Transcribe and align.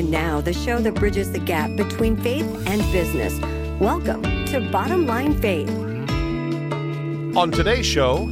And 0.00 0.10
now, 0.10 0.40
the 0.40 0.54
show 0.54 0.78
that 0.78 0.94
bridges 0.94 1.30
the 1.30 1.38
gap 1.38 1.76
between 1.76 2.16
faith 2.16 2.46
and 2.66 2.80
business. 2.90 3.38
Welcome 3.78 4.22
to 4.46 4.66
Bottom 4.72 5.06
Line 5.06 5.38
Faith. 5.38 5.68
On 7.36 7.50
today's 7.50 7.84
show, 7.84 8.24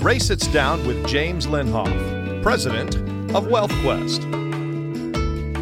Ray 0.00 0.18
sits 0.18 0.46
down 0.46 0.86
with 0.86 1.06
James 1.06 1.46
Linhoff, 1.46 2.42
president 2.42 2.96
of 3.34 3.44
WealthQuest. 3.48 4.24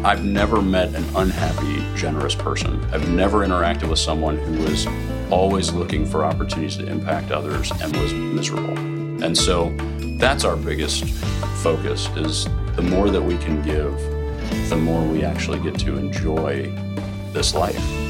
I've 0.05 0.23
never 0.23 0.61
met 0.61 0.95
an 0.95 1.03
unhappy, 1.13 1.85
generous 1.97 2.35
person. 2.35 2.81
I've 2.93 3.09
never 3.09 3.39
interacted 3.39 3.89
with 3.89 3.99
someone 3.99 4.37
who 4.37 4.61
was 4.63 4.87
always 5.29 5.73
looking 5.73 6.05
for 6.05 6.23
opportunities 6.23 6.77
to 6.77 6.87
impact 6.87 7.31
others 7.31 7.69
and 7.81 7.93
was 7.97 8.13
miserable. 8.13 8.77
And 9.21 9.37
so 9.37 9.75
that's 10.19 10.45
our 10.45 10.55
biggest 10.55 11.03
focus 11.63 12.07
is 12.15 12.45
the 12.77 12.81
more 12.81 13.09
that 13.09 13.21
we 13.21 13.37
can 13.39 13.61
give, 13.61 13.93
the 14.69 14.75
more 14.75 15.03
we 15.07 15.23
actually 15.23 15.59
get 15.59 15.77
to 15.79 15.97
enjoy 15.97 16.71
this 17.31 17.53
life. 17.53 18.03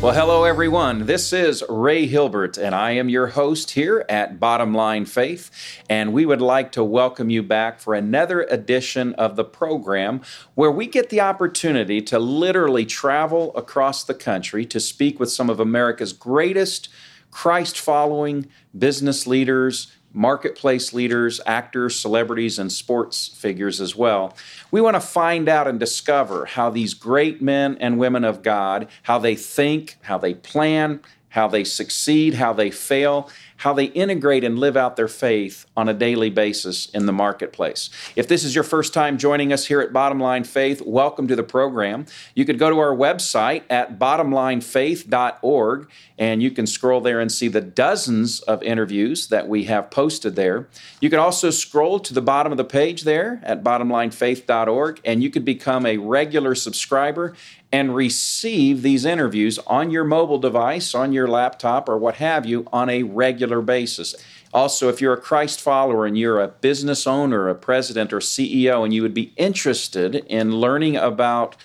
Well, 0.00 0.14
hello, 0.14 0.44
everyone. 0.44 1.06
This 1.06 1.32
is 1.32 1.64
Ray 1.68 2.06
Hilbert, 2.06 2.56
and 2.56 2.72
I 2.72 2.92
am 2.92 3.08
your 3.08 3.26
host 3.26 3.72
here 3.72 4.06
at 4.08 4.38
Bottom 4.38 4.72
Line 4.72 5.06
Faith. 5.06 5.50
And 5.90 6.12
we 6.12 6.24
would 6.24 6.40
like 6.40 6.70
to 6.72 6.84
welcome 6.84 7.30
you 7.30 7.42
back 7.42 7.80
for 7.80 7.94
another 7.96 8.42
edition 8.42 9.12
of 9.14 9.34
the 9.34 9.44
program 9.44 10.20
where 10.54 10.70
we 10.70 10.86
get 10.86 11.10
the 11.10 11.20
opportunity 11.20 12.00
to 12.02 12.20
literally 12.20 12.86
travel 12.86 13.50
across 13.56 14.04
the 14.04 14.14
country 14.14 14.64
to 14.66 14.78
speak 14.78 15.18
with 15.18 15.32
some 15.32 15.50
of 15.50 15.58
America's 15.58 16.12
greatest 16.12 16.88
Christ 17.32 17.78
following 17.78 18.46
business 18.78 19.26
leaders, 19.26 19.92
marketplace 20.12 20.92
leaders, 20.92 21.40
actors, 21.46 21.98
celebrities, 21.98 22.58
and 22.58 22.72
sports 22.72 23.28
figures 23.28 23.80
as 23.80 23.94
well. 23.94 24.36
We 24.70 24.80
want 24.80 24.94
to 24.94 25.00
find 25.00 25.48
out 25.48 25.68
and 25.68 25.78
discover 25.78 26.46
how 26.46 26.70
these 26.70 26.94
great 26.94 27.42
men 27.42 27.76
and 27.80 27.98
women 27.98 28.24
of 28.24 28.42
God, 28.42 28.88
how 29.02 29.18
they 29.18 29.34
think, 29.34 29.96
how 30.02 30.18
they 30.18 30.34
plan, 30.34 31.00
how 31.30 31.48
they 31.48 31.64
succeed, 31.64 32.34
how 32.34 32.52
they 32.52 32.70
fail, 32.70 33.30
how 33.58 33.72
they 33.72 33.86
integrate 33.86 34.44
and 34.44 34.58
live 34.58 34.76
out 34.76 34.96
their 34.96 35.08
faith 35.08 35.66
on 35.76 35.88
a 35.88 35.94
daily 35.94 36.30
basis 36.30 36.86
in 36.90 37.06
the 37.06 37.12
marketplace. 37.12 37.90
If 38.14 38.28
this 38.28 38.44
is 38.44 38.54
your 38.54 38.64
first 38.64 38.94
time 38.94 39.18
joining 39.18 39.52
us 39.52 39.66
here 39.66 39.80
at 39.80 39.92
Bottom 39.92 40.20
Line 40.20 40.44
Faith, 40.44 40.80
welcome 40.80 41.26
to 41.26 41.34
the 41.34 41.42
program. 41.42 42.06
You 42.34 42.44
could 42.44 42.58
go 42.58 42.70
to 42.70 42.78
our 42.78 42.94
website 42.94 43.64
at 43.68 43.98
bottomlinefaith.org 43.98 45.90
and 46.18 46.42
you 46.42 46.50
can 46.52 46.66
scroll 46.66 47.00
there 47.00 47.20
and 47.20 47.30
see 47.30 47.48
the 47.48 47.60
dozens 47.60 48.40
of 48.40 48.62
interviews 48.62 49.26
that 49.28 49.48
we 49.48 49.64
have 49.64 49.90
posted 49.90 50.36
there. 50.36 50.68
You 51.00 51.10
can 51.10 51.18
also 51.18 51.50
scroll 51.50 51.98
to 52.00 52.14
the 52.14 52.22
bottom 52.22 52.52
of 52.52 52.58
the 52.58 52.64
page 52.64 53.02
there 53.02 53.40
at 53.42 53.64
bottomlinefaith.org 53.64 55.00
and 55.04 55.22
you 55.22 55.30
could 55.30 55.44
become 55.44 55.84
a 55.84 55.96
regular 55.96 56.54
subscriber 56.54 57.34
and 57.70 57.94
receive 57.94 58.82
these 58.82 59.04
interviews 59.04 59.58
on 59.66 59.90
your 59.90 60.04
mobile 60.04 60.38
device, 60.38 60.94
on 60.94 61.12
your 61.12 61.28
laptop, 61.28 61.88
or 61.88 61.98
what 61.98 62.16
have 62.16 62.46
you 62.46 62.66
on 62.72 62.88
a 62.88 63.02
regular 63.02 63.60
basis. 63.60 64.14
Also, 64.54 64.88
if 64.88 65.00
you're 65.00 65.12
a 65.12 65.20
Christ 65.20 65.60
follower 65.60 66.06
and 66.06 66.16
you're 66.16 66.40
a 66.40 66.48
business 66.48 67.06
owner, 67.06 67.48
a 67.48 67.54
president, 67.54 68.12
or 68.12 68.20
CEO, 68.20 68.84
and 68.84 68.94
you 68.94 69.02
would 69.02 69.12
be 69.12 69.32
interested 69.36 70.14
in 70.14 70.56
learning 70.56 70.96
about 70.96 71.56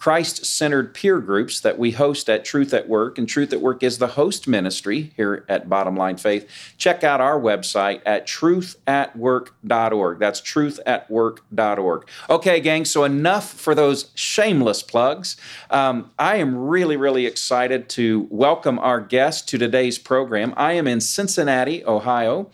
Christ 0.00 0.46
centered 0.46 0.94
peer 0.94 1.20
groups 1.20 1.60
that 1.60 1.78
we 1.78 1.90
host 1.90 2.30
at 2.30 2.42
Truth 2.42 2.72
at 2.72 2.88
Work, 2.88 3.18
and 3.18 3.28
Truth 3.28 3.52
at 3.52 3.60
Work 3.60 3.82
is 3.82 3.98
the 3.98 4.06
host 4.06 4.48
ministry 4.48 5.12
here 5.14 5.44
at 5.46 5.68
Bottom 5.68 5.94
Line 5.94 6.16
Faith. 6.16 6.48
Check 6.78 7.04
out 7.04 7.20
our 7.20 7.38
website 7.38 8.00
at 8.06 8.26
truthatwork.org. 8.26 10.18
That's 10.18 10.40
truthatwork.org. 10.40 12.08
Okay, 12.30 12.60
gang, 12.60 12.86
so 12.86 13.04
enough 13.04 13.52
for 13.52 13.74
those 13.74 14.10
shameless 14.14 14.82
plugs. 14.82 15.36
Um, 15.68 16.10
I 16.18 16.36
am 16.36 16.56
really, 16.56 16.96
really 16.96 17.26
excited 17.26 17.90
to 17.90 18.26
welcome 18.30 18.78
our 18.78 19.02
guest 19.02 19.50
to 19.50 19.58
today's 19.58 19.98
program. 19.98 20.54
I 20.56 20.72
am 20.72 20.86
in 20.86 21.02
Cincinnati, 21.02 21.84
Ohio 21.84 22.50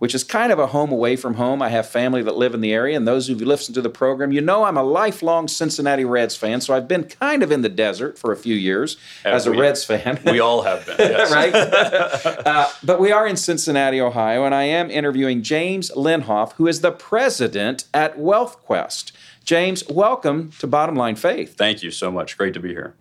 which 0.00 0.14
is 0.14 0.24
kind 0.24 0.50
of 0.50 0.58
a 0.58 0.68
home 0.68 0.90
away 0.90 1.14
from 1.14 1.34
home. 1.34 1.60
I 1.60 1.68
have 1.68 1.86
family 1.86 2.22
that 2.22 2.34
live 2.34 2.54
in 2.54 2.62
the 2.62 2.72
area, 2.72 2.96
and 2.96 3.06
those 3.06 3.28
who 3.28 3.34
listen 3.34 3.74
to 3.74 3.82
the 3.82 3.90
program, 3.90 4.32
you 4.32 4.40
know 4.40 4.64
I'm 4.64 4.78
a 4.78 4.82
lifelong 4.82 5.46
Cincinnati 5.46 6.06
Reds 6.06 6.34
fan, 6.34 6.62
so 6.62 6.74
I've 6.74 6.88
been 6.88 7.04
kind 7.04 7.42
of 7.42 7.52
in 7.52 7.60
the 7.60 7.68
desert 7.68 8.18
for 8.18 8.32
a 8.32 8.36
few 8.36 8.54
years 8.54 8.96
as, 9.26 9.46
as 9.46 9.46
a 9.46 9.50
Reds 9.52 9.84
fan. 9.84 10.18
We 10.24 10.40
all 10.40 10.62
have 10.62 10.86
been, 10.86 10.96
yes. 10.98 11.30
right? 11.30 11.54
uh, 12.46 12.70
but 12.82 12.98
we 12.98 13.12
are 13.12 13.26
in 13.26 13.36
Cincinnati, 13.36 14.00
Ohio, 14.00 14.44
and 14.44 14.54
I 14.54 14.62
am 14.62 14.90
interviewing 14.90 15.42
James 15.42 15.90
Linhoff, 15.90 16.54
who 16.54 16.66
is 16.66 16.80
the 16.80 16.92
president 16.92 17.84
at 17.92 18.16
WealthQuest. 18.16 19.12
James, 19.44 19.86
welcome 19.86 20.50
to 20.60 20.66
Bottom 20.66 20.96
Line 20.96 21.16
Faith. 21.16 21.56
Thank 21.56 21.82
you 21.82 21.90
so 21.90 22.10
much. 22.10 22.38
Great 22.38 22.54
to 22.54 22.60
be 22.60 22.70
here. 22.70 22.94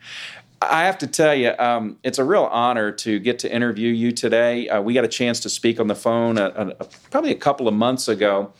I 0.62 0.86
have 0.86 0.98
to 1.00 1.08
tell 1.08 1.34
you, 1.34 1.54
um, 1.58 1.98
it's 2.04 2.20
a 2.20 2.24
real 2.24 2.44
honor 2.44 2.92
to 2.92 3.20
get 3.20 3.40
to 3.40 3.54
interview 3.54 3.92
you 3.92 4.12
today. 4.12 4.68
Uh, 4.68 4.82
we 4.82 4.94
got 4.94 5.06
a 5.06 5.10
chance 5.10 5.40
to 5.42 5.50
speak 5.50 5.80
on 5.80 5.88
the 5.88 5.96
phone 5.96 6.38
a, 6.38 6.48
a, 6.48 6.68
a, 6.80 6.88
probably 7.10 7.32
a 7.32 7.36
couple 7.36 7.68
of 7.68 7.74
months 7.74 8.08
ago. 8.08 8.52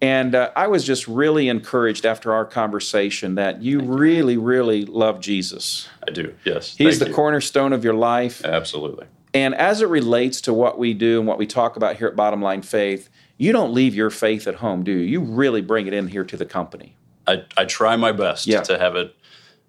And 0.00 0.34
uh, 0.34 0.50
I 0.56 0.66
was 0.66 0.84
just 0.84 1.06
really 1.06 1.48
encouraged 1.48 2.04
after 2.04 2.32
our 2.32 2.44
conversation 2.44 3.36
that 3.36 3.62
you 3.62 3.80
really, 3.80 4.36
really 4.36 4.84
love 4.84 5.20
Jesus. 5.20 5.88
I 6.06 6.10
do, 6.10 6.34
yes. 6.44 6.76
He's 6.76 6.98
the 6.98 7.08
you. 7.08 7.14
cornerstone 7.14 7.72
of 7.72 7.84
your 7.84 7.94
life. 7.94 8.44
Absolutely. 8.44 9.06
And 9.32 9.54
as 9.54 9.80
it 9.80 9.88
relates 9.88 10.40
to 10.42 10.52
what 10.52 10.78
we 10.78 10.92
do 10.92 11.20
and 11.20 11.26
what 11.26 11.38
we 11.38 11.46
talk 11.46 11.76
about 11.76 11.96
here 11.96 12.08
at 12.08 12.16
Bottom 12.16 12.42
Line 12.42 12.62
Faith, 12.62 13.08
you 13.36 13.52
don't 13.52 13.72
leave 13.72 13.94
your 13.94 14.10
faith 14.10 14.46
at 14.46 14.56
home, 14.56 14.84
do 14.84 14.92
you? 14.92 14.98
You 14.98 15.20
really 15.20 15.60
bring 15.60 15.86
it 15.86 15.92
in 15.92 16.08
here 16.08 16.24
to 16.24 16.36
the 16.36 16.44
company. 16.44 16.96
I, 17.26 17.44
I 17.56 17.64
try 17.64 17.96
my 17.96 18.12
best 18.12 18.46
yeah. 18.46 18.62
to 18.62 18.78
have 18.78 18.96
it 18.96 19.16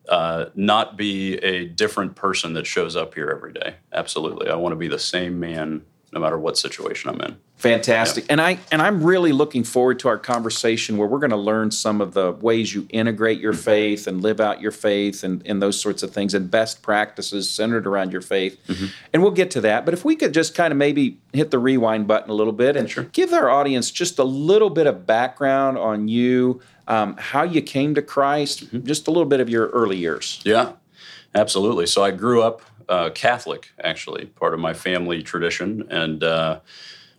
uh, 0.09 0.45
not 0.55 0.97
be 0.97 1.35
a 1.38 1.66
different 1.66 2.16
person 2.16 2.53
that 2.53 2.66
shows 2.67 2.95
up 2.95 3.13
here 3.16 3.29
every 3.29 3.53
day. 3.53 3.75
Absolutely, 3.91 4.49
I 4.49 4.55
want 4.55 4.73
to 4.73 4.77
be 4.77 4.88
the 4.88 4.99
same 4.99 5.39
man 5.39 5.83
no 6.15 6.21
matter 6.21 6.39
what 6.39 6.57
situation 6.57 7.09
I'm 7.09 7.19
in. 7.19 7.37
Fantastic. 7.57 8.23
Yeah. 8.23 8.33
And 8.33 8.41
I 8.41 8.57
and 8.71 8.81
I'm 8.81 9.03
really 9.03 9.33
looking 9.33 9.65
forward 9.65 9.99
to 9.99 10.07
our 10.07 10.17
conversation 10.17 10.97
where 10.97 11.07
we're 11.07 11.19
going 11.19 11.31
to 11.31 11.37
learn 11.37 11.71
some 11.71 11.99
of 11.99 12.13
the 12.13 12.31
ways 12.31 12.73
you 12.73 12.87
integrate 12.89 13.39
your 13.39 13.53
mm-hmm. 13.53 13.61
faith 13.61 14.07
and 14.07 14.21
live 14.21 14.39
out 14.39 14.61
your 14.61 14.71
faith 14.71 15.23
and, 15.23 15.45
and 15.45 15.61
those 15.61 15.79
sorts 15.79 16.03
of 16.03 16.11
things 16.11 16.33
and 16.33 16.49
best 16.49 16.81
practices 16.81 17.51
centered 17.51 17.85
around 17.85 18.13
your 18.13 18.21
faith. 18.21 18.57
Mm-hmm. 18.67 18.85
And 19.13 19.21
we'll 19.21 19.31
get 19.31 19.51
to 19.51 19.61
that. 19.61 19.83
But 19.83 19.93
if 19.93 20.05
we 20.05 20.15
could 20.15 20.33
just 20.33 20.55
kind 20.55 20.71
of 20.71 20.77
maybe 20.77 21.19
hit 21.33 21.51
the 21.51 21.59
rewind 21.59 22.07
button 22.07 22.29
a 22.29 22.33
little 22.33 22.53
bit 22.53 22.77
and 22.77 22.89
sure. 22.89 23.03
give 23.05 23.33
our 23.33 23.49
audience 23.49 23.91
just 23.91 24.17
a 24.17 24.23
little 24.23 24.69
bit 24.69 24.87
of 24.87 25.05
background 25.05 25.77
on 25.77 26.07
you, 26.07 26.61
um, 26.87 27.17
how 27.17 27.43
you 27.43 27.61
came 27.61 27.93
to 27.95 28.01
Christ, 28.01 28.65
mm-hmm. 28.65 28.85
just 28.85 29.07
a 29.07 29.11
little 29.11 29.25
bit 29.25 29.41
of 29.41 29.49
your 29.49 29.67
early 29.69 29.97
years. 29.97 30.41
Yeah, 30.45 30.73
absolutely. 31.33 31.87
So 31.87 32.03
I 32.03 32.11
grew 32.11 32.41
up 32.41 32.61
uh, 32.90 33.09
Catholic, 33.12 33.72
actually, 33.84 34.25
part 34.25 34.53
of 34.53 34.59
my 34.59 34.73
family 34.73 35.23
tradition. 35.23 35.88
And 35.90 36.23
uh, 36.23 36.59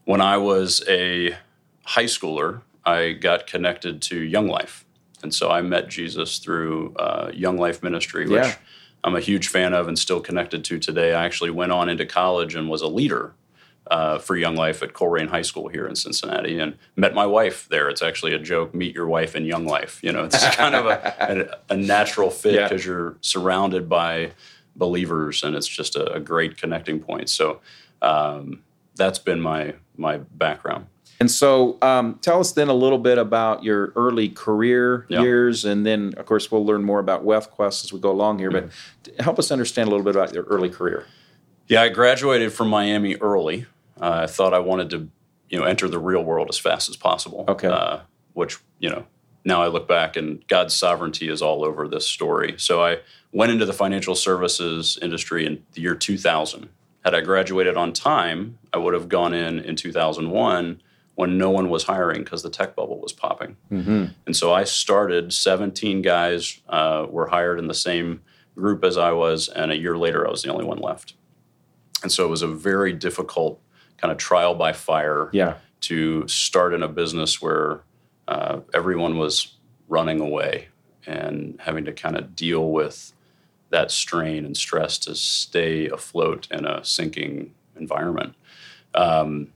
when 0.05 0.21
I 0.21 0.37
was 0.37 0.83
a 0.89 1.37
high 1.85 2.05
schooler, 2.05 2.63
I 2.85 3.13
got 3.13 3.47
connected 3.47 4.01
to 4.03 4.19
Young 4.19 4.49
Life. 4.49 4.85
And 5.23 5.35
so 5.35 5.51
I 5.51 5.63
met 5.63 5.89
Jesus 5.89 6.39
through 6.39 6.95
uh, 6.97 7.31
Young 7.35 7.57
Life 7.57 7.83
Ministry, 7.83 8.29
which 8.29 8.45
yeah. 8.45 8.55
I'm 9.03 9.17
a 9.17 9.21
huge 9.21 9.49
fan 9.49 9.73
of 9.73 9.89
and 9.89 9.99
still 9.99 10.21
connected 10.21 10.65
to 10.65 10.79
today. 10.79 11.15
I 11.15 11.25
actually 11.25 11.51
went 11.51 11.73
on 11.73 11.89
into 11.89 12.07
college 12.07 12.55
and 12.55 12.69
was 12.69 12.83
a 12.83 12.89
leader 12.89 13.35
uh, 13.91 14.19
for 14.19 14.37
Young 14.37 14.57
Life 14.57 14.83
at 14.83 14.93
Colerain 14.93 15.29
High 15.29 15.43
School 15.43 15.69
here 15.69 15.87
in 15.87 15.95
Cincinnati, 15.95 16.59
and 16.59 16.77
met 16.97 17.15
my 17.15 17.27
wife 17.27 17.69
there. 17.69 17.89
It's 17.89 18.03
actually 18.03 18.35
a 18.35 18.39
joke: 18.39 18.75
meet 18.75 18.95
your 18.95 19.07
wife 19.07 19.37
in 19.37 19.45
Young 19.45 19.67
Life. 19.67 20.01
You 20.03 20.13
know, 20.13 20.25
it's 20.25 20.45
kind 20.57 20.75
of 20.75 20.87
a, 20.87 21.59
a, 21.71 21.75
a 21.75 21.77
natural 21.77 22.31
fit 22.31 22.63
because 22.63 22.85
yeah. 22.85 22.93
you're 22.93 23.17
surrounded 23.21 23.89
by 23.89 24.33
believers, 24.77 25.43
and 25.43 25.57
it's 25.57 25.69
just 25.69 25.97
a, 25.97 26.15
a 26.15 26.21
great 26.21 26.57
connecting 26.57 27.01
point. 27.01 27.29
So 27.29 27.61
um, 28.03 28.63
that's 28.95 29.19
been 29.19 29.41
my 29.41 29.75
my 29.97 30.19
background. 30.19 30.87
And 31.19 31.31
so, 31.31 31.79
um, 31.81 32.19
tell 32.21 32.41
us 32.41 32.53
then 32.53 32.69
a 32.69 32.75
little 32.75 32.99
bit 32.99 33.17
about 33.17 33.65
your 33.65 33.93
early 33.97 34.29
career 34.29 35.07
yeah. 35.09 35.23
years, 35.23 35.65
and 35.65 35.87
then, 35.87 36.13
of 36.19 36.27
course, 36.27 36.51
we'll 36.51 36.67
learn 36.67 36.85
more 36.85 36.99
about 36.99 37.25
WealthQuest 37.25 37.85
as 37.85 37.93
we 37.93 37.99
go 37.99 38.11
along 38.11 38.39
here. 38.39 38.51
Mm-hmm. 38.51 38.69
But 39.03 39.25
help 39.25 39.39
us 39.39 39.51
understand 39.51 39.89
a 39.89 39.91
little 39.91 40.05
bit 40.05 40.15
about 40.15 40.35
your 40.35 40.45
early 40.45 40.69
career. 40.69 41.07
Yeah, 41.69 41.83
I 41.83 41.89
graduated 41.89 42.53
from 42.53 42.69
Miami 42.69 43.17
early. 43.17 43.65
Uh, 43.99 44.25
I 44.25 44.27
thought 44.27 44.53
I 44.53 44.59
wanted 44.59 44.91
to, 44.91 45.09
you 45.49 45.59
know, 45.59 45.65
enter 45.65 45.89
the 45.89 45.99
real 45.99 46.23
world 46.23 46.49
as 46.51 46.59
fast 46.59 46.91
as 46.91 46.97
possible. 46.97 47.47
Okay. 47.49 47.69
Uh, 47.69 48.01
which 48.35 48.59
you 48.79 48.91
know, 48.91 49.07
now 49.47 49.63
I 49.63 49.69
look 49.69 49.87
back 49.87 50.17
and 50.17 50.47
God's 50.49 50.75
sovereignty 50.75 51.29
is 51.29 51.41
all 51.41 51.65
over 51.65 51.87
this 51.87 52.07
story. 52.07 52.57
So 52.59 52.85
I 52.85 52.99
went 53.33 53.53
into 53.53 53.65
the 53.65 53.73
financial 53.73 54.17
services 54.17 54.99
industry 55.01 55.47
in 55.47 55.65
the 55.73 55.83
year 55.83 55.95
2000. 55.95 56.69
Had 57.05 57.15
I 57.15 57.21
graduated 57.21 57.77
on 57.77 57.93
time, 57.93 58.59
I 58.73 58.79
would 58.79 58.93
have 58.93 59.09
gone 59.09 59.33
in 59.33 59.61
in 59.61 59.77
2001 59.77 60.83
when 61.15 61.39
no 61.39 61.51
one 61.51 61.71
was 61.71 61.85
hiring 61.85 62.25
because 62.25 62.43
the 62.43 62.51
tech 62.51 62.75
bubble 62.75 63.01
was 63.01 63.13
popping. 63.13 63.57
Mm-hmm. 63.71 64.07
And 64.27 64.37
so 64.37 64.53
I 64.53 64.65
started, 64.65 65.33
17 65.33 66.03
guys 66.03 66.61
uh, 66.69 67.07
were 67.09 67.29
hired 67.29 67.61
in 67.61 67.69
the 67.69 67.75
same 67.75 68.23
group 68.57 68.85
as 68.85 68.99
I 68.99 69.13
was, 69.13 69.49
and 69.49 69.71
a 69.71 69.77
year 69.77 69.97
later, 69.97 70.27
I 70.27 70.31
was 70.31 70.43
the 70.43 70.51
only 70.51 70.65
one 70.65 70.79
left. 70.79 71.15
And 72.03 72.11
so 72.11 72.25
it 72.25 72.29
was 72.29 72.43
a 72.43 72.49
very 72.49 72.93
difficult 72.93 73.61
kind 73.97 74.11
of 74.11 74.19
trial 74.19 74.55
by 74.55 74.73
fire 74.73 75.31
yeah. 75.33 75.55
to 75.83 76.27
start 76.27 76.75
in 76.75 76.83
a 76.83 76.89
business 76.89 77.41
where 77.41 77.83
Uh, 78.29 78.61
everyone 78.75 79.19
was 79.19 79.55
running 79.89 80.21
away 80.21 80.69
and 81.07 81.61
having 81.61 81.85
to 81.85 81.93
kind 81.93 82.17
of 82.17 82.35
deal 82.35 82.71
with 82.71 83.13
that 83.71 83.91
strain 83.91 84.45
and 84.45 84.57
stress 84.57 84.99
to 84.99 85.15
stay 85.15 85.87
afloat 85.89 86.49
in 86.51 86.65
a 86.65 86.85
sinking 86.85 87.55
environment. 87.77 88.35
Um, 88.95 89.53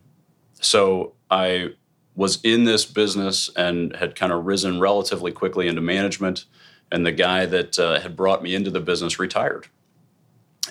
so 0.61 1.15
I 1.31 1.75
was 2.15 2.41
in 2.43 2.65
this 2.65 2.85
business 2.85 3.51
and 3.57 3.97
had 3.97 4.15
kind 4.15 4.33
of 4.33 4.45
risen 4.45 4.81
relatively 4.81 5.33
quickly 5.33 5.69
into 5.69 5.81
management. 5.81 6.45
And 6.93 7.07
the 7.07 7.13
guy 7.13 7.47
that 7.47 7.79
uh, 7.79 8.01
had 8.01 8.17
brought 8.17 8.43
me 8.43 8.55
into 8.55 8.71
the 8.71 8.81
business 8.81 9.19
retired. 9.19 9.69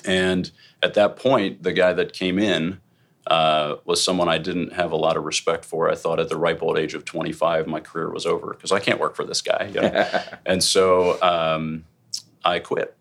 And 0.05 0.51
at 0.83 0.93
that 0.93 1.15
point, 1.15 1.63
the 1.63 1.73
guy 1.73 1.93
that 1.93 2.13
came 2.13 2.37
in 2.37 2.79
uh, 3.29 3.77
was 3.85 4.03
someone 4.03 4.27
I 4.27 4.39
didn't 4.39 4.73
have 4.73 4.91
a 4.91 4.95
lot 4.95 5.15
of 5.15 5.23
respect 5.23 5.63
for. 5.63 5.89
I 5.89 5.95
thought 5.95 6.19
at 6.19 6.29
the 6.29 6.37
ripe 6.37 6.63
old 6.63 6.79
age 6.79 6.95
of 6.95 7.05
25, 7.05 7.67
my 7.67 7.79
career 7.79 8.09
was 8.09 8.25
over 8.25 8.53
because 8.53 8.71
I 8.71 8.79
can't 8.79 8.99
work 8.99 9.15
for 9.15 9.23
this 9.23 9.41
guy. 9.41 9.69
You 9.73 9.81
know? 9.81 10.23
and 10.45 10.63
so 10.63 11.21
um, 11.21 11.85
I 12.43 12.59
quit. 12.59 12.95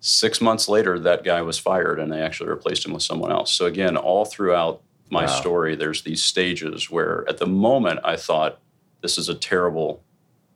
Six 0.00 0.40
months 0.40 0.68
later, 0.68 0.98
that 0.98 1.24
guy 1.24 1.42
was 1.42 1.58
fired, 1.58 1.98
and 1.98 2.12
they 2.12 2.20
actually 2.20 2.50
replaced 2.50 2.84
him 2.84 2.92
with 2.92 3.02
someone 3.02 3.32
else. 3.32 3.52
So 3.52 3.66
again, 3.66 3.96
all 3.96 4.24
throughout 4.24 4.82
my 5.10 5.22
wow. 5.22 5.26
story, 5.26 5.76
there's 5.76 6.02
these 6.02 6.22
stages 6.22 6.90
where, 6.90 7.24
at 7.28 7.38
the 7.38 7.46
moment, 7.46 8.00
I 8.04 8.16
thought 8.16 8.58
this 9.00 9.18
is 9.18 9.28
a 9.28 9.34
terrible, 9.34 10.02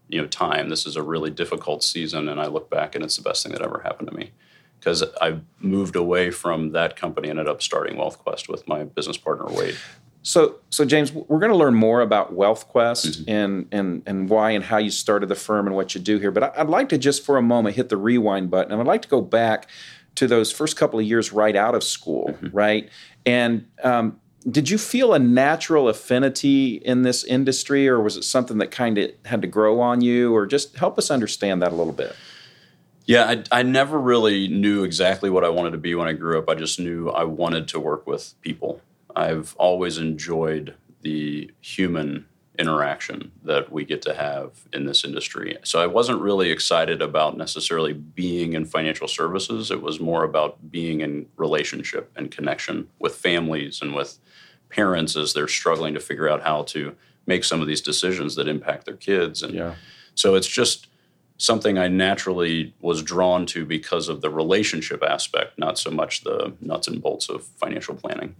you 0.08 0.20
know, 0.20 0.26
time. 0.26 0.68
This 0.68 0.86
is 0.86 0.96
a 0.96 1.02
really 1.02 1.30
difficult 1.30 1.82
season, 1.82 2.28
and 2.28 2.40
I 2.40 2.46
look 2.46 2.70
back, 2.70 2.94
and 2.94 3.04
it's 3.04 3.16
the 3.16 3.22
best 3.22 3.42
thing 3.44 3.52
that 3.52 3.62
ever 3.62 3.80
happened 3.84 4.08
to 4.10 4.16
me 4.16 4.32
because 4.80 5.04
I 5.20 5.38
moved 5.60 5.94
away 5.94 6.30
from 6.30 6.72
that 6.72 6.96
company 6.96 7.28
and 7.28 7.38
ended 7.38 7.52
up 7.52 7.62
starting 7.62 7.96
WealthQuest 7.96 8.48
with 8.48 8.66
my 8.66 8.84
business 8.84 9.18
partner 9.18 9.46
Wade. 9.46 9.76
So, 10.22 10.56
so 10.68 10.84
James, 10.84 11.12
we're 11.12 11.38
going 11.38 11.52
to 11.52 11.56
learn 11.56 11.74
more 11.74 12.00
about 12.00 12.34
WealthQuest 12.34 13.22
mm-hmm. 13.22 13.30
and 13.30 13.68
and 13.72 14.02
and 14.06 14.28
why 14.28 14.50
and 14.50 14.64
how 14.64 14.78
you 14.78 14.90
started 14.90 15.28
the 15.28 15.34
firm 15.34 15.66
and 15.66 15.74
what 15.76 15.94
you 15.94 16.00
do 16.00 16.18
here. 16.18 16.30
But 16.30 16.58
I'd 16.58 16.68
like 16.68 16.88
to 16.90 16.98
just 16.98 17.24
for 17.24 17.36
a 17.36 17.42
moment 17.42 17.76
hit 17.76 17.88
the 17.88 17.96
rewind 17.96 18.50
button, 18.50 18.72
and 18.72 18.80
I'd 18.80 18.86
like 18.86 19.02
to 19.02 19.08
go 19.08 19.20
back 19.20 19.68
to 20.16 20.26
those 20.26 20.52
first 20.52 20.76
couple 20.76 20.98
of 20.98 21.06
years 21.06 21.32
right 21.32 21.56
out 21.56 21.74
of 21.74 21.84
school, 21.84 22.28
mm-hmm. 22.28 22.54
right? 22.54 22.90
And 23.24 23.66
um, 23.82 24.20
did 24.48 24.68
you 24.68 24.76
feel 24.76 25.14
a 25.14 25.18
natural 25.18 25.88
affinity 25.88 26.74
in 26.76 27.02
this 27.02 27.24
industry, 27.24 27.88
or 27.88 28.00
was 28.00 28.16
it 28.16 28.24
something 28.24 28.58
that 28.58 28.70
kind 28.70 28.98
of 28.98 29.10
had 29.24 29.40
to 29.42 29.48
grow 29.48 29.80
on 29.80 30.00
you, 30.00 30.34
or 30.34 30.46
just 30.46 30.76
help 30.76 30.98
us 30.98 31.10
understand 31.10 31.62
that 31.62 31.72
a 31.72 31.76
little 31.76 31.92
bit? 31.92 32.14
Yeah, 33.10 33.24
I, 33.24 33.42
I 33.50 33.62
never 33.64 33.98
really 33.98 34.46
knew 34.46 34.84
exactly 34.84 35.30
what 35.30 35.42
I 35.42 35.48
wanted 35.48 35.72
to 35.72 35.78
be 35.78 35.96
when 35.96 36.06
I 36.06 36.12
grew 36.12 36.38
up. 36.38 36.48
I 36.48 36.54
just 36.54 36.78
knew 36.78 37.08
I 37.08 37.24
wanted 37.24 37.66
to 37.68 37.80
work 37.80 38.06
with 38.06 38.40
people. 38.40 38.80
I've 39.16 39.52
always 39.58 39.98
enjoyed 39.98 40.76
the 41.02 41.50
human 41.60 42.26
interaction 42.56 43.32
that 43.42 43.72
we 43.72 43.84
get 43.84 44.00
to 44.02 44.14
have 44.14 44.52
in 44.72 44.84
this 44.84 45.02
industry. 45.04 45.56
So 45.64 45.82
I 45.82 45.88
wasn't 45.88 46.20
really 46.20 46.52
excited 46.52 47.02
about 47.02 47.36
necessarily 47.36 47.94
being 47.94 48.52
in 48.52 48.64
financial 48.64 49.08
services. 49.08 49.72
It 49.72 49.82
was 49.82 49.98
more 49.98 50.22
about 50.22 50.70
being 50.70 51.00
in 51.00 51.26
relationship 51.36 52.12
and 52.14 52.30
connection 52.30 52.90
with 53.00 53.16
families 53.16 53.82
and 53.82 53.92
with 53.92 54.20
parents 54.68 55.16
as 55.16 55.32
they're 55.32 55.48
struggling 55.48 55.94
to 55.94 56.00
figure 56.00 56.28
out 56.28 56.42
how 56.44 56.62
to 56.62 56.94
make 57.26 57.42
some 57.42 57.60
of 57.60 57.66
these 57.66 57.80
decisions 57.80 58.36
that 58.36 58.46
impact 58.46 58.86
their 58.86 58.94
kids. 58.94 59.42
And 59.42 59.52
yeah. 59.52 59.74
so 60.14 60.36
it's 60.36 60.46
just 60.46 60.86
something 61.40 61.78
I 61.78 61.88
naturally 61.88 62.74
was 62.82 63.02
drawn 63.02 63.46
to 63.46 63.64
because 63.64 64.10
of 64.10 64.20
the 64.20 64.28
relationship 64.28 65.02
aspect, 65.02 65.58
not 65.58 65.78
so 65.78 65.90
much 65.90 66.22
the 66.22 66.52
nuts 66.60 66.86
and 66.86 67.00
bolts 67.00 67.30
of 67.30 67.44
financial 67.44 67.94
planning. 67.94 68.36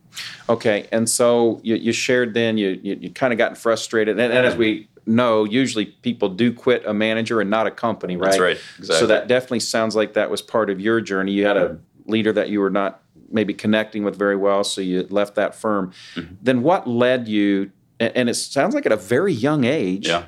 Okay, 0.50 0.86
and 0.92 1.08
so 1.08 1.60
you, 1.62 1.76
you 1.76 1.92
shared 1.92 2.34
then 2.34 2.58
you 2.58 2.78
you, 2.82 2.98
you 3.00 3.10
kind 3.10 3.32
of 3.32 3.38
gotten 3.38 3.56
frustrated, 3.56 4.18
and, 4.20 4.32
and, 4.32 4.46
as 4.46 4.54
we 4.54 4.86
know, 5.06 5.44
usually 5.44 5.86
people 5.86 6.28
do 6.28 6.52
quit 6.52 6.84
a 6.84 6.92
manager 6.92 7.40
and 7.40 7.48
not 7.48 7.66
a 7.66 7.70
company, 7.70 8.18
right? 8.18 8.32
That's 8.32 8.40
right. 8.40 8.58
Exactly. 8.78 9.00
So 9.00 9.06
that 9.06 9.28
definitely 9.28 9.60
sounds 9.60 9.96
like 9.96 10.12
that 10.12 10.30
was 10.30 10.42
part 10.42 10.68
of 10.68 10.78
your 10.78 11.00
journey. 11.00 11.32
You 11.32 11.46
had 11.46 11.56
a 11.56 11.78
leader 12.04 12.32
that 12.34 12.50
you 12.50 12.60
were 12.60 12.70
not 12.70 13.00
maybe 13.30 13.54
connecting 13.54 14.04
with 14.04 14.16
very 14.16 14.36
well, 14.36 14.62
so 14.62 14.82
you 14.82 15.06
left 15.08 15.36
that 15.36 15.54
firm. 15.54 15.92
Mm-hmm. 16.16 16.34
Then 16.42 16.62
what 16.62 16.86
led 16.86 17.28
you? 17.28 17.72
And 17.98 18.30
it 18.30 18.34
sounds 18.34 18.74
like 18.74 18.84
at 18.86 18.92
a 18.92 18.96
very 18.96 19.32
young 19.32 19.64
age. 19.64 20.06
Yeah 20.06 20.24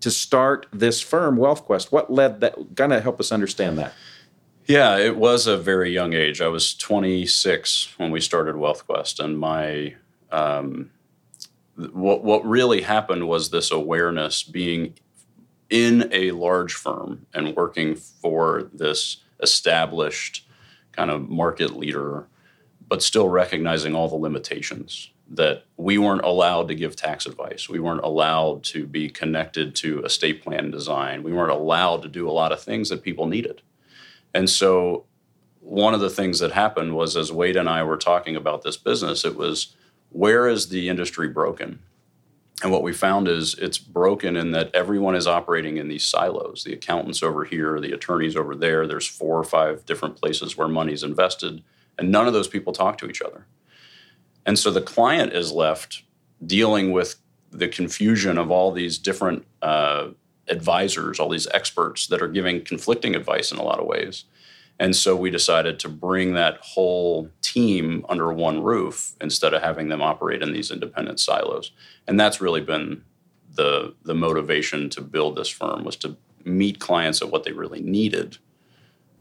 to 0.00 0.10
start 0.10 0.66
this 0.72 1.00
firm, 1.00 1.36
WealthQuest? 1.36 1.92
What 1.92 2.12
led 2.12 2.40
that? 2.40 2.54
Kind 2.76 2.92
of 2.92 3.02
help 3.02 3.20
us 3.20 3.32
understand 3.32 3.78
that. 3.78 3.92
Yeah, 4.66 4.98
it 4.98 5.16
was 5.16 5.46
a 5.46 5.56
very 5.56 5.92
young 5.92 6.12
age. 6.12 6.40
I 6.42 6.48
was 6.48 6.74
26 6.74 7.94
when 7.98 8.10
we 8.10 8.20
started 8.20 8.54
WealthQuest, 8.54 9.18
and 9.18 9.38
my 9.38 9.94
um, 10.30 10.90
what 11.76 12.24
what 12.24 12.44
really 12.44 12.82
happened 12.82 13.28
was 13.28 13.50
this 13.50 13.70
awareness 13.70 14.42
being 14.42 14.94
in 15.70 16.08
a 16.12 16.30
large 16.32 16.74
firm 16.74 17.26
and 17.34 17.54
working 17.54 17.94
for 17.94 18.70
this 18.72 19.18
established 19.40 20.46
kind 20.92 21.10
of 21.10 21.28
market 21.28 21.76
leader, 21.76 22.26
but 22.88 23.02
still 23.02 23.28
recognizing 23.28 23.94
all 23.94 24.08
the 24.08 24.16
limitations 24.16 25.10
that 25.30 25.64
we 25.76 25.98
weren't 25.98 26.24
allowed 26.24 26.68
to 26.68 26.74
give 26.74 26.96
tax 26.96 27.26
advice. 27.26 27.68
We 27.68 27.80
weren't 27.80 28.04
allowed 28.04 28.64
to 28.64 28.86
be 28.86 29.10
connected 29.10 29.74
to 29.76 30.02
estate 30.02 30.42
plan 30.42 30.70
design. 30.70 31.22
We 31.22 31.32
weren't 31.32 31.52
allowed 31.52 32.02
to 32.02 32.08
do 32.08 32.28
a 32.28 32.32
lot 32.32 32.52
of 32.52 32.62
things 32.62 32.88
that 32.88 33.02
people 33.02 33.26
needed. 33.26 33.60
And 34.34 34.48
so, 34.48 35.04
one 35.60 35.92
of 35.92 36.00
the 36.00 36.08
things 36.08 36.38
that 36.38 36.52
happened 36.52 36.96
was 36.96 37.16
as 37.16 37.30
Wade 37.30 37.56
and 37.56 37.68
I 37.68 37.82
were 37.82 37.98
talking 37.98 38.36
about 38.36 38.62
this 38.62 38.78
business, 38.78 39.24
it 39.24 39.36
was 39.36 39.74
where 40.10 40.48
is 40.48 40.68
the 40.68 40.88
industry 40.88 41.28
broken? 41.28 41.80
And 42.62 42.72
what 42.72 42.82
we 42.82 42.92
found 42.92 43.28
is 43.28 43.54
it's 43.54 43.78
broken 43.78 44.36
in 44.36 44.50
that 44.52 44.74
everyone 44.74 45.14
is 45.14 45.26
operating 45.26 45.76
in 45.76 45.88
these 45.88 46.04
silos. 46.04 46.64
The 46.64 46.72
accountants 46.72 47.22
over 47.22 47.44
here, 47.44 47.80
the 47.80 47.92
attorneys 47.92 48.34
over 48.34 48.56
there, 48.56 48.86
there's 48.86 49.06
four 49.06 49.38
or 49.38 49.44
five 49.44 49.84
different 49.84 50.16
places 50.16 50.56
where 50.56 50.68
money's 50.68 51.04
invested, 51.04 51.62
and 51.98 52.10
none 52.10 52.26
of 52.26 52.32
those 52.32 52.48
people 52.48 52.72
talk 52.72 52.98
to 52.98 53.08
each 53.08 53.22
other. 53.22 53.46
And 54.46 54.58
so 54.58 54.70
the 54.70 54.80
client 54.80 55.32
is 55.32 55.52
left 55.52 56.02
dealing 56.44 56.92
with 56.92 57.16
the 57.50 57.68
confusion 57.68 58.38
of 58.38 58.50
all 58.50 58.72
these 58.72 58.98
different 58.98 59.46
uh, 59.62 60.08
advisors, 60.48 61.18
all 61.18 61.28
these 61.28 61.48
experts 61.48 62.06
that 62.08 62.22
are 62.22 62.28
giving 62.28 62.64
conflicting 62.64 63.14
advice 63.14 63.52
in 63.52 63.58
a 63.58 63.62
lot 63.62 63.80
of 63.80 63.86
ways. 63.86 64.24
And 64.80 64.94
so 64.94 65.16
we 65.16 65.30
decided 65.30 65.80
to 65.80 65.88
bring 65.88 66.34
that 66.34 66.58
whole 66.58 67.30
team 67.42 68.06
under 68.08 68.32
one 68.32 68.62
roof 68.62 69.14
instead 69.20 69.52
of 69.52 69.62
having 69.62 69.88
them 69.88 70.00
operate 70.00 70.40
in 70.40 70.52
these 70.52 70.70
independent 70.70 71.18
silos. 71.18 71.72
And 72.06 72.18
that's 72.18 72.40
really 72.40 72.60
been 72.60 73.02
the 73.52 73.94
the 74.04 74.14
motivation 74.14 74.88
to 74.90 75.00
build 75.00 75.36
this 75.36 75.48
firm 75.48 75.84
was 75.84 75.96
to 75.96 76.16
meet 76.44 76.78
clients 76.78 77.20
at 77.20 77.30
what 77.30 77.42
they 77.42 77.52
really 77.52 77.80
needed, 77.80 78.38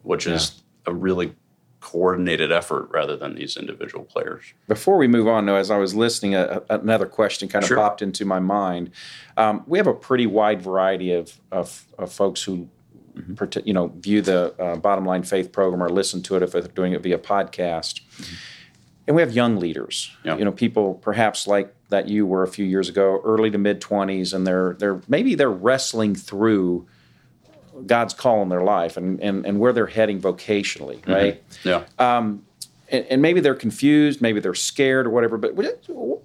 which 0.03 0.27
yeah. 0.27 0.35
is 0.35 0.63
a 0.85 0.93
really 0.93 1.33
coordinated 1.79 2.51
effort 2.51 2.89
rather 2.91 3.15
than 3.15 3.35
these 3.35 3.55
individual 3.55 4.03
players. 4.03 4.53
Before 4.67 4.97
we 4.97 5.07
move 5.07 5.27
on, 5.27 5.45
though, 5.45 5.55
as 5.55 5.69
I 5.69 5.77
was 5.77 5.93
listening, 5.93 6.35
a, 6.35 6.63
a, 6.69 6.79
another 6.79 7.05
question 7.05 7.47
kind 7.47 7.63
of 7.63 7.67
sure. 7.67 7.77
popped 7.77 8.01
into 8.01 8.25
my 8.25 8.39
mind. 8.39 8.91
Um, 9.37 9.63
we 9.67 9.77
have 9.77 9.87
a 9.87 9.93
pretty 9.93 10.25
wide 10.25 10.61
variety 10.61 11.13
of, 11.13 11.39
of, 11.51 11.85
of 11.97 12.11
folks 12.11 12.43
who, 12.43 12.67
mm-hmm. 13.15 13.59
you 13.67 13.73
know, 13.73 13.87
view 13.87 14.21
the 14.21 14.55
uh, 14.59 14.75
Bottom 14.77 15.05
Line 15.05 15.23
Faith 15.23 15.51
program 15.51 15.83
or 15.83 15.89
listen 15.89 16.23
to 16.23 16.35
it 16.35 16.43
if 16.43 16.51
they're 16.51 16.61
doing 16.63 16.93
it 16.93 17.01
via 17.01 17.19
podcast. 17.19 18.01
Mm-hmm. 18.01 18.35
And 19.07 19.15
we 19.15 19.21
have 19.21 19.31
young 19.31 19.57
leaders, 19.57 20.11
you 20.25 20.43
know, 20.43 20.51
people 20.51 20.95
perhaps 20.95 21.47
like 21.47 21.73
that 21.87 22.09
you 22.09 22.25
were 22.25 22.43
a 22.43 22.47
few 22.47 22.65
years 22.65 22.89
ago, 22.89 23.21
early 23.23 23.49
to 23.51 23.57
mid 23.57 23.79
twenties, 23.79 24.33
and 24.33 24.45
they're 24.45 24.75
they're 24.79 25.01
maybe 25.07 25.33
they're 25.33 25.49
wrestling 25.49 26.13
through 26.13 26.85
God's 27.85 28.13
call 28.13 28.41
in 28.41 28.49
their 28.49 28.63
life 28.63 28.97
and, 28.97 29.19
and, 29.21 29.45
and 29.45 29.59
where 29.59 29.73
they're 29.73 29.87
heading 29.87 30.19
vocationally, 30.19 30.99
mm-hmm. 31.01 31.11
right? 31.11 31.49
Mm-hmm. 31.49 31.69
Yeah. 31.69 31.83
Um, 32.17 32.43
and, 32.89 33.05
and, 33.09 33.21
maybe 33.21 33.41
they're 33.41 33.53
confused, 33.53 34.21
maybe 34.21 34.39
they're 34.39 34.55
scared 34.55 35.07
or 35.07 35.09
whatever, 35.09 35.37
but 35.37 35.55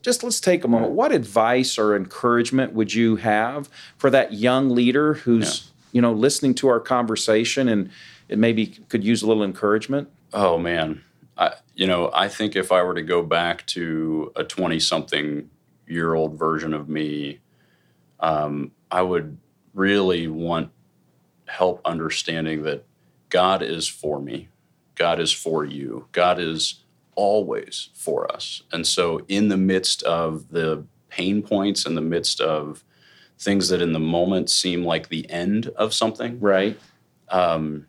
just 0.03 0.23
let's 0.23 0.41
take 0.41 0.63
a 0.63 0.69
moment. 0.69 0.93
What 0.93 1.11
advice 1.11 1.77
or 1.77 1.97
encouragement 1.97 2.73
would 2.73 2.95
you 2.95 3.17
have 3.17 3.69
for 3.97 4.11
that 4.11 4.33
young 4.35 4.71
leader 4.71 5.15
who's, 5.15 5.65
yeah. 5.65 5.89
you 5.93 6.03
know, 6.03 6.13
listening 6.13 6.55
to 6.57 6.69
our 6.69 6.79
conversation 6.79 7.69
and 7.69 7.91
it 8.29 8.39
maybe 8.39 8.67
could 8.89 9.03
use 9.03 9.23
a 9.23 9.27
little 9.27 9.43
encouragement? 9.43 10.09
Oh, 10.33 10.57
man. 10.57 11.03
I, 11.37 11.55
you 11.75 11.87
know, 11.87 12.11
I 12.15 12.29
think 12.29 12.55
if 12.55 12.71
I 12.71 12.83
were 12.83 12.95
to 12.95 13.03
go 13.03 13.23
back 13.23 13.67
to 13.69 14.33
a 14.37 14.45
20 14.45 14.79
something 14.79 15.51
year 15.89 16.15
old 16.15 16.39
version 16.39 16.75
of 16.75 16.89
me, 16.89 17.41
um, 18.21 18.71
I 18.91 19.03
would 19.03 19.37
really 19.75 20.29
want 20.29 20.71
help 21.53 21.83
understanding 21.85 22.63
that 22.63 22.85
God 23.29 23.63
is 23.63 23.87
for 23.87 24.21
me, 24.21 24.49
God 24.95 25.21
is 25.21 25.33
for 25.33 25.65
you, 25.65 26.07
God 26.13 26.39
is 26.39 26.83
always 27.15 27.91
for 27.95 28.31
us. 28.33 28.63
And 28.73 28.87
so, 28.87 29.21
in 29.29 29.49
the 29.49 29.57
midst 29.57 30.03
of 30.03 30.49
the 30.49 30.85
pain 31.09 31.43
points, 31.43 31.85
in 31.85 31.95
the 31.95 32.01
midst 32.01 32.41
of 32.41 32.85
things 33.39 33.69
that 33.69 33.83
in 33.83 33.93
the 33.93 34.01
moment 34.01 34.49
seem 34.49 34.85
like 34.85 35.09
the 35.09 35.29
end 35.31 35.69
of 35.77 35.93
something, 35.93 36.41
right? 36.41 36.79
Um, 37.29 37.87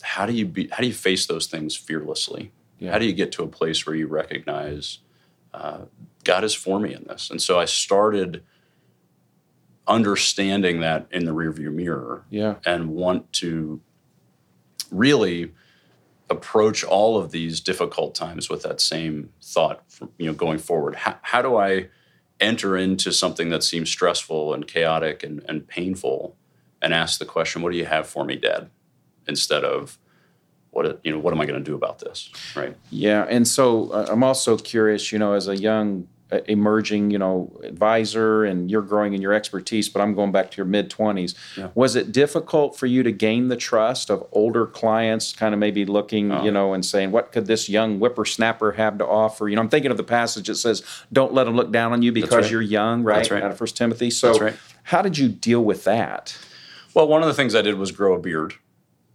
how 0.00 0.24
do 0.24 0.32
you 0.32 0.46
be? 0.46 0.68
How 0.68 0.78
do 0.78 0.86
you 0.86 0.94
face 0.94 1.26
those 1.26 1.46
things 1.46 1.76
fearlessly? 1.76 2.52
Yeah. 2.78 2.92
How 2.92 2.98
do 2.98 3.04
you 3.04 3.12
get 3.12 3.32
to 3.32 3.42
a 3.42 3.48
place 3.48 3.86
where 3.86 3.94
you 3.94 4.06
recognize 4.06 5.00
uh, 5.52 5.80
God 6.24 6.44
is 6.44 6.54
for 6.54 6.80
me 6.80 6.94
in 6.94 7.04
this? 7.04 7.28
And 7.30 7.42
so 7.42 7.58
I 7.58 7.66
started 7.66 8.42
understanding 9.90 10.80
that 10.80 11.06
in 11.10 11.24
the 11.26 11.32
rearview 11.32 11.72
mirror 11.72 12.24
Yeah. 12.30 12.54
and 12.64 12.88
want 12.90 13.30
to 13.34 13.80
really 14.90 15.52
approach 16.30 16.84
all 16.84 17.18
of 17.18 17.32
these 17.32 17.60
difficult 17.60 18.14
times 18.14 18.48
with 18.48 18.62
that 18.62 18.80
same 18.80 19.30
thought 19.42 19.82
from, 19.90 20.10
you 20.16 20.26
know 20.26 20.32
going 20.32 20.58
forward. 20.58 20.94
How, 20.94 21.16
how 21.22 21.42
do 21.42 21.56
i 21.56 21.88
enter 22.40 22.76
into 22.76 23.12
something 23.12 23.50
that 23.50 23.62
seems 23.62 23.90
stressful 23.90 24.54
and 24.54 24.66
chaotic 24.66 25.22
and, 25.22 25.42
and 25.48 25.66
painful 25.68 26.36
and 26.80 26.94
ask 26.94 27.18
the 27.18 27.26
question 27.26 27.60
what 27.60 27.72
do 27.72 27.78
you 27.78 27.84
have 27.86 28.06
for 28.06 28.24
me 28.24 28.36
dad? 28.36 28.70
instead 29.26 29.64
of 29.64 29.98
what 30.70 31.00
you 31.04 31.10
know 31.12 31.18
what 31.18 31.34
am 31.34 31.40
i 31.40 31.46
going 31.46 31.58
to 31.62 31.70
do 31.70 31.74
about 31.74 31.98
this? 31.98 32.30
Right? 32.54 32.76
Yeah, 32.90 33.26
and 33.28 33.46
so 33.46 33.90
uh, 33.90 34.06
I'm 34.08 34.22
also 34.22 34.56
curious, 34.56 35.10
you 35.12 35.18
know, 35.18 35.32
as 35.32 35.48
a 35.48 35.56
young 35.56 36.06
emerging, 36.46 37.10
you 37.10 37.18
know, 37.18 37.50
advisor 37.64 38.44
and 38.44 38.70
you're 38.70 38.82
growing 38.82 39.14
in 39.14 39.22
your 39.22 39.32
expertise, 39.32 39.88
but 39.88 40.00
I'm 40.00 40.14
going 40.14 40.32
back 40.32 40.50
to 40.52 40.56
your 40.56 40.66
mid 40.66 40.90
20s. 40.90 41.34
Yeah. 41.56 41.68
Was 41.74 41.96
it 41.96 42.12
difficult 42.12 42.76
for 42.76 42.86
you 42.86 43.02
to 43.02 43.12
gain 43.12 43.48
the 43.48 43.56
trust 43.56 44.10
of 44.10 44.26
older 44.32 44.66
clients, 44.66 45.32
kind 45.32 45.54
of 45.54 45.60
maybe 45.60 45.84
looking, 45.84 46.30
Oh. 46.32 46.44
you 46.44 46.50
know, 46.50 46.72
and 46.72 46.84
saying, 46.84 47.10
what 47.10 47.32
could 47.32 47.46
this 47.46 47.68
young 47.68 47.98
whippersnapper 47.98 48.72
have 48.72 48.98
to 48.98 49.06
offer? 49.06 49.48
You 49.48 49.56
know, 49.56 49.62
I'm 49.62 49.68
thinking 49.68 49.90
of 49.90 49.96
the 49.96 50.04
passage 50.04 50.46
that 50.46 50.56
says, 50.56 50.82
don't 51.12 51.32
let 51.34 51.44
them 51.44 51.56
look 51.56 51.72
down 51.72 51.92
on 51.92 52.02
you 52.02 52.12
because 52.12 52.44
right. 52.44 52.50
you're 52.50 52.62
young, 52.62 53.02
right? 53.02 53.16
That's 53.16 53.30
right. 53.30 53.42
Out 53.42 53.50
of 53.50 53.58
First 53.58 53.76
Timothy. 53.76 54.10
So, 54.10 54.38
right. 54.38 54.54
how 54.84 55.02
did 55.02 55.18
you 55.18 55.28
deal 55.28 55.64
with 55.64 55.84
that? 55.84 56.36
well 56.92 57.06
one 57.06 57.22
of 57.22 57.28
the 57.28 57.34
things 57.34 57.54
i 57.54 57.62
did 57.62 57.76
was 57.76 57.92
grow 57.92 58.14
a 58.14 58.18
beard 58.18 58.54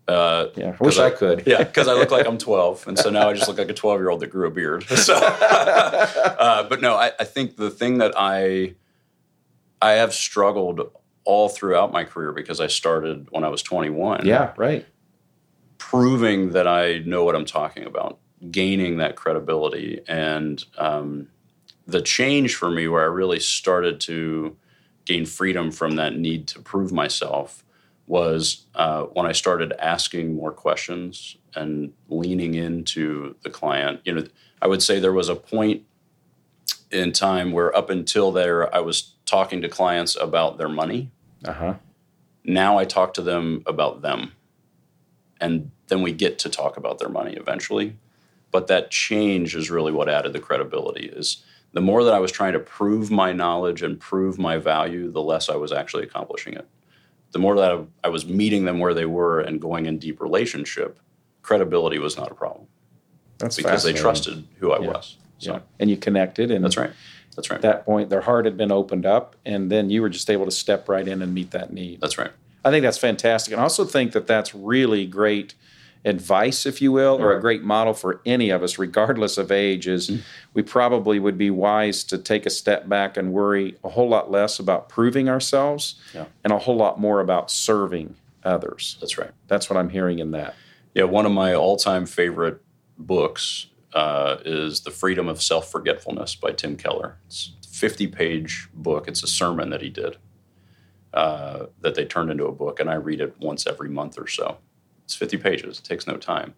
uh, 0.07 0.47
Yeah, 0.55 0.75
I 0.79 0.83
wish 0.83 0.95
'cause 0.95 0.99
I 0.99 1.09
could. 1.09 1.43
Yeah, 1.47 1.63
because 1.63 1.87
I 1.87 1.93
look 1.93 2.11
like 2.11 2.27
I'm 2.27 2.37
12, 2.51 2.87
and 2.87 2.97
so 2.97 3.09
now 3.09 3.29
I 3.29 3.33
just 3.33 3.47
look 3.47 3.57
like 3.57 3.69
a 3.69 3.73
12 3.73 3.99
year 3.99 4.09
old 4.09 4.19
that 4.21 4.27
grew 4.27 4.47
a 4.47 4.51
beard. 4.51 4.85
So, 4.97 5.15
uh, 5.15 6.63
but 6.69 6.81
no, 6.81 6.95
I, 6.95 7.11
I 7.19 7.23
think 7.23 7.55
the 7.57 7.69
thing 7.71 7.97
that 7.99 8.13
I 8.15 8.75
I 9.81 9.93
have 9.93 10.13
struggled 10.13 10.81
all 11.23 11.49
throughout 11.49 11.91
my 11.91 12.03
career 12.03 12.31
because 12.31 12.59
I 12.61 12.67
started 12.67 13.27
when 13.31 13.43
I 13.43 13.49
was 13.49 13.63
21. 13.63 14.25
Yeah, 14.25 14.53
right. 14.57 14.85
proving 15.79 16.51
that 16.51 16.67
I 16.67 16.99
know 16.99 17.23
what 17.23 17.35
I'm 17.35 17.45
talking 17.45 17.85
about, 17.85 18.19
gaining 18.51 18.97
that 18.97 19.15
credibility, 19.15 20.01
and 20.07 20.63
um, 20.77 21.27
the 21.87 22.01
change 22.01 22.55
for 22.55 22.69
me 22.69 22.87
where 22.87 23.01
I 23.01 23.07
really 23.07 23.39
started 23.39 23.99
to 24.01 24.55
gain 25.05 25.25
freedom 25.25 25.71
from 25.71 25.95
that 25.97 26.15
need 26.17 26.47
to 26.49 26.59
prove 26.59 26.91
myself 26.91 27.64
was 28.07 28.65
uh, 28.75 29.03
when 29.03 29.25
I 29.25 29.31
started 29.31 29.73
asking 29.79 30.35
more 30.35 30.51
questions 30.51 31.37
and 31.55 31.93
leaning 32.07 32.53
into 32.53 33.35
the 33.41 33.49
client. 33.49 34.01
You 34.03 34.13
know, 34.13 34.23
I 34.61 34.67
would 34.67 34.83
say 34.83 34.99
there 34.99 35.13
was 35.13 35.29
a 35.29 35.35
point 35.35 35.83
in 36.91 37.11
time 37.11 37.51
where 37.51 37.75
up 37.75 37.89
until 37.89 38.31
there, 38.31 38.73
I 38.73 38.79
was 38.79 39.13
talking 39.25 39.61
to 39.61 39.69
clients 39.69 40.15
about 40.15 40.57
their 40.57 40.69
money. 40.69 41.11
Uh 41.43 41.53
huh. 41.53 41.73
Now 42.43 42.77
I 42.77 42.85
talk 42.85 43.13
to 43.15 43.21
them 43.21 43.63
about 43.65 44.01
them. 44.01 44.33
And 45.41 45.71
then 45.87 46.01
we 46.01 46.11
get 46.11 46.39
to 46.39 46.49
talk 46.49 46.77
about 46.77 46.99
their 46.99 47.09
money 47.09 47.33
eventually. 47.33 47.97
But 48.51 48.67
that 48.67 48.91
change 48.91 49.55
is 49.55 49.69
really 49.69 49.91
what 49.91 50.07
added 50.07 50.33
the 50.33 50.39
credibility 50.39 51.07
is 51.07 51.43
the 51.73 51.81
more 51.81 52.05
that 52.05 52.13
I 52.13 52.19
was 52.19 52.31
trying 52.31 52.53
to 52.53 52.59
prove 52.59 53.11
my 53.11 53.33
knowledge 53.33 53.81
and 53.81 53.99
prove 53.99 54.39
my 54.39 54.57
value, 54.57 55.11
the 55.11 55.21
less 55.21 55.49
I 55.49 55.57
was 55.57 55.73
actually 55.73 56.03
accomplishing 56.03 56.53
it. 56.53 56.65
The 57.35 57.39
more 57.39 57.57
that 57.57 57.69
I, 57.69 57.83
I 58.05 58.07
was 58.07 58.25
meeting 58.25 58.63
them 58.63 58.79
where 58.79 58.93
they 58.93 59.05
were 59.05 59.41
and 59.41 59.59
going 59.59 59.87
in 59.87 59.99
deep 59.99 60.21
relationship, 60.21 61.01
credibility 61.41 61.99
was 61.99 62.15
not 62.15 62.31
a 62.31 62.33
problem 62.33 62.67
That's 63.39 63.57
because 63.57 63.83
they 63.83 63.91
trusted 63.91 64.45
who 64.59 64.71
I 64.71 64.79
Yeah. 64.79 64.87
was. 64.87 65.17
So 65.39 65.51
Yeah. 65.55 65.59
And 65.77 65.89
you 65.89 65.97
connected, 65.97 66.49
and 66.49 66.63
that's 66.63 66.77
right. 66.77 66.91
That's 67.35 67.49
right. 67.49 67.57
At 67.57 67.61
that 67.63 67.85
point, 67.85 68.09
their 68.09 68.21
heart 68.21 68.45
had 68.45 68.55
been 68.55 68.71
opened 68.71 69.05
up, 69.05 69.35
and 69.45 69.69
then 69.69 69.89
you 69.89 70.01
were 70.01 70.07
just 70.07 70.29
able 70.29 70.45
to 70.45 70.51
step 70.51 70.87
right 70.87 71.05
in 71.05 71.21
and 71.21 71.33
meet 71.33 71.51
that 71.51 71.73
need. 71.73 71.99
that's 71.99 72.17
right. 72.17 72.31
I 72.63 72.71
think 72.71 72.83
that's 72.83 72.97
fantastic. 72.97 73.51
And 73.51 73.59
I 73.59 73.63
also 73.63 73.83
think 73.83 74.13
that 74.13 74.27
that's 74.27 74.55
really 74.55 75.05
great 75.05 75.55
advice, 76.05 76.65
if 76.65 76.81
you 76.81 76.91
will, 76.91 77.19
or 77.21 77.35
a 77.35 77.41
great 77.41 77.63
model 77.63 77.93
for 77.93 78.21
any 78.25 78.49
of 78.51 78.61
us, 78.63 78.77
regardless 78.77 79.37
of 79.37 79.51
age. 79.51 79.87
Is 79.87 80.09
Mm-hmm. 80.09 80.21
we 80.53 80.61
probably 80.61 81.19
would 81.19 81.37
be 81.37 81.49
wise 81.49 82.03
to 82.05 82.17
take 82.17 82.45
a 82.45 82.49
step 82.49 82.87
back 82.87 83.17
and 83.17 83.33
worry 83.33 83.75
a 83.83 83.89
whole 83.89 84.07
lot 84.07 84.29
less 84.31 84.59
about 84.59 84.87
proving 84.87 85.27
ourselves 85.27 85.95
Yeah. 86.13 86.25
and 86.43 86.53
a 86.53 86.59
whole 86.59 86.75
lot 86.77 86.99
more 86.99 87.19
about 87.21 87.49
serving 87.51 88.15
others. 88.43 88.97
That's 89.01 89.17
right. 89.17 89.31
That's 89.47 89.69
what 89.69 89.77
I'm 89.77 89.89
hearing 89.89 90.19
in 90.19 90.31
that. 90.31 90.53
Yeah, 90.93 91.03
one 91.05 91.25
of 91.25 91.31
my 91.31 91.53
all-time 91.55 92.05
favorite 92.05 92.61
books 92.97 93.67
uh, 93.93 94.37
is 94.45 94.81
"The 94.81 94.91
Freedom 94.91 95.27
of 95.27 95.41
Self-Forgetfulness" 95.41 96.35
by 96.35 96.51
Tim 96.51 96.77
Keller. 96.77 97.17
It's 97.25 97.51
a 97.63 97.67
50-page 97.67 98.69
book. 98.73 99.07
It's 99.07 99.23
a 99.23 99.27
sermon 99.27 99.69
that 99.71 99.81
he 99.81 99.89
did 99.89 100.17
uh, 101.13 101.65
that 101.81 101.95
they 101.95 102.05
turned 102.05 102.29
into 102.29 102.45
a 102.45 102.51
book, 102.51 102.79
and 102.79 102.89
I 102.89 102.95
read 102.95 103.21
it 103.21 103.35
once 103.39 103.65
every 103.67 103.89
month 103.89 104.17
or 104.19 104.27
so. 104.27 104.57
It's 105.05 105.15
50 105.15 105.37
pages. 105.37 105.79
It 105.79 105.85
takes 105.85 106.07
no 106.07 106.17
time, 106.17 106.55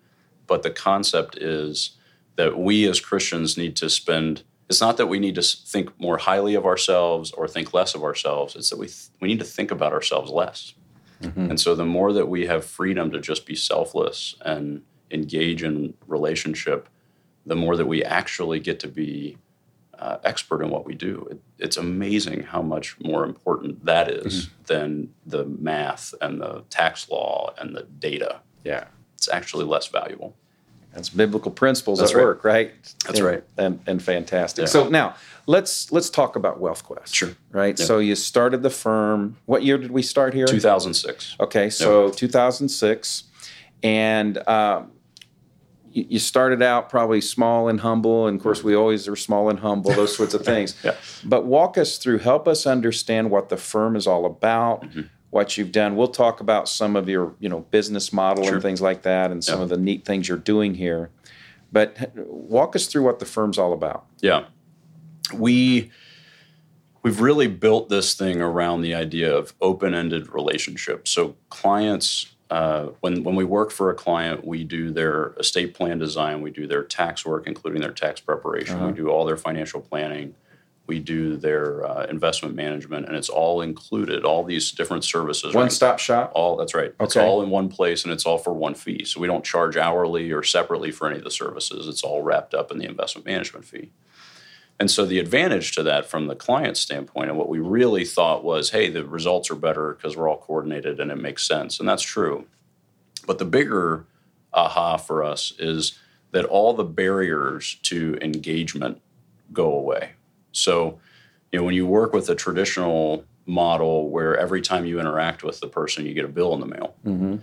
but 0.47 0.63
the 0.63 0.71
concept 0.71 1.37
is 1.37 1.91
that 2.37 2.57
we 2.57 2.87
as 2.87 2.99
Christians 2.99 3.57
need 3.57 3.75
to 3.77 3.89
spend. 3.89 4.43
It's 4.69 4.81
not 4.81 4.97
that 4.97 5.07
we 5.07 5.19
need 5.19 5.35
to 5.35 5.41
think 5.41 5.99
more 5.99 6.17
highly 6.17 6.55
of 6.55 6.65
ourselves 6.65 7.31
or 7.31 7.47
think 7.47 7.73
less 7.73 7.95
of 7.95 8.03
ourselves. 8.03 8.55
It's 8.55 8.69
that 8.69 8.79
we 8.79 8.87
th- 8.87 9.09
we 9.19 9.27
need 9.27 9.39
to 9.39 9.45
think 9.45 9.71
about 9.71 9.93
ourselves 9.93 10.31
less. 10.31 10.73
Mm-hmm. 11.21 11.49
And 11.49 11.59
so 11.59 11.75
the 11.75 11.85
more 11.85 12.13
that 12.13 12.27
we 12.27 12.45
have 12.45 12.63
freedom 12.63 13.11
to 13.11 13.19
just 13.19 13.45
be 13.45 13.55
selfless 13.55 14.35
and 14.45 14.83
engage 15.11 15.63
in 15.63 15.93
relationship, 16.05 16.89
the 17.45 17.55
more 17.55 17.75
that 17.75 17.87
we 17.87 18.03
actually 18.03 18.59
get 18.59 18.79
to 18.81 18.87
be 18.87 19.37
uh, 19.99 20.17
expert 20.23 20.61
in 20.61 20.69
what 20.69 20.85
we 20.85 20.93
do. 20.95 21.27
It, 21.31 21.39
it's 21.59 21.77
amazing 21.77 22.43
how 22.43 22.61
much 22.61 22.99
more 22.99 23.23
important 23.23 23.85
that 23.85 24.09
is 24.09 24.49
than 24.65 25.13
the 25.25 25.45
math 25.45 26.13
and 26.21 26.39
the 26.41 26.63
tax 26.69 27.09
law 27.09 27.53
and 27.57 27.75
the 27.75 27.83
data. 27.83 28.41
Yeah. 28.63 28.85
It's 29.15 29.27
actually 29.29 29.65
less 29.65 29.87
valuable. 29.87 30.35
That's 30.93 31.09
biblical 31.09 31.51
principles 31.51 31.99
That's 31.99 32.11
at 32.11 32.17
right. 32.17 32.23
work, 32.23 32.43
right? 32.43 32.71
That's 33.05 33.19
And- 33.19 33.27
right. 33.27 33.43
And 33.57 33.79
and 33.85 34.01
fantastic. 34.01 34.63
Yeah. 34.63 34.67
So 34.69 34.89
now 34.89 35.15
let's 35.45 35.91
let's 35.91 36.09
talk 36.09 36.35
about 36.35 36.59
WealthQuest. 36.59 37.13
Sure. 37.13 37.29
Right. 37.51 37.77
Yeah. 37.79 37.85
So 37.85 37.99
you 37.99 38.15
started 38.15 38.63
the 38.63 38.69
firm. 38.71 39.37
What 39.45 39.63
year 39.63 39.77
did 39.77 39.91
we 39.91 40.01
start 40.01 40.33
here? 40.33 40.47
2006. 40.47 41.35
Okay, 41.39 41.69
so 41.69 42.09
2006, 42.09 43.23
and 43.83 44.37
um, 44.47 44.91
you, 46.09 46.19
started 46.19 46.61
out 46.61 46.89
probably 46.89 47.21
small 47.21 47.67
and 47.69 47.79
humble, 47.79 48.27
and 48.27 48.37
of 48.37 48.43
course 48.43 48.63
we 48.63 48.75
always 48.75 49.07
are 49.07 49.15
small 49.15 49.49
and 49.49 49.59
humble, 49.59 49.91
those 49.93 50.15
sorts 50.15 50.33
of 50.33 50.43
things. 50.45 50.75
Yeah. 50.83 50.95
But 51.23 51.45
walk 51.45 51.77
us 51.77 51.97
through, 51.97 52.19
help 52.19 52.47
us 52.47 52.65
understand 52.67 53.31
what 53.31 53.49
the 53.49 53.57
firm 53.57 53.95
is 53.95 54.05
all 54.07 54.25
about, 54.25 54.83
Mm-hmm. 54.83 55.01
what 55.29 55.57
you've 55.57 55.71
done. 55.71 55.95
We'll 55.95 56.07
talk 56.23 56.39
about 56.39 56.69
some 56.69 56.95
of 56.95 57.09
your, 57.09 57.33
you 57.39 57.49
know, 57.49 57.61
business 57.71 58.13
model 58.13 58.43
Sure. 58.43 58.53
and 58.55 58.61
things 58.61 58.81
like 58.81 59.01
that, 59.03 59.31
and 59.31 59.43
some 59.43 59.59
Yeah. 59.59 59.63
of 59.63 59.69
the 59.69 59.77
neat 59.77 60.05
things 60.05 60.27
you're 60.29 60.37
doing 60.37 60.75
here. 60.75 61.09
But 61.71 62.11
walk 62.15 62.75
us 62.75 62.87
through 62.87 63.03
what 63.03 63.19
the 63.19 63.25
firm's 63.25 63.57
all 63.57 63.73
about. 63.73 64.05
Yeah. 64.21 64.45
We 65.33 65.91
we've 67.03 67.21
really 67.21 67.47
built 67.47 67.89
this 67.89 68.15
thing 68.15 68.41
around 68.41 68.81
the 68.81 68.93
idea 68.93 69.33
of 69.33 69.53
open-ended 69.61 70.33
relationships. 70.33 71.09
So 71.11 71.35
clients 71.49 72.27
uh, 72.49 72.87
when 73.01 73.23
when 73.23 73.35
we 73.35 73.43
work 73.43 73.71
for 73.71 73.89
a 73.89 73.95
client, 73.95 74.45
we 74.45 74.63
do 74.63 74.91
their 74.91 75.33
estate 75.37 75.73
plan 75.73 75.99
design, 75.99 76.41
we 76.41 76.51
do 76.51 76.65
their 76.67 76.83
tax 76.83 77.25
work, 77.25 77.45
including 77.45 77.81
their 77.81 77.91
tax 77.91 78.21
preparation, 78.21 78.85
we 78.85 78.91
do 78.93 79.09
all 79.09 79.25
their 79.25 79.37
financial 79.37 79.81
planning, 79.81 80.33
we 80.87 80.99
do 80.99 81.35
their 81.35 81.85
uh, 81.85 82.05
investment 82.05 82.55
management, 82.55 83.05
and 83.05 83.15
it's 83.17 83.27
all 83.27 83.61
included. 83.61 84.23
All 84.23 84.43
these 84.43 84.71
different 84.71 85.03
services. 85.03 85.53
One 85.53 85.63
right? 85.63 85.71
stop 85.71 85.99
shop. 85.99 86.31
All 86.33 86.55
that's 86.55 86.73
right. 86.73 86.93
Okay. 86.93 87.03
It's 87.03 87.17
all 87.17 87.43
in 87.43 87.49
one 87.49 87.67
place 87.67 88.05
and 88.05 88.13
it's 88.13 88.25
all 88.25 88.37
for 88.37 88.53
one 88.53 88.73
fee. 88.73 89.03
So 89.03 89.19
we 89.19 89.27
don't 89.27 89.43
charge 89.43 89.75
hourly 89.75 90.31
or 90.31 90.41
separately 90.43 90.91
for 90.91 91.07
any 91.07 91.17
of 91.17 91.25
the 91.25 91.31
services. 91.31 91.87
It's 91.87 92.03
all 92.03 92.23
wrapped 92.23 92.53
up 92.53 92.71
in 92.71 92.77
the 92.77 92.85
investment 92.85 93.25
management 93.25 93.65
fee. 93.65 93.89
And 94.79 94.91
so 94.91 95.05
the 95.05 95.19
advantage 95.19 95.73
to 95.73 95.83
that 95.83 96.05
from 96.05 96.27
the 96.27 96.35
client 96.35 96.77
standpoint 96.77 97.29
and 97.29 97.37
what 97.37 97.49
we 97.49 97.59
really 97.59 98.05
thought 98.05 98.43
was, 98.43 98.69
hey, 98.69 98.89
the 98.89 99.03
results 99.05 99.49
are 99.49 99.55
better 99.55 99.93
because 99.93 100.15
we're 100.15 100.29
all 100.29 100.37
coordinated 100.37 100.99
and 100.99 101.09
it 101.11 101.17
makes 101.17 101.47
sense. 101.47 101.79
And 101.79 101.89
that's 101.89 102.03
true. 102.03 102.45
But 103.25 103.39
the 103.39 103.45
bigger 103.45 104.05
aha 104.53 104.97
for 104.97 105.23
us 105.23 105.51
is 105.57 105.97
that 106.31 106.45
all 106.45 106.73
the 106.73 106.83
barriers 106.83 107.75
to 107.83 108.17
engagement 108.21 109.01
go 109.51 109.71
away. 109.73 110.11
So, 110.51 110.99
you 111.51 111.57
know, 111.59 111.65
when 111.65 111.73
you 111.73 111.87
work 111.87 112.13
with 112.13 112.29
a 112.29 112.35
traditional 112.35 113.25
model 113.47 114.09
where 114.09 114.37
every 114.37 114.61
time 114.61 114.85
you 114.85 114.99
interact 114.99 115.43
with 115.43 115.59
the 115.59 115.67
person, 115.67 116.05
you 116.05 116.13
get 116.13 116.25
a 116.25 116.29
bill 116.29 116.53
in 116.53 116.59
the 116.59 116.65
mail, 116.67 116.95
Mm-hmm. 117.05 117.37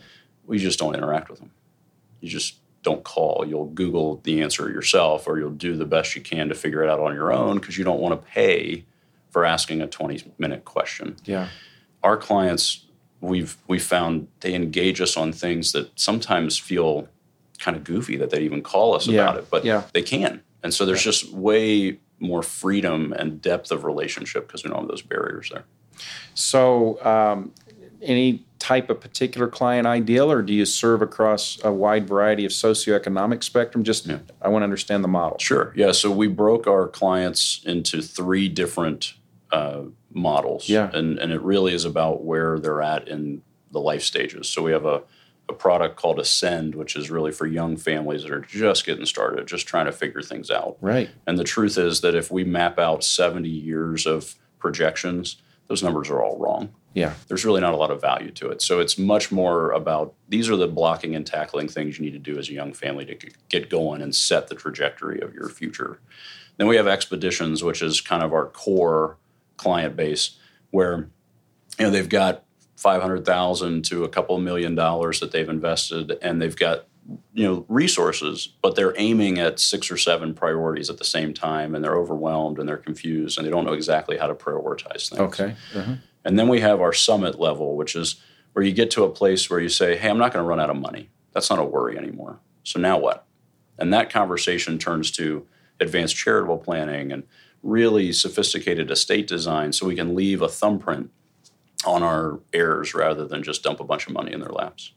we 0.47 0.59
just 0.59 0.79
don't 0.79 0.95
interact 0.95 1.31
with 1.31 1.41
them. 1.41 1.51
You 2.21 2.29
just 2.29 2.57
don't 2.85 3.03
call. 3.03 3.45
You'll 3.47 3.67
Google 3.71 4.21
the 4.23 4.41
answer 4.43 4.71
yourself, 4.71 5.27
or 5.27 5.39
you'll 5.39 5.51
do 5.51 5.75
the 5.77 5.85
best 5.87 6.15
you 6.15 6.23
can 6.23 6.49
to 6.49 6.55
figure 6.55 6.83
it 6.85 6.89
out 6.89 7.01
on 7.01 7.15
your 7.15 7.33
own 7.33 7.59
because 7.59 7.77
you 7.77 7.83
don't 7.85 7.99
want 8.01 8.21
to 8.21 8.29
pay 8.29 8.85
for 9.31 9.45
asking 9.45 9.81
a 9.81 9.87
20 9.89 10.33
minute 10.39 10.65
question. 10.65 11.17
Yeah. 11.25 11.49
Our 12.05 12.17
clients, 12.17 12.87
we've 13.21 13.57
we 13.67 13.79
found 13.81 14.29
they 14.41 14.55
engage 14.55 15.01
us 15.01 15.17
on 15.17 15.33
things 15.33 15.73
that 15.73 15.99
sometimes 15.99 16.57
feel 16.59 17.09
kind 17.59 17.77
of 17.77 17.83
goofy 17.83 18.17
that 18.19 18.31
they 18.31 18.43
even 18.43 18.63
call 18.63 18.95
us 18.95 19.07
Yeah, 19.09 19.23
about 19.23 19.39
it, 19.39 19.51
but 19.51 19.65
yeah. 19.65 19.85
they 19.93 20.03
can. 20.03 20.43
And 20.63 20.73
so 20.73 20.85
there's 20.85 21.03
just 21.03 21.33
way 21.33 21.99
more 22.21 22.43
freedom 22.43 23.13
and 23.13 23.41
depth 23.41 23.71
of 23.71 23.85
relationship 23.85 24.47
because 24.47 24.63
we 24.63 24.71
don't 24.71 24.81
have 24.81 24.89
those 24.89 25.03
barriers 25.03 25.51
there. 25.51 25.65
So, 26.35 27.03
um, 27.05 27.53
any 28.03 28.45
type 28.65 28.89
of 28.89 28.99
particular 28.99 29.47
client 29.47 29.87
ideal, 29.87 30.33
or 30.33 30.41
do 30.41 30.55
you 30.55 30.65
serve 30.65 31.03
across 31.03 31.63
a 31.63 31.71
wide 31.71 32.09
variety 32.09 32.47
of 32.47 32.51
socioeconomic 32.51 33.45
spectrum? 33.45 33.85
Just, 33.85 34.07
yeah. 34.07 34.21
I 34.41 34.49
want 34.49 34.63
to 34.63 34.65
understand 34.65 35.05
the 35.05 35.09
model. 35.09 35.39
Sure. 35.39 35.75
Yeah. 35.77 35.93
So 35.93 36.11
we 36.11 36.29
broke 36.29 36.67
our 36.67 36.89
clients 36.89 37.61
into 37.67 38.01
three 38.01 38.49
different 38.49 39.13
uh, 39.53 39.83
models. 40.11 40.71
Yeah. 40.71 40.91
And 40.95 41.19
and 41.19 41.31
it 41.31 41.43
really 41.43 41.75
is 41.75 41.85
about 41.85 42.25
where 42.25 42.59
they're 42.59 42.81
at 42.81 43.07
in 43.07 43.43
the 43.71 43.81
life 43.81 44.03
stages. 44.03 44.49
So 44.49 44.63
we 44.63 44.73
have 44.73 44.87
a 44.87 45.03
a 45.47 45.53
product 45.53 45.97
called 45.97 46.19
Ascend, 46.19 46.75
which 46.75 46.97
is 46.97 47.11
really 47.11 47.31
for 47.31 47.47
young 47.47 47.77
families 47.77 48.23
that 48.23 48.33
are 48.33 48.41
just 48.41 48.87
getting 48.87 49.05
started, 49.05 49.47
just 49.47 49.67
trying 49.67 49.85
to 49.85 49.93
figure 49.93 50.23
things 50.23 50.51
out. 50.51 50.79
Right. 50.81 51.11
And 51.27 51.39
the 51.39 51.45
truth 51.45 51.77
is 51.77 52.01
that 52.01 52.15
if 52.15 52.31
we 52.31 52.45
map 52.45 52.79
out 52.79 53.05
70 53.05 53.47
years 53.47 54.07
of 54.07 54.37
projections, 54.59 55.37
those 55.69 55.83
numbers 55.83 56.11
are 56.11 56.23
all 56.23 56.39
wrong. 56.39 56.75
Yeah. 56.95 57.15
There's 57.27 57.45
really 57.45 57.61
not 57.61 57.75
a 57.75 57.77
lot 57.77 57.91
of 57.91 58.01
value 58.01 58.31
to 58.33 58.51
it. 58.51 58.63
So 58.63 58.79
it's 58.81 58.99
much 58.99 59.33
more 59.33 59.73
about 59.73 60.15
these 60.29 60.49
are 60.49 60.57
the 60.57 60.69
blocking 60.69 61.15
and 61.17 61.27
tackling 61.27 61.69
things 61.69 61.99
you 61.99 62.05
need 62.05 62.13
to 62.13 62.19
do 62.19 62.39
as 62.39 62.49
a 62.49 62.53
young 62.53 62.73
family 62.73 63.05
to 63.07 63.17
get 63.49 63.69
going 63.69 64.01
and 64.01 64.15
set 64.15 64.49
the 64.49 64.55
trajectory 64.55 65.21
of 65.21 65.35
your 65.35 65.49
future. 65.49 65.99
Then 66.57 66.69
we 66.69 66.77
have 66.77 66.87
expeditions, 66.87 67.65
which 67.65 67.83
is 67.83 68.01
kind 68.01 68.23
of 68.23 68.33
our 68.33 68.47
core 68.47 69.17
client 69.57 69.97
base, 69.97 70.39
where 70.71 71.09
you 71.79 71.87
know 71.87 71.91
they've 71.91 72.09
got 72.09 72.45
500,000 72.77 73.85
to 73.87 74.05
a 74.05 74.09
couple 74.09 74.39
million 74.39 74.75
dollars 74.75 75.21
that 75.21 75.33
they've 75.33 75.49
invested 75.49 76.19
and 76.23 76.41
they've 76.41 76.57
got 76.57 76.87
you 77.35 77.47
know 77.47 77.67
resources 77.69 78.49
but 78.63 78.77
they're 78.77 78.95
aiming 78.97 79.39
at 79.39 79.61
six 79.61 79.91
or 79.91 79.97
seven 79.97 80.33
priorities 80.33 80.89
at 80.89 80.99
the 80.99 81.05
same 81.05 81.35
time 81.35 81.75
and 81.75 81.85
they're 81.85 81.97
overwhelmed 81.97 82.59
and 82.59 82.69
they're 82.69 82.77
confused 82.77 83.37
and 83.37 83.47
they 83.47 83.51
don't 83.51 83.65
know 83.65 83.73
exactly 83.73 84.17
how 84.17 84.27
to 84.27 84.35
prioritize 84.35 85.11
things 85.11 85.21
okay 85.21 85.55
uh-huh. 85.75 85.95
and 86.25 86.39
then 86.39 86.49
we 86.49 86.61
have 86.61 86.81
our 86.81 86.93
summit 86.93 87.39
level 87.39 87.77
which 87.77 87.95
is 87.95 88.23
where 88.53 88.65
you 88.65 88.73
get 88.73 88.91
to 88.91 89.05
a 89.05 89.11
place 89.11 89.51
where 89.51 89.61
you 89.61 89.69
say 89.69 89.97
hey 89.97 90.09
i'm 90.09 90.19
not 90.19 90.33
going 90.33 90.43
to 90.43 90.49
run 90.49 90.61
out 90.61 90.71
of 90.71 90.77
money 90.77 91.11
that's 91.33 91.51
not 91.51 91.59
a 91.59 91.65
worry 91.65 91.99
anymore 91.99 92.39
so 92.63 92.81
now 92.81 92.99
what 92.99 93.27
and 93.79 93.93
that 93.93 94.09
conversation 94.09 94.79
turns 94.79 95.11
to 95.11 95.47
advanced 95.81 96.17
charitable 96.17 96.59
planning 96.59 97.13
and 97.13 97.25
really 97.63 98.13
sophisticated 98.13 98.91
estate 98.91 99.27
design 99.27 99.73
so 99.73 99.87
we 99.87 99.97
can 99.97 100.15
leave 100.15 100.43
a 100.43 100.49
thumbprint 100.49 101.11
on 101.87 102.03
our 102.03 102.41
heirs 102.53 102.95
rather 102.95 103.27
than 103.27 103.43
just 103.43 103.63
dump 103.63 103.81
a 103.81 103.85
bunch 103.85 104.07
of 104.07 104.13
money 104.13 104.33
in 104.33 104.41
their 104.41 104.51
laps. 104.51 104.93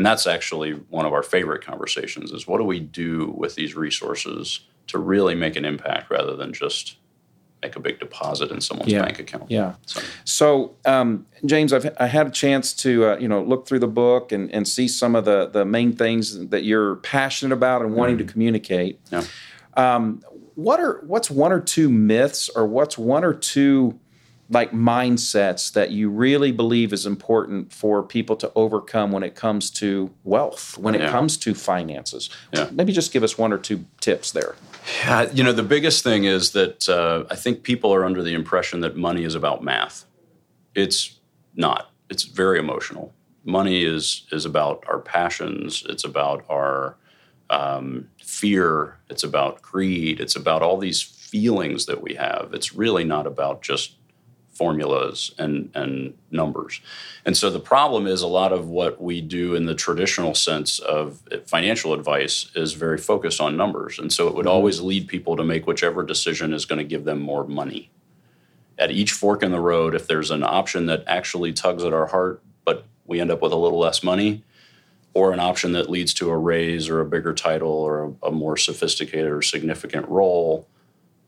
And 0.00 0.06
that's 0.06 0.26
actually 0.26 0.72
one 0.88 1.04
of 1.04 1.12
our 1.12 1.22
favorite 1.22 1.62
conversations 1.62 2.32
is 2.32 2.46
what 2.46 2.56
do 2.56 2.64
we 2.64 2.80
do 2.80 3.34
with 3.36 3.54
these 3.54 3.74
resources 3.74 4.60
to 4.86 4.98
really 4.98 5.34
make 5.34 5.56
an 5.56 5.66
impact 5.66 6.10
rather 6.10 6.34
than 6.36 6.54
just 6.54 6.96
make 7.60 7.76
a 7.76 7.80
big 7.80 8.00
deposit 8.00 8.50
in 8.50 8.62
someone's 8.62 8.90
yeah. 8.90 9.02
bank 9.02 9.18
account. 9.18 9.50
Yeah. 9.50 9.74
So, 9.84 10.00
so 10.24 10.74
um, 10.86 11.26
James, 11.44 11.74
I've 11.74 11.94
I 12.00 12.06
had 12.06 12.28
a 12.28 12.30
chance 12.30 12.72
to 12.76 13.10
uh, 13.10 13.16
you 13.18 13.28
know 13.28 13.42
look 13.42 13.68
through 13.68 13.80
the 13.80 13.88
book 13.88 14.32
and, 14.32 14.50
and 14.54 14.66
see 14.66 14.88
some 14.88 15.14
of 15.14 15.26
the 15.26 15.50
the 15.50 15.66
main 15.66 15.94
things 15.94 16.48
that 16.48 16.64
you're 16.64 16.96
passionate 16.96 17.54
about 17.54 17.82
and 17.82 17.92
wanting 17.92 18.14
mm. 18.14 18.20
to 18.20 18.24
communicate. 18.24 19.00
Yeah. 19.12 19.24
Um, 19.74 20.22
what 20.54 20.80
are 20.80 21.02
what's 21.06 21.30
one 21.30 21.52
or 21.52 21.60
two 21.60 21.90
myths 21.90 22.48
or 22.48 22.66
what's 22.66 22.96
one 22.96 23.22
or 23.22 23.34
two 23.34 24.00
like 24.50 24.72
mindsets 24.72 25.72
that 25.72 25.92
you 25.92 26.10
really 26.10 26.50
believe 26.50 26.92
is 26.92 27.06
important 27.06 27.72
for 27.72 28.02
people 28.02 28.34
to 28.36 28.50
overcome 28.56 29.12
when 29.12 29.22
it 29.22 29.36
comes 29.36 29.70
to 29.70 30.10
wealth, 30.24 30.76
when 30.76 30.96
it 30.96 31.08
comes 31.08 31.36
to 31.38 31.54
finances? 31.54 32.28
Yeah. 32.52 32.68
Maybe 32.72 32.92
just 32.92 33.12
give 33.12 33.22
us 33.22 33.38
one 33.38 33.52
or 33.52 33.58
two 33.58 33.84
tips 34.00 34.32
there. 34.32 34.56
Yeah, 35.04 35.30
you 35.30 35.44
know, 35.44 35.52
the 35.52 35.62
biggest 35.62 36.02
thing 36.02 36.24
is 36.24 36.50
that 36.50 36.88
uh, 36.88 37.24
I 37.30 37.36
think 37.36 37.62
people 37.62 37.94
are 37.94 38.04
under 38.04 38.22
the 38.22 38.34
impression 38.34 38.80
that 38.80 38.96
money 38.96 39.22
is 39.22 39.36
about 39.36 39.62
math. 39.62 40.04
It's 40.74 41.18
not. 41.54 41.92
It's 42.08 42.24
very 42.24 42.58
emotional. 42.58 43.12
Money 43.44 43.84
is 43.84 44.26
is 44.32 44.44
about 44.44 44.84
our 44.88 44.98
passions. 44.98 45.84
It's 45.88 46.04
about 46.04 46.44
our 46.48 46.96
um, 47.50 48.08
fear. 48.22 48.98
It's 49.08 49.22
about 49.22 49.62
greed. 49.62 50.20
It's 50.20 50.34
about 50.34 50.62
all 50.62 50.76
these 50.76 51.02
feelings 51.02 51.86
that 51.86 52.02
we 52.02 52.14
have. 52.14 52.50
It's 52.52 52.74
really 52.74 53.04
not 53.04 53.26
about 53.26 53.62
just 53.62 53.94
formulas 54.60 55.32
and, 55.38 55.70
and 55.74 56.12
numbers. 56.30 56.82
And 57.24 57.34
so 57.34 57.48
the 57.48 57.58
problem 57.58 58.06
is 58.06 58.20
a 58.20 58.26
lot 58.26 58.52
of 58.52 58.68
what 58.68 59.00
we 59.00 59.22
do 59.22 59.54
in 59.54 59.64
the 59.64 59.74
traditional 59.74 60.34
sense 60.34 60.78
of 60.80 61.22
financial 61.46 61.94
advice 61.94 62.50
is 62.54 62.74
very 62.74 62.98
focused 62.98 63.40
on 63.40 63.56
numbers. 63.56 63.98
And 63.98 64.12
so 64.12 64.28
it 64.28 64.34
would 64.34 64.44
mm-hmm. 64.44 64.52
always 64.52 64.82
lead 64.82 65.08
people 65.08 65.34
to 65.36 65.42
make 65.42 65.66
whichever 65.66 66.02
decision 66.02 66.52
is 66.52 66.66
going 66.66 66.76
to 66.76 66.84
give 66.84 67.04
them 67.04 67.22
more 67.22 67.46
money. 67.46 67.90
At 68.76 68.90
each 68.90 69.12
fork 69.12 69.42
in 69.42 69.50
the 69.50 69.60
road, 69.60 69.94
if 69.94 70.06
there's 70.06 70.30
an 70.30 70.42
option 70.42 70.84
that 70.86 71.04
actually 71.06 71.54
tugs 71.54 71.82
at 71.82 71.94
our 71.94 72.08
heart, 72.08 72.42
but 72.66 72.84
we 73.06 73.18
end 73.18 73.30
up 73.30 73.40
with 73.40 73.52
a 73.52 73.62
little 73.64 73.78
less 73.78 74.02
money, 74.02 74.44
or 75.14 75.32
an 75.32 75.40
option 75.40 75.72
that 75.72 75.88
leads 75.88 76.12
to 76.14 76.28
a 76.28 76.36
raise 76.36 76.90
or 76.90 77.00
a 77.00 77.06
bigger 77.06 77.32
title 77.32 77.72
or 77.72 78.14
a, 78.22 78.28
a 78.28 78.30
more 78.30 78.58
sophisticated 78.58 79.32
or 79.32 79.40
significant 79.40 80.06
role, 80.06 80.68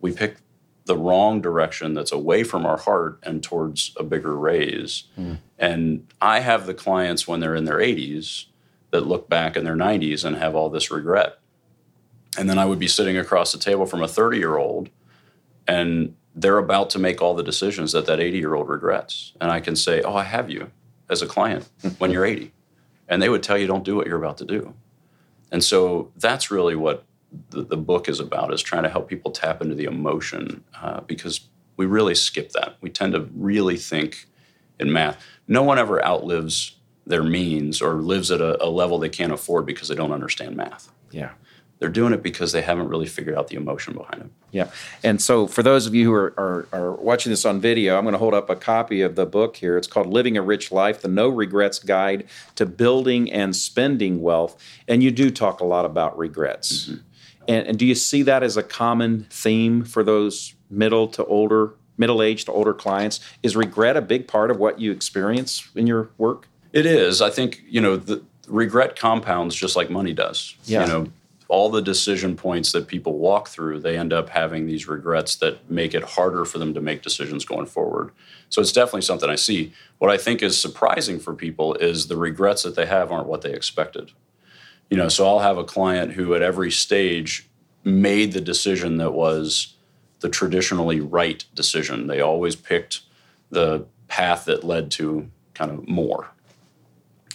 we 0.03 0.13
pick 0.13 0.37
the 0.85 0.97
wrong 0.97 1.41
direction 1.41 1.95
that's 1.95 2.13
away 2.13 2.43
from 2.43 2.67
our 2.67 2.77
heart 2.77 3.19
and 3.23 3.43
towards 3.43 3.93
a 3.97 4.03
bigger 4.03 4.37
raise. 4.37 5.05
Mm. 5.19 5.39
And 5.59 6.13
I 6.21 6.41
have 6.41 6.67
the 6.67 6.75
clients 6.75 7.29
when 7.29 7.41
they're 7.41 7.55
in 7.55 7.65
their 7.65 7.79
80s 7.79 8.47
that 8.91 9.07
look 9.07 9.29
back 9.29 9.57
in 9.57 9.65
their 9.65 9.77
90s 9.77 10.25
and 10.25 10.37
have 10.37 10.55
all 10.55 10.71
this 10.71 10.91
regret. 10.91 11.39
And 12.37 12.49
then 12.49 12.59
I 12.59 12.65
would 12.65 12.79
be 12.79 12.89
sitting 12.89 13.17
across 13.17 13.53
the 13.53 13.59
table 13.59 13.87
from 13.87 14.03
a 14.03 14.09
30 14.09 14.39
year 14.39 14.57
old 14.57 14.91
and 15.67 16.17
they're 16.35 16.59
about 16.59 16.91
to 16.91 16.99
make 16.99 17.21
all 17.21 17.35
the 17.35 17.43
decisions 17.43 17.93
that 17.93 18.07
that 18.07 18.19
80 18.19 18.39
year 18.39 18.55
old 18.55 18.69
regrets. 18.69 19.33
And 19.41 19.51
I 19.51 19.61
can 19.61 19.77
say, 19.77 20.03
Oh, 20.03 20.17
I 20.17 20.25
have 20.25 20.51
you 20.51 20.71
as 21.09 21.23
a 21.23 21.27
client 21.27 21.69
when 21.99 22.11
you're 22.11 22.25
80. 22.25 22.53
And 23.09 23.21
they 23.21 23.29
would 23.29 23.43
tell 23.43 23.59
you, 23.59 23.67
Don't 23.67 23.85
do 23.85 23.97
what 23.97 24.07
you're 24.07 24.19
about 24.19 24.39
to 24.39 24.45
do. 24.45 24.75
And 25.51 25.63
so 25.63 26.11
that's 26.17 26.51
really 26.51 26.75
what 26.75 27.05
the, 27.51 27.63
the 27.63 27.77
book 27.77 28.09
is 28.09 28.21
about 28.21 28.53
is 28.53 28.63
trying 28.63 28.83
to 28.83 28.89
help 28.89 29.09
people 29.09 29.31
tap 29.31 29.63
into 29.63 29.75
the 29.75 29.85
emotion 29.85 30.65
uh, 30.81 31.01
because 31.01 31.49
we 31.77 31.87
really 31.87 32.15
skip 32.15 32.53
that. 32.53 32.77
We 32.81 32.91
tend 32.91 33.15
to 33.15 33.29
really 33.35 33.77
think 33.77 34.27
in 34.79 34.93
math. 34.93 35.25
No 35.49 35.63
one 35.63 35.79
ever 35.79 36.05
outlives 36.05 36.77
their 37.07 37.23
means 37.23 37.83
or 37.83 37.95
lives 37.95 38.31
at 38.31 38.41
a, 38.41 38.63
a 38.63 38.69
level 38.69 38.99
they 38.99 39.09
can't 39.09 39.33
afford 39.33 39.67
because 39.67 39.89
they 39.89 39.95
don't 39.95 40.13
understand 40.13 40.57
math. 40.57 40.93
Yeah. 41.11 41.33
They're 41.79 41.91
doing 41.91 42.13
it 42.13 42.23
because 42.23 42.53
they 42.53 42.63
haven't 42.63 42.87
really 42.87 43.07
figured 43.07 43.37
out 43.37 43.49
the 43.49 43.57
emotion 43.57 43.95
behind 43.95 44.23
it. 44.23 44.31
Yeah. 44.53 44.71
And 45.03 45.21
so, 45.21 45.49
for 45.49 45.65
those 45.65 45.85
of 45.85 45.97
you 45.97 46.05
who 46.05 46.13
are, 46.13 46.33
are, 46.39 46.69
are, 46.73 46.93
watching 46.93 47.31
this 47.31 47.45
on 47.45 47.61
video, 47.61 47.99
I'm 47.99 48.05
going 48.05 48.13
to 48.13 48.21
hold 48.21 48.35
up 48.35 48.49
a 48.49 48.55
copy 48.55 49.03
of 49.03 49.17
the 49.17 49.27
book 49.27 49.57
here. 49.57 49.77
It's 49.77 49.89
called 49.89 50.07
Living 50.07 50.37
a 50.37 50.43
Rich 50.43 50.71
Life 50.71 51.03
The 51.03 51.09
No 51.09 51.29
Regrets 51.29 51.81
Guide 51.81 52.29
to 52.55 52.67
Building 52.67 53.33
and 53.33 53.57
Spending 53.57 54.23
Wealth. 54.23 54.57
And 54.87 55.03
you 55.03 55.11
do 55.11 55.29
talk 55.29 55.59
a 55.59 55.65
lot 55.65 55.85
about 55.85 56.17
regrets. 56.17 56.87
Mm-hmm. 56.87 57.01
And, 57.49 57.67
and 57.67 57.79
do 57.79 57.87
you 57.87 57.95
see 57.95 58.23
that 58.23 58.43
as 58.43 58.57
a 58.57 58.63
common 58.63 59.27
theme 59.31 59.85
for 59.85 60.03
those 60.03 60.55
middle 60.71 61.09
to 61.09 61.25
older, 61.25 61.75
middle 61.99 62.23
aged 62.23 62.47
to 62.47 62.53
older 62.53 62.75
clients? 62.75 63.21
Is 63.43 63.57
regret 63.57 63.97
a 63.97 64.03
big 64.03 64.29
part 64.29 64.51
of 64.51 64.59
what 64.59 64.81
you 64.81 64.93
experience 64.93 65.69
in 65.75 65.87
your 65.87 66.11
work? 66.19 66.49
It 66.73 66.87
is. 66.87 67.21
I 67.21 67.31
think, 67.31 67.63
you 67.69 67.81
know, 67.81 67.97
the 67.97 68.23
regret 68.49 68.97
compounds 68.97 69.55
just 69.55 69.77
like 69.77 69.91
money 69.91 70.13
does. 70.13 70.57
Yeah. 70.65 70.83
You 70.83 70.87
know, 70.93 71.13
all 71.49 71.69
the 71.69 71.83
decision 71.83 72.35
points 72.35 72.73
that 72.73 72.89
people 72.89 73.19
walk 73.19 73.49
through, 73.49 73.79
they 73.81 73.99
end 73.99 74.11
up 74.11 74.31
having 74.31 74.67
these 74.67 74.89
regrets 74.89 75.37
that 75.37 75.71
make 75.71 75.93
it 75.93 76.03
harder 76.03 76.47
for 76.47 76.59
them 76.59 76.73
to 76.73 76.81
make 76.81 77.03
decisions 77.03 77.45
going 77.45 77.67
forward. 77.67 78.11
So 78.49 78.63
it's 78.63 78.73
definitely 78.73 79.03
something 79.03 79.29
I 79.29 79.35
see. 79.35 79.75
What 79.99 80.11
I 80.11 80.17
think 80.17 80.43
is 80.43 80.59
surprising 80.59 81.21
for 81.21 81.35
people 81.35 81.75
is 81.75 82.07
the 82.07 82.17
regrets 82.17 82.63
that 82.63 82.75
they 82.75 82.87
have 82.87 83.13
aren't 83.13 83.27
what 83.27 83.43
they 83.43 83.53
expected. 83.53 84.13
You 84.93 84.99
know, 84.99 85.09
so 85.09 85.27
I'll 85.27 85.39
have 85.39 85.57
a 85.57 85.65
client 85.65 86.13
who 86.13 86.35
at 86.35 86.43
every 86.43 86.71
stage 86.71 87.49
made 87.83 88.35
the 88.35 88.43
decision 88.43 88.99
that 88.99 89.13
was 89.13 89.75
the 90.21 90.29
traditionally 90.29 91.01
right 91.01 91.43
decision. 91.55 92.09
They 92.09 92.21
always 92.21 92.57
picked 92.57 93.01
the 93.49 93.87
path 94.09 94.45
that 94.45 94.65
led 94.65 94.91
to 94.91 95.31
kind 95.55 95.71
of 95.71 95.89
more. 95.89 96.31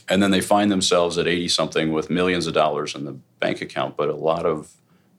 And 0.08 0.22
then 0.22 0.30
they 0.30 0.39
find 0.39 0.72
themselves 0.72 1.17
at 1.17 1.28
80 1.28 1.48
something 1.48 1.91
with 1.91 2.12
millions 2.12 2.46
of 2.46 2.54
dollars 2.54 2.93
in 2.93 3.06
the 3.06 3.17
bank 3.39 3.60
account, 3.60 3.98
but 3.98 4.10
a 4.10 4.15
lot 4.15 4.46
of 4.46 4.72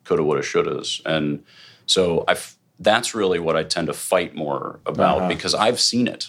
coulda, 0.05 0.23
woulda, 0.23 0.43
shouldas. 0.43 1.05
And 1.05 1.43
so 1.87 2.23
i 2.29 2.37
that's 2.79 3.17
really 3.17 3.41
what 3.41 3.57
I 3.57 3.65
tend 3.65 3.89
to 3.89 3.93
fight 3.93 4.37
more 4.37 4.79
about 4.87 5.19
uh-huh. 5.19 5.29
because 5.29 5.57
I've 5.57 5.81
seen 5.81 6.07
it 6.07 6.29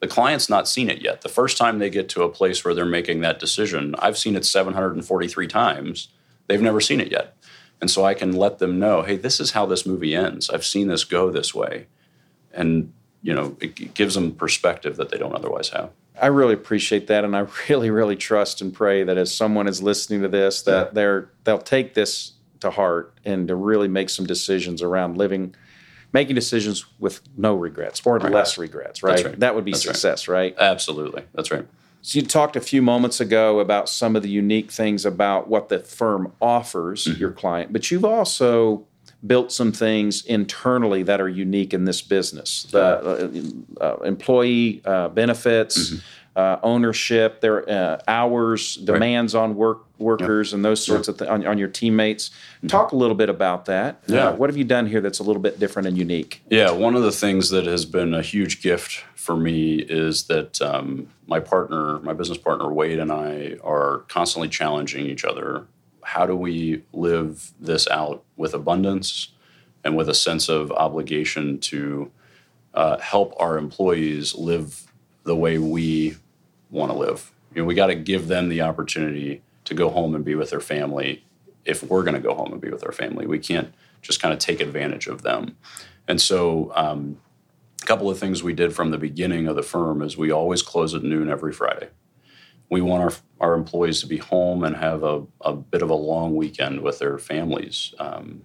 the 0.00 0.06
client's 0.06 0.48
not 0.48 0.68
seen 0.68 0.88
it 0.88 1.02
yet. 1.02 1.22
The 1.22 1.28
first 1.28 1.56
time 1.56 1.78
they 1.78 1.90
get 1.90 2.08
to 2.10 2.22
a 2.22 2.28
place 2.28 2.64
where 2.64 2.74
they're 2.74 2.84
making 2.84 3.20
that 3.20 3.40
decision, 3.40 3.94
I've 3.98 4.18
seen 4.18 4.36
it 4.36 4.44
743 4.44 5.46
times. 5.48 6.08
They've 6.46 6.62
never 6.62 6.80
seen 6.80 7.00
it 7.00 7.10
yet. 7.10 7.36
And 7.80 7.90
so 7.90 8.04
I 8.04 8.14
can 8.14 8.32
let 8.32 8.58
them 8.58 8.78
know, 8.78 9.02
hey, 9.02 9.16
this 9.16 9.40
is 9.40 9.52
how 9.52 9.66
this 9.66 9.86
movie 9.86 10.14
ends. 10.14 10.50
I've 10.50 10.64
seen 10.64 10.88
this 10.88 11.04
go 11.04 11.30
this 11.30 11.54
way. 11.54 11.86
And, 12.52 12.92
you 13.22 13.34
know, 13.34 13.56
it 13.60 13.94
gives 13.94 14.14
them 14.14 14.32
perspective 14.34 14.96
that 14.96 15.10
they 15.10 15.18
don't 15.18 15.34
otherwise 15.34 15.70
have. 15.70 15.90
I 16.20 16.26
really 16.26 16.54
appreciate 16.54 17.06
that, 17.08 17.24
and 17.24 17.36
I 17.36 17.46
really, 17.68 17.90
really 17.90 18.16
trust 18.16 18.60
and 18.60 18.74
pray 18.74 19.04
that 19.04 19.16
as 19.16 19.32
someone 19.34 19.68
is 19.68 19.82
listening 19.82 20.22
to 20.22 20.28
this, 20.28 20.62
that 20.62 20.88
yeah. 20.88 20.92
they're 20.92 21.30
they'll 21.44 21.58
take 21.58 21.94
this 21.94 22.32
to 22.60 22.70
heart 22.70 23.14
and 23.24 23.46
to 23.48 23.54
really 23.54 23.86
make 23.88 24.10
some 24.10 24.26
decisions 24.26 24.82
around 24.82 25.16
living 25.16 25.54
making 26.12 26.34
decisions 26.34 26.84
with 26.98 27.20
no 27.36 27.54
regrets 27.54 28.00
or 28.04 28.18
Right. 28.18 28.32
less 28.32 28.56
regrets, 28.58 29.02
right? 29.02 29.24
right. 29.24 29.40
That 29.40 29.54
would 29.54 29.64
be 29.64 29.72
That's 29.72 29.86
right. 29.86 29.94
success, 29.94 30.28
right? 30.28 30.54
Absolutely. 30.58 31.22
That's 31.34 31.50
right. 31.50 31.66
So 32.00 32.18
you 32.20 32.24
talked 32.26 32.56
a 32.56 32.60
few 32.60 32.80
moments 32.80 33.20
ago 33.20 33.58
about 33.60 33.88
some 33.88 34.16
of 34.16 34.22
the 34.22 34.30
unique 34.30 34.70
things 34.70 35.04
about 35.04 35.48
what 35.48 35.68
the 35.68 35.80
firm 35.80 36.32
offers 36.40 37.04
Mm-hmm. 37.06 37.20
your 37.20 37.32
client, 37.32 37.72
but 37.72 37.90
you've 37.90 38.04
also 38.04 38.84
built 39.26 39.50
some 39.50 39.72
things 39.72 40.24
internally 40.24 41.02
that 41.02 41.20
are 41.20 41.28
unique 41.28 41.74
in 41.74 41.84
this 41.84 42.00
business. 42.00 42.68
The 42.70 42.80
uh, 43.80 43.84
uh, 43.84 43.96
employee 44.04 44.80
uh, 44.84 45.08
benefits, 45.08 45.90
Mm-hmm. 45.90 45.98
Uh, 46.38 46.60
ownership, 46.62 47.40
their 47.40 47.68
uh, 47.68 48.00
hours, 48.06 48.76
demands 48.76 49.34
on 49.34 49.56
work 49.56 49.84
workers, 49.98 50.52
and 50.52 50.64
those 50.64 50.84
sorts 50.84 51.08
of 51.08 51.18
things 51.18 51.28
on, 51.28 51.44
on 51.44 51.58
your 51.58 51.66
teammates. 51.66 52.30
Talk 52.68 52.92
a 52.92 52.96
little 52.96 53.16
bit 53.16 53.28
about 53.28 53.64
that. 53.64 54.00
Mm-hmm. 54.02 54.14
Yeah. 54.14 54.28
Uh, 54.28 54.36
what 54.36 54.48
have 54.48 54.56
you 54.56 54.62
done 54.62 54.86
here 54.86 55.00
that's 55.00 55.18
a 55.18 55.24
little 55.24 55.42
bit 55.42 55.58
different 55.58 55.88
and 55.88 55.98
unique? 55.98 56.40
Yeah, 56.48 56.70
one 56.70 56.94
of 56.94 57.02
the 57.02 57.10
things 57.10 57.50
that 57.50 57.66
has 57.66 57.84
been 57.84 58.14
a 58.14 58.22
huge 58.22 58.62
gift 58.62 59.04
for 59.16 59.36
me 59.36 59.80
is 59.80 60.28
that 60.28 60.62
um, 60.62 61.08
my 61.26 61.40
partner, 61.40 61.98
my 62.00 62.12
business 62.12 62.38
partner 62.38 62.72
Wade, 62.72 63.00
and 63.00 63.10
I 63.10 63.56
are 63.64 64.04
constantly 64.06 64.48
challenging 64.48 65.06
each 65.06 65.24
other. 65.24 65.66
How 66.04 66.24
do 66.24 66.36
we 66.36 66.84
live 66.92 67.50
this 67.58 67.88
out 67.88 68.22
with 68.36 68.54
abundance 68.54 69.32
and 69.82 69.96
with 69.96 70.08
a 70.08 70.14
sense 70.14 70.48
of 70.48 70.70
obligation 70.70 71.58
to 71.58 72.12
uh, 72.74 72.98
help 72.98 73.34
our 73.40 73.58
employees 73.58 74.36
live 74.36 74.84
the 75.24 75.34
way 75.34 75.58
we 75.58 76.14
want 76.70 76.92
to 76.92 76.98
live? 76.98 77.32
You 77.54 77.62
know, 77.62 77.66
we 77.66 77.74
got 77.74 77.86
to 77.86 77.94
give 77.94 78.28
them 78.28 78.48
the 78.48 78.60
opportunity 78.60 79.42
to 79.64 79.74
go 79.74 79.90
home 79.90 80.14
and 80.14 80.24
be 80.24 80.34
with 80.34 80.50
their 80.50 80.60
family 80.60 81.24
if 81.64 81.82
we're 81.82 82.02
going 82.02 82.14
to 82.14 82.20
go 82.20 82.34
home 82.34 82.52
and 82.52 82.60
be 82.60 82.70
with 82.70 82.84
our 82.84 82.92
family. 82.92 83.26
We 83.26 83.38
can't 83.38 83.72
just 84.00 84.20
kind 84.20 84.32
of 84.32 84.38
take 84.38 84.60
advantage 84.60 85.06
of 85.06 85.22
them. 85.22 85.56
And 86.06 86.20
so, 86.20 86.72
um, 86.74 87.18
a 87.82 87.86
couple 87.86 88.10
of 88.10 88.18
things 88.18 88.42
we 88.42 88.54
did 88.54 88.74
from 88.74 88.90
the 88.90 88.98
beginning 88.98 89.46
of 89.46 89.56
the 89.56 89.62
firm 89.62 90.02
is 90.02 90.16
we 90.16 90.30
always 90.30 90.62
close 90.62 90.94
at 90.94 91.02
noon 91.02 91.30
every 91.30 91.52
Friday. 91.52 91.88
We 92.70 92.80
want 92.80 93.02
our, 93.02 93.48
our 93.48 93.54
employees 93.54 94.00
to 94.00 94.06
be 94.06 94.18
home 94.18 94.64
and 94.64 94.76
have 94.76 95.02
a, 95.02 95.24
a 95.40 95.54
bit 95.54 95.82
of 95.82 95.90
a 95.90 95.94
long 95.94 96.36
weekend 96.36 96.80
with 96.80 96.98
their 96.98 97.18
families. 97.18 97.94
Um, 97.98 98.42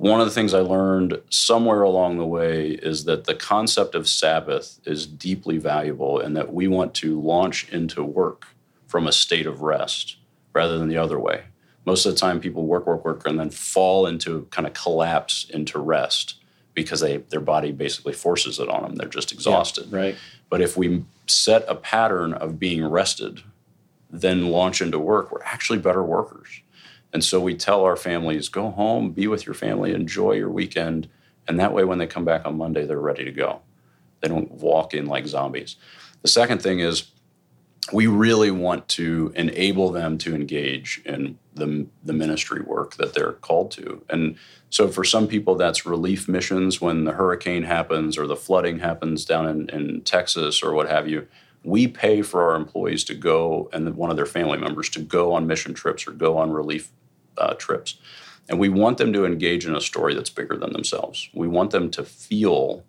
one 0.00 0.18
of 0.18 0.26
the 0.26 0.32
things 0.32 0.54
I 0.54 0.60
learned 0.60 1.20
somewhere 1.28 1.82
along 1.82 2.16
the 2.16 2.26
way 2.26 2.70
is 2.70 3.04
that 3.04 3.24
the 3.24 3.34
concept 3.34 3.94
of 3.94 4.08
Sabbath 4.08 4.80
is 4.86 5.06
deeply 5.06 5.58
valuable 5.58 6.18
and 6.18 6.34
that 6.38 6.54
we 6.54 6.68
want 6.68 6.94
to 6.94 7.20
launch 7.20 7.68
into 7.68 8.02
work 8.02 8.46
from 8.86 9.06
a 9.06 9.12
state 9.12 9.46
of 9.46 9.60
rest 9.60 10.16
rather 10.54 10.78
than 10.78 10.88
the 10.88 10.96
other 10.96 11.20
way. 11.20 11.42
Most 11.84 12.06
of 12.06 12.14
the 12.14 12.18
time, 12.18 12.40
people 12.40 12.64
work, 12.64 12.86
work, 12.86 13.04
work, 13.04 13.26
and 13.26 13.38
then 13.38 13.50
fall 13.50 14.06
into 14.06 14.46
kind 14.50 14.66
of 14.66 14.72
collapse 14.72 15.44
into 15.50 15.78
rest 15.78 16.36
because 16.72 17.00
they 17.00 17.18
their 17.18 17.40
body 17.40 17.70
basically 17.70 18.14
forces 18.14 18.58
it 18.58 18.70
on 18.70 18.82
them. 18.82 18.94
They're 18.94 19.06
just 19.06 19.32
exhausted. 19.32 19.92
Right. 19.92 20.16
But 20.48 20.62
if 20.62 20.78
we 20.78 21.04
set 21.26 21.62
a 21.68 21.74
pattern 21.74 22.32
of 22.32 22.58
being 22.58 22.86
rested, 22.86 23.42
then 24.08 24.48
launch 24.48 24.80
into 24.80 24.98
work, 24.98 25.30
we're 25.30 25.42
actually 25.42 25.78
better 25.78 26.02
workers. 26.02 26.62
And 27.12 27.24
so 27.24 27.40
we 27.40 27.54
tell 27.54 27.84
our 27.84 27.96
families 27.96 28.48
go 28.48 28.70
home, 28.70 29.10
be 29.10 29.26
with 29.26 29.46
your 29.46 29.54
family, 29.54 29.92
enjoy 29.92 30.32
your 30.32 30.50
weekend. 30.50 31.08
And 31.48 31.58
that 31.58 31.72
way, 31.72 31.84
when 31.84 31.98
they 31.98 32.06
come 32.06 32.24
back 32.24 32.46
on 32.46 32.56
Monday, 32.56 32.86
they're 32.86 33.00
ready 33.00 33.24
to 33.24 33.32
go. 33.32 33.60
They 34.20 34.28
don't 34.28 34.50
walk 34.52 34.94
in 34.94 35.06
like 35.06 35.26
zombies. 35.26 35.76
The 36.22 36.28
second 36.28 36.62
thing 36.62 36.80
is, 36.80 37.10
we 37.92 38.06
really 38.06 38.50
want 38.50 38.86
to 38.88 39.32
enable 39.34 39.90
them 39.90 40.18
to 40.18 40.34
engage 40.34 41.00
in 41.04 41.38
the, 41.54 41.86
the 42.04 42.12
ministry 42.12 42.60
work 42.60 42.96
that 42.96 43.14
they're 43.14 43.32
called 43.32 43.70
to. 43.72 44.04
And 44.08 44.36
so 44.68 44.88
for 44.88 45.02
some 45.02 45.26
people, 45.26 45.56
that's 45.56 45.86
relief 45.86 46.28
missions 46.28 46.80
when 46.80 47.04
the 47.04 47.12
hurricane 47.12 47.64
happens 47.64 48.16
or 48.16 48.26
the 48.26 48.36
flooding 48.36 48.78
happens 48.78 49.24
down 49.24 49.48
in, 49.48 49.68
in 49.70 50.02
Texas 50.02 50.62
or 50.62 50.72
what 50.72 50.88
have 50.88 51.08
you. 51.08 51.26
We 51.64 51.88
pay 51.88 52.22
for 52.22 52.42
our 52.50 52.56
employees 52.56 53.02
to 53.04 53.14
go 53.14 53.68
and 53.72 53.96
one 53.96 54.10
of 54.10 54.16
their 54.16 54.26
family 54.26 54.58
members 54.58 54.88
to 54.90 55.00
go 55.00 55.32
on 55.32 55.46
mission 55.46 55.74
trips 55.74 56.06
or 56.06 56.12
go 56.12 56.38
on 56.38 56.52
relief 56.52 56.92
uh, 57.40 57.54
trips. 57.54 57.96
And 58.48 58.58
we 58.58 58.68
want 58.68 58.98
them 58.98 59.12
to 59.12 59.24
engage 59.24 59.66
in 59.66 59.74
a 59.74 59.80
story 59.80 60.14
that's 60.14 60.30
bigger 60.30 60.56
than 60.56 60.72
themselves. 60.72 61.28
We 61.32 61.48
want 61.48 61.70
them 61.70 61.90
to 61.92 62.04
feel 62.04 62.84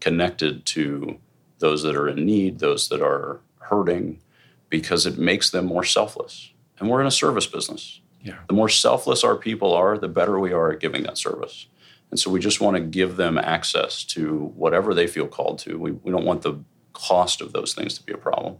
connected 0.00 0.64
to 0.66 1.18
those 1.58 1.82
that 1.82 1.96
are 1.96 2.08
in 2.08 2.24
need, 2.24 2.58
those 2.58 2.88
that 2.88 3.02
are 3.02 3.40
hurting, 3.58 4.20
because 4.68 5.06
it 5.06 5.18
makes 5.18 5.50
them 5.50 5.66
more 5.66 5.84
selfless. 5.84 6.52
And 6.78 6.88
we're 6.88 7.00
in 7.00 7.06
a 7.06 7.10
service 7.12 7.46
business. 7.46 8.00
Yeah. 8.22 8.38
The 8.48 8.54
more 8.54 8.68
selfless 8.68 9.24
our 9.24 9.36
people 9.36 9.74
are, 9.74 9.98
the 9.98 10.08
better 10.08 10.38
we 10.38 10.52
are 10.52 10.72
at 10.72 10.80
giving 10.80 11.02
that 11.04 11.18
service. 11.18 11.66
And 12.10 12.18
so 12.18 12.30
we 12.30 12.40
just 12.40 12.60
want 12.60 12.76
to 12.76 12.82
give 12.82 13.16
them 13.16 13.38
access 13.38 14.04
to 14.04 14.52
whatever 14.56 14.94
they 14.94 15.06
feel 15.06 15.26
called 15.26 15.58
to. 15.60 15.78
We, 15.78 15.92
we 15.92 16.10
don't 16.10 16.24
want 16.24 16.42
the 16.42 16.58
cost 16.92 17.40
of 17.40 17.52
those 17.52 17.74
things 17.74 17.96
to 17.98 18.02
be 18.02 18.12
a 18.12 18.18
problem. 18.18 18.58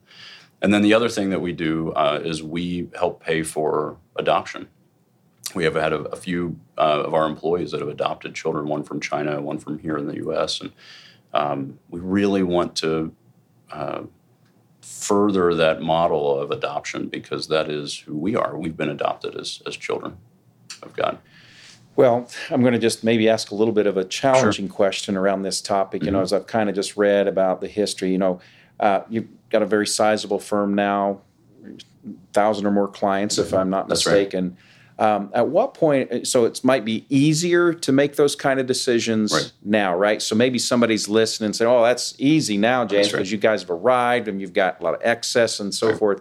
And 0.62 0.72
then 0.72 0.82
the 0.82 0.94
other 0.94 1.08
thing 1.08 1.30
that 1.30 1.40
we 1.40 1.52
do 1.52 1.92
uh, 1.92 2.20
is 2.22 2.42
we 2.42 2.88
help 2.96 3.22
pay 3.22 3.42
for 3.42 3.96
adoption. 4.16 4.68
We 5.54 5.64
have 5.64 5.74
had 5.74 5.92
a, 5.92 6.00
a 6.04 6.16
few 6.16 6.58
uh, 6.78 7.02
of 7.04 7.14
our 7.14 7.26
employees 7.26 7.72
that 7.72 7.80
have 7.80 7.88
adopted 7.88 8.34
children, 8.34 8.68
one 8.68 8.82
from 8.82 9.00
China, 9.00 9.40
one 9.40 9.58
from 9.58 9.78
here 9.78 9.96
in 9.96 10.06
the 10.06 10.16
U.S. 10.16 10.60
And 10.60 10.72
um, 11.32 11.78
we 11.88 12.00
really 12.00 12.42
want 12.42 12.76
to 12.76 13.14
uh, 13.70 14.02
further 14.82 15.54
that 15.54 15.82
model 15.82 16.38
of 16.38 16.50
adoption 16.50 17.08
because 17.08 17.48
that 17.48 17.68
is 17.68 17.98
who 17.98 18.16
we 18.16 18.36
are. 18.36 18.56
We've 18.56 18.76
been 18.76 18.88
adopted 18.88 19.36
as, 19.36 19.62
as 19.66 19.76
children 19.76 20.16
of 20.82 20.94
God. 20.94 21.18
Well, 21.96 22.28
I'm 22.50 22.62
going 22.62 22.72
to 22.72 22.78
just 22.78 23.04
maybe 23.04 23.28
ask 23.28 23.50
a 23.50 23.54
little 23.54 23.74
bit 23.74 23.86
of 23.86 23.96
a 23.96 24.04
challenging 24.04 24.68
question 24.68 25.16
around 25.16 25.42
this 25.42 25.60
topic. 25.60 26.02
You 26.02 26.10
know, 26.10 26.22
as 26.22 26.32
I've 26.32 26.46
kind 26.46 26.70
of 26.70 26.74
just 26.74 26.96
read 26.96 27.26
about 27.26 27.60
the 27.60 27.68
history, 27.68 28.10
you 28.10 28.18
know, 28.18 28.40
uh, 28.78 29.02
you've 29.10 29.28
got 29.50 29.62
a 29.62 29.66
very 29.66 29.86
sizable 29.86 30.38
firm 30.38 30.74
now, 30.74 31.20
thousand 32.32 32.64
or 32.64 32.70
more 32.70 32.88
clients, 32.88 33.36
if 33.38 33.52
I'm 33.52 33.68
not 33.68 33.88
That's 33.88 34.06
right. 34.06 34.14
Um, 35.00 35.30
at 35.32 35.48
what 35.48 35.72
point? 35.72 36.26
So 36.28 36.44
it 36.44 36.62
might 36.62 36.84
be 36.84 37.06
easier 37.08 37.72
to 37.72 37.90
make 37.90 38.16
those 38.16 38.36
kind 38.36 38.60
of 38.60 38.66
decisions 38.66 39.32
Right. 39.32 39.52
now, 39.64 39.96
right? 39.96 40.20
So 40.20 40.36
maybe 40.36 40.58
somebody's 40.58 41.08
listening 41.08 41.46
and 41.46 41.56
saying, 41.56 41.70
"Oh, 41.70 41.82
that's 41.82 42.14
easy 42.18 42.58
now, 42.58 42.84
James, 42.84 43.06
That's 43.06 43.14
right. 43.14 43.18
because 43.20 43.32
you 43.32 43.38
guys 43.38 43.62
have 43.62 43.70
arrived 43.70 44.28
and 44.28 44.40
you've 44.42 44.52
got 44.52 44.78
a 44.78 44.84
lot 44.84 44.92
of 44.94 45.00
excess 45.02 45.58
and 45.58 45.74
so 45.74 45.88
Right. 45.88 45.98
forth." 45.98 46.20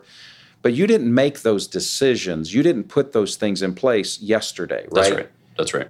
But 0.62 0.74
you 0.74 0.88
didn't 0.88 1.14
make 1.14 1.42
those 1.42 1.68
decisions. 1.68 2.54
You 2.54 2.64
didn't 2.64 2.86
put 2.86 3.12
those 3.12 3.36
things 3.36 3.62
in 3.62 3.76
place 3.76 4.20
yesterday, 4.22 4.84
right? 4.92 4.94
That's 4.94 5.12
right. 5.12 5.30
That's 5.58 5.74
right. 5.74 5.88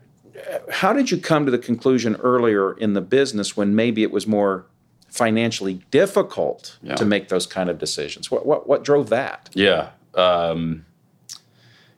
how 0.72 0.94
did 0.94 1.12
you 1.12 1.18
come 1.18 1.46
to 1.46 1.52
the 1.52 1.58
conclusion 1.60 2.16
earlier 2.24 2.74
in 2.74 2.94
the 2.94 3.02
business 3.02 3.56
when 3.58 3.76
maybe 3.76 4.02
it 4.04 4.12
was 4.12 4.26
more 4.26 4.66
financially 5.10 5.82
difficult 5.92 6.78
Yeah. 6.82 6.96
to 6.96 7.06
make 7.06 7.28
those 7.30 7.46
kind 7.46 7.70
of 7.70 7.78
decisions? 7.78 8.32
What 8.32 8.46
what 8.48 8.68
what 8.68 8.84
drove 8.84 9.10
that? 9.10 9.50
Yeah. 9.54 9.90
Um, 10.16 10.86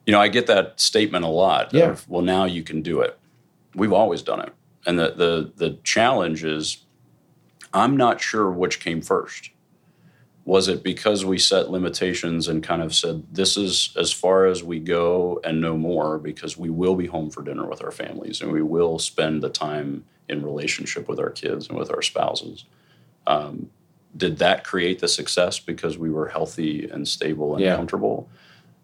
you 0.06 0.12
know, 0.14 0.20
I 0.20 0.28
get 0.28 0.48
that 0.48 0.80
statement 0.80 1.26
a 1.26 1.30
lot. 1.30 1.74
Yeah. 1.74 1.92
Of, 1.92 2.10
well, 2.10 2.22
now 2.22 2.46
you 2.46 2.64
can 2.64 2.82
do 2.82 3.02
it. 3.02 3.18
We've 3.76 3.94
always 3.94 4.22
done 4.22 4.42
it, 4.42 4.54
and 4.86 5.00
the 5.00 5.12
the 5.12 5.52
the 5.56 5.78
challenge 5.84 6.44
is, 6.44 6.84
I'm 7.74 7.96
not 7.96 8.20
sure 8.22 8.50
which 8.52 8.80
came 8.80 9.02
first. 9.02 9.52
Was 10.44 10.68
it 10.68 10.84
because 10.84 11.24
we 11.24 11.38
set 11.38 11.70
limitations 11.70 12.48
and 12.48 12.64
kind 12.64 12.82
of 12.82 12.96
said 12.96 13.24
this 13.32 13.56
is 13.56 13.96
as 13.96 14.12
far 14.12 14.48
as 14.48 14.64
we 14.64 14.80
go 14.80 15.40
and 15.44 15.62
no 15.62 15.78
more 15.78 16.18
because 16.18 16.58
we 16.58 16.70
will 16.72 16.96
be 16.96 17.06
home 17.06 17.30
for 17.30 17.44
dinner 17.44 17.68
with 17.70 17.84
our 17.84 17.92
families 17.92 18.42
and 18.42 18.52
we 18.52 18.64
will 18.64 18.98
spend 18.98 19.44
the 19.44 19.50
time 19.50 20.04
in 20.28 20.44
relationship 20.44 21.08
with 21.08 21.20
our 21.20 21.30
kids 21.30 21.70
and 21.70 21.78
with 21.78 21.92
our 21.92 22.02
spouses. 22.02 22.66
Um, 23.28 23.70
did 24.18 24.40
that 24.40 24.64
create 24.64 24.98
the 25.00 25.08
success 25.08 25.60
because 25.60 25.98
we 26.00 26.10
were 26.10 26.30
healthy 26.30 26.90
and 26.90 27.08
stable 27.08 27.54
and 27.54 27.64
Yeah. 27.64 27.76
comfortable? 27.76 28.28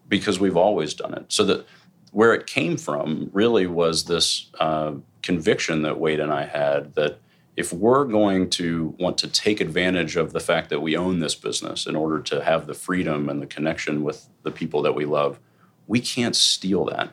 Because 0.08 0.40
we've 0.40 0.56
always 0.56 0.94
done 0.94 1.14
it. 1.14 1.26
So 1.28 1.44
that 1.44 1.66
where 2.12 2.34
it 2.34 2.46
came 2.46 2.76
from 2.76 3.30
really 3.32 3.66
was 3.66 4.04
this 4.04 4.50
uh, 4.58 4.92
conviction 5.22 5.82
that 5.82 6.00
Wade 6.00 6.20
and 6.20 6.32
I 6.32 6.46
had 6.46 6.94
that 6.94 7.20
if 7.56 7.72
we're 7.72 8.04
going 8.04 8.48
to 8.50 8.94
want 8.98 9.18
to 9.18 9.28
take 9.28 9.60
advantage 9.60 10.16
of 10.16 10.32
the 10.32 10.40
fact 10.40 10.70
that 10.70 10.80
we 10.80 10.96
own 10.96 11.18
this 11.18 11.34
business 11.34 11.86
in 11.86 11.96
order 11.96 12.20
to 12.20 12.44
have 12.44 12.66
the 12.66 12.74
freedom 12.74 13.28
and 13.28 13.42
the 13.42 13.46
connection 13.46 14.04
with 14.04 14.28
the 14.44 14.50
people 14.50 14.80
that 14.82 14.94
we 14.94 15.04
love, 15.04 15.40
we 15.88 16.00
can't 16.00 16.36
steal 16.36 16.84
that 16.84 17.10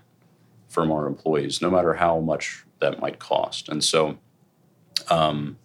from 0.70 0.92
our 0.92 1.08
employees, 1.08 1.62
no 1.62 1.72
matter 1.72 1.96
how 1.96 2.20
much 2.20 2.64
that 2.80 3.00
might 3.00 3.18
cost. 3.18 3.70
And 3.70 3.84
so, 3.84 4.18
um, 5.10 5.58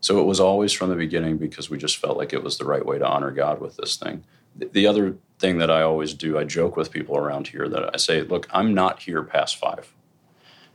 so 0.00 0.18
it 0.18 0.24
was 0.24 0.40
always 0.40 0.72
from 0.72 0.88
the 0.88 0.96
beginning 0.96 1.36
because 1.36 1.68
we 1.68 1.76
just 1.76 1.98
felt 1.98 2.16
like 2.16 2.32
it 2.32 2.42
was 2.42 2.56
the 2.56 2.64
right 2.64 2.86
way 2.86 2.98
to 2.98 3.06
honor 3.06 3.30
God 3.30 3.60
with 3.60 3.76
this 3.76 3.96
thing. 3.96 4.24
The, 4.54 4.66
the 4.66 4.86
other 4.86 5.16
thing 5.38 5.58
that 5.58 5.70
I 5.70 5.82
always 5.82 6.14
do, 6.14 6.38
I 6.38 6.44
joke 6.44 6.76
with 6.76 6.90
people 6.90 7.16
around 7.16 7.48
here 7.48 7.68
that 7.68 7.90
I 7.94 7.98
say, 7.98 8.22
look, 8.22 8.48
I'm 8.50 8.74
not 8.74 9.02
here 9.02 9.22
past 9.22 9.56
five. 9.56 9.92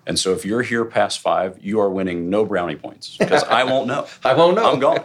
And 0.05 0.17
so 0.19 0.33
if 0.33 0.45
you're 0.45 0.61
here 0.63 0.85
past 0.85 1.19
five, 1.19 1.57
you 1.61 1.79
are 1.79 1.89
winning 1.89 2.29
no 2.29 2.45
brownie 2.45 2.75
points 2.75 3.17
because 3.17 3.43
I 3.43 3.63
won't 3.63 3.87
know. 3.87 4.07
I 4.23 4.33
won't 4.33 4.55
know. 4.55 4.71
I'm 4.71 4.79
gone. 4.79 5.03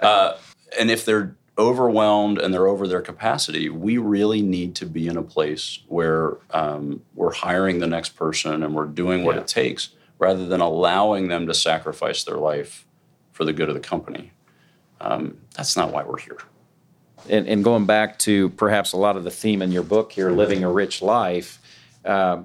Uh, 0.00 0.36
and 0.78 0.90
if 0.90 1.04
they're 1.04 1.34
overwhelmed 1.56 2.38
and 2.38 2.52
they're 2.54 2.66
over 2.68 2.86
their 2.86 3.00
capacity, 3.00 3.68
we 3.68 3.98
really 3.98 4.42
need 4.42 4.74
to 4.76 4.86
be 4.86 5.08
in 5.08 5.16
a 5.16 5.22
place 5.22 5.80
where 5.88 6.36
um, 6.50 7.02
we're 7.14 7.32
hiring 7.32 7.78
the 7.80 7.86
next 7.86 8.10
person 8.10 8.62
and 8.62 8.74
we're 8.74 8.86
doing 8.86 9.24
what 9.24 9.34
Yeah. 9.36 9.42
it 9.42 9.48
takes 9.48 9.90
rather 10.18 10.46
than 10.46 10.60
allowing 10.60 11.28
them 11.28 11.46
to 11.46 11.54
sacrifice 11.54 12.22
their 12.24 12.36
life 12.36 12.86
for 13.32 13.44
the 13.44 13.52
good 13.52 13.68
of 13.68 13.74
the 13.74 13.80
company. 13.80 14.32
Um, 15.00 15.38
that's 15.56 15.76
not 15.76 15.92
why 15.92 16.04
we're 16.04 16.18
here. 16.18 16.38
And, 17.28 17.46
and, 17.48 17.64
going 17.64 17.84
back 17.84 18.18
to 18.20 18.50
perhaps 18.50 18.92
a 18.92 18.96
lot 18.96 19.16
of 19.16 19.24
the 19.24 19.30
theme 19.30 19.60
in 19.60 19.72
your 19.72 19.82
book 19.82 20.12
here, 20.12 20.30
living 20.30 20.64
a 20.64 20.70
rich 20.70 21.02
life, 21.02 21.58
uh, 22.04 22.42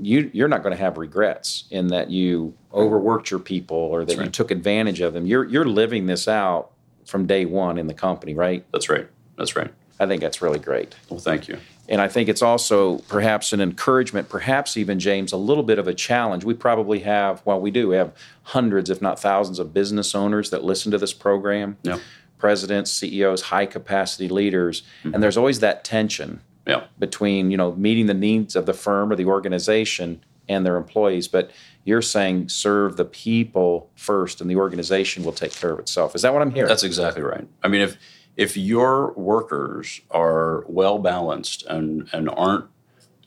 you 0.00 0.30
you're 0.32 0.48
not 0.48 0.62
going 0.62 0.74
to 0.76 0.82
have 0.82 0.98
regrets 0.98 1.64
in 1.70 1.88
that 1.88 2.10
you 2.10 2.54
overworked 2.72 3.30
your 3.30 3.40
people 3.40 3.76
or 3.76 4.04
that 4.04 4.16
right. 4.16 4.24
you 4.24 4.30
took 4.30 4.50
advantage 4.50 5.00
of 5.00 5.12
them. 5.12 5.26
You're 5.26 5.44
you're 5.44 5.64
living 5.64 6.06
this 6.06 6.26
out 6.26 6.72
from 7.06 7.26
day 7.26 7.44
one 7.44 7.78
in 7.78 7.86
the 7.86 7.94
company, 7.94 8.34
right? 8.34 8.64
That's 8.72 8.88
right. 8.88 9.08
That's 9.36 9.56
right. 9.56 9.72
I 10.00 10.06
think 10.06 10.20
that's 10.20 10.42
really 10.42 10.58
great. 10.58 10.94
Well, 11.08 11.20
thank 11.20 11.48
you. 11.48 11.58
And 11.88 12.00
I 12.00 12.08
think 12.08 12.28
it's 12.28 12.42
also 12.42 12.98
perhaps 13.08 13.52
an 13.52 13.60
encouragement, 13.60 14.28
perhaps 14.28 14.76
even, 14.76 14.98
James, 14.98 15.32
a 15.32 15.36
little 15.36 15.62
bit 15.62 15.78
of 15.78 15.86
a 15.86 15.94
challenge. 15.94 16.44
We 16.44 16.54
probably 16.54 17.00
have, 17.00 17.42
well, 17.44 17.60
we 17.60 17.70
do 17.70 17.88
we 17.88 17.96
have 17.96 18.12
hundreds, 18.42 18.88
if 18.90 19.02
not 19.02 19.20
thousands, 19.20 19.58
of 19.58 19.74
business 19.74 20.14
owners 20.14 20.50
that 20.50 20.64
listen 20.64 20.90
to 20.92 20.98
this 20.98 21.12
program. 21.12 21.76
Yeah. 21.82 21.98
Presidents, 22.44 22.90
CEOs, 22.90 23.40
high 23.40 23.64
capacity 23.64 24.28
leaders. 24.28 24.82
Mm-hmm. 24.82 25.14
And 25.14 25.22
there's 25.22 25.38
always 25.38 25.60
that 25.60 25.82
tension 25.82 26.42
yeah. 26.66 26.84
between, 26.98 27.50
you 27.50 27.56
know, 27.56 27.72
meeting 27.72 28.04
the 28.04 28.12
needs 28.12 28.54
of 28.54 28.66
the 28.66 28.74
firm 28.74 29.10
or 29.10 29.16
the 29.16 29.24
organization 29.24 30.22
and 30.46 30.66
their 30.66 30.76
employees. 30.76 31.26
But 31.26 31.52
you're 31.84 32.02
saying 32.02 32.50
serve 32.50 32.98
the 32.98 33.06
people 33.06 33.88
first 33.96 34.42
and 34.42 34.50
the 34.50 34.56
organization 34.56 35.24
will 35.24 35.32
take 35.32 35.54
care 35.54 35.70
of 35.70 35.78
itself. 35.78 36.14
Is 36.14 36.20
that 36.20 36.34
what 36.34 36.42
I'm 36.42 36.50
hearing? 36.50 36.68
That's 36.68 36.82
exactly 36.82 37.22
right. 37.22 37.48
I 37.62 37.68
mean, 37.68 37.80
if 37.80 37.96
if 38.36 38.58
your 38.58 39.12
workers 39.12 40.02
are 40.10 40.64
well 40.68 40.98
balanced 40.98 41.64
and, 41.64 42.10
and 42.12 42.28
aren't 42.28 42.66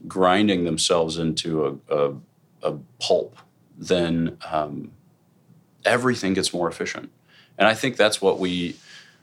grinding 0.07 0.65
themselves 0.65 1.17
into 1.17 1.81
a, 1.89 1.95
a, 1.97 2.13
a 2.61 2.77
pulp, 2.99 3.35
then 3.75 4.37
um, 4.51 4.91
everything 5.85 6.35
gets 6.35 6.53
more 6.53 6.69
efficient. 6.69 7.09
And 7.57 7.67
I 7.67 7.73
think 7.73 7.97
that's 7.97 8.21
what 8.21 8.37
we 8.37 8.75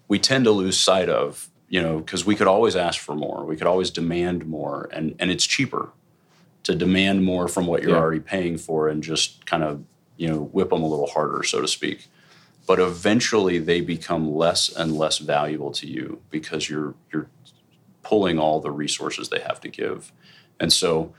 we 0.09 0.19
tend 0.19 0.45
to 0.45 0.51
lose 0.51 0.79
sight 0.79 1.09
of, 1.09 1.49
you 1.69 1.81
know, 1.81 1.99
because 1.99 2.25
we 2.25 2.37
could 2.37 2.47
always 2.47 2.77
ask 2.77 3.01
for 3.01 3.15
more, 3.15 3.45
we 3.45 3.57
could 3.57 3.67
always 3.67 3.91
demand 3.91 4.47
more, 4.47 4.89
and 4.93 5.15
and 5.19 5.31
it's 5.31 5.47
cheaper 5.47 5.91
to 6.65 6.75
demand 6.75 7.25
more 7.25 7.47
from 7.49 7.67
what 7.67 7.83
you're 7.83 7.93
yeah. 7.93 7.99
already 7.99 8.21
paying 8.21 8.57
for 8.57 8.89
and 8.89 9.03
just 9.03 9.45
kind 9.45 9.63
of 9.63 9.85
you 10.17 10.29
know 10.29 10.45
whip 10.45 10.71
them 10.71 10.83
a 10.83 10.87
little 10.87 11.09
harder, 11.09 11.43
so 11.43 11.61
to 11.61 11.69
speak. 11.69 12.07
But 12.67 12.81
eventually 12.81 13.59
they 13.59 13.83
become 13.83 14.35
less 14.35 14.75
and 14.75 14.97
less 14.97 15.19
valuable 15.19 15.73
to 15.73 15.87
you 15.87 16.23
because 16.31 16.69
you're 16.69 16.95
you're 17.13 17.29
pulling 18.03 18.39
all 18.39 18.61
the 18.61 18.71
resources 18.71 19.29
they 19.29 19.41
have 19.41 19.61
to 19.61 19.69
give. 19.69 20.13
And 20.61 20.73
so 20.73 21.13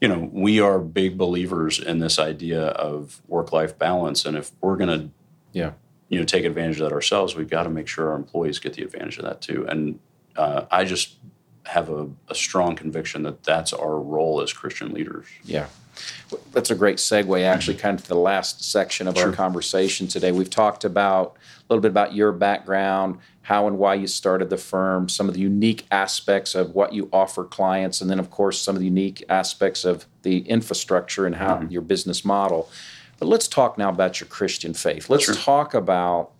you 0.00 0.08
know 0.08 0.28
we 0.32 0.60
are 0.60 0.78
big 0.78 1.16
believers 1.16 1.78
in 1.78 1.98
this 1.98 2.18
idea 2.18 2.66
of 2.68 3.22
work 3.28 3.52
life 3.52 3.78
balance 3.78 4.24
and 4.24 4.36
if 4.36 4.52
we're 4.60 4.76
going 4.76 5.00
to 5.00 5.10
yeah 5.52 5.72
you 6.08 6.18
know 6.18 6.24
take 6.24 6.44
advantage 6.44 6.80
of 6.80 6.88
that 6.88 6.94
ourselves 6.94 7.34
we've 7.34 7.50
got 7.50 7.64
to 7.64 7.70
make 7.70 7.88
sure 7.88 8.10
our 8.10 8.16
employees 8.16 8.58
get 8.58 8.74
the 8.74 8.82
advantage 8.82 9.18
of 9.18 9.24
that 9.24 9.40
too 9.40 9.66
and 9.68 9.98
uh, 10.36 10.64
i 10.70 10.84
just 10.84 11.16
have 11.64 11.90
a, 11.90 12.08
a 12.28 12.34
strong 12.34 12.76
conviction 12.76 13.22
that 13.22 13.42
that's 13.42 13.72
our 13.72 13.98
role 13.98 14.40
as 14.40 14.52
christian 14.52 14.92
leaders 14.92 15.26
yeah 15.44 15.66
that's 16.52 16.70
a 16.70 16.74
great 16.74 16.96
segue, 16.98 17.42
actually, 17.44 17.76
kind 17.76 17.98
of 17.98 18.04
to 18.04 18.08
the 18.08 18.16
last 18.16 18.70
section 18.70 19.08
of 19.08 19.16
sure. 19.16 19.28
our 19.28 19.32
conversation 19.32 20.06
today. 20.06 20.32
We've 20.32 20.50
talked 20.50 20.84
about 20.84 21.36
a 21.36 21.72
little 21.72 21.80
bit 21.80 21.90
about 21.90 22.14
your 22.14 22.32
background, 22.32 23.18
how 23.42 23.66
and 23.66 23.78
why 23.78 23.94
you 23.94 24.06
started 24.06 24.50
the 24.50 24.56
firm, 24.56 25.08
some 25.08 25.28
of 25.28 25.34
the 25.34 25.40
unique 25.40 25.86
aspects 25.90 26.54
of 26.54 26.74
what 26.74 26.92
you 26.92 27.08
offer 27.12 27.44
clients, 27.44 28.00
and 28.00 28.10
then, 28.10 28.18
of 28.18 28.30
course, 28.30 28.60
some 28.60 28.74
of 28.74 28.80
the 28.80 28.86
unique 28.86 29.24
aspects 29.28 29.84
of 29.84 30.06
the 30.22 30.40
infrastructure 30.40 31.26
and 31.26 31.36
how 31.36 31.56
mm-hmm. 31.56 31.70
your 31.70 31.82
business 31.82 32.24
model. 32.24 32.68
But 33.18 33.26
let's 33.26 33.48
talk 33.48 33.78
now 33.78 33.88
about 33.88 34.20
your 34.20 34.28
Christian 34.28 34.74
faith. 34.74 35.08
Let's 35.08 35.24
sure. 35.24 35.34
talk 35.34 35.74
about 35.74 36.32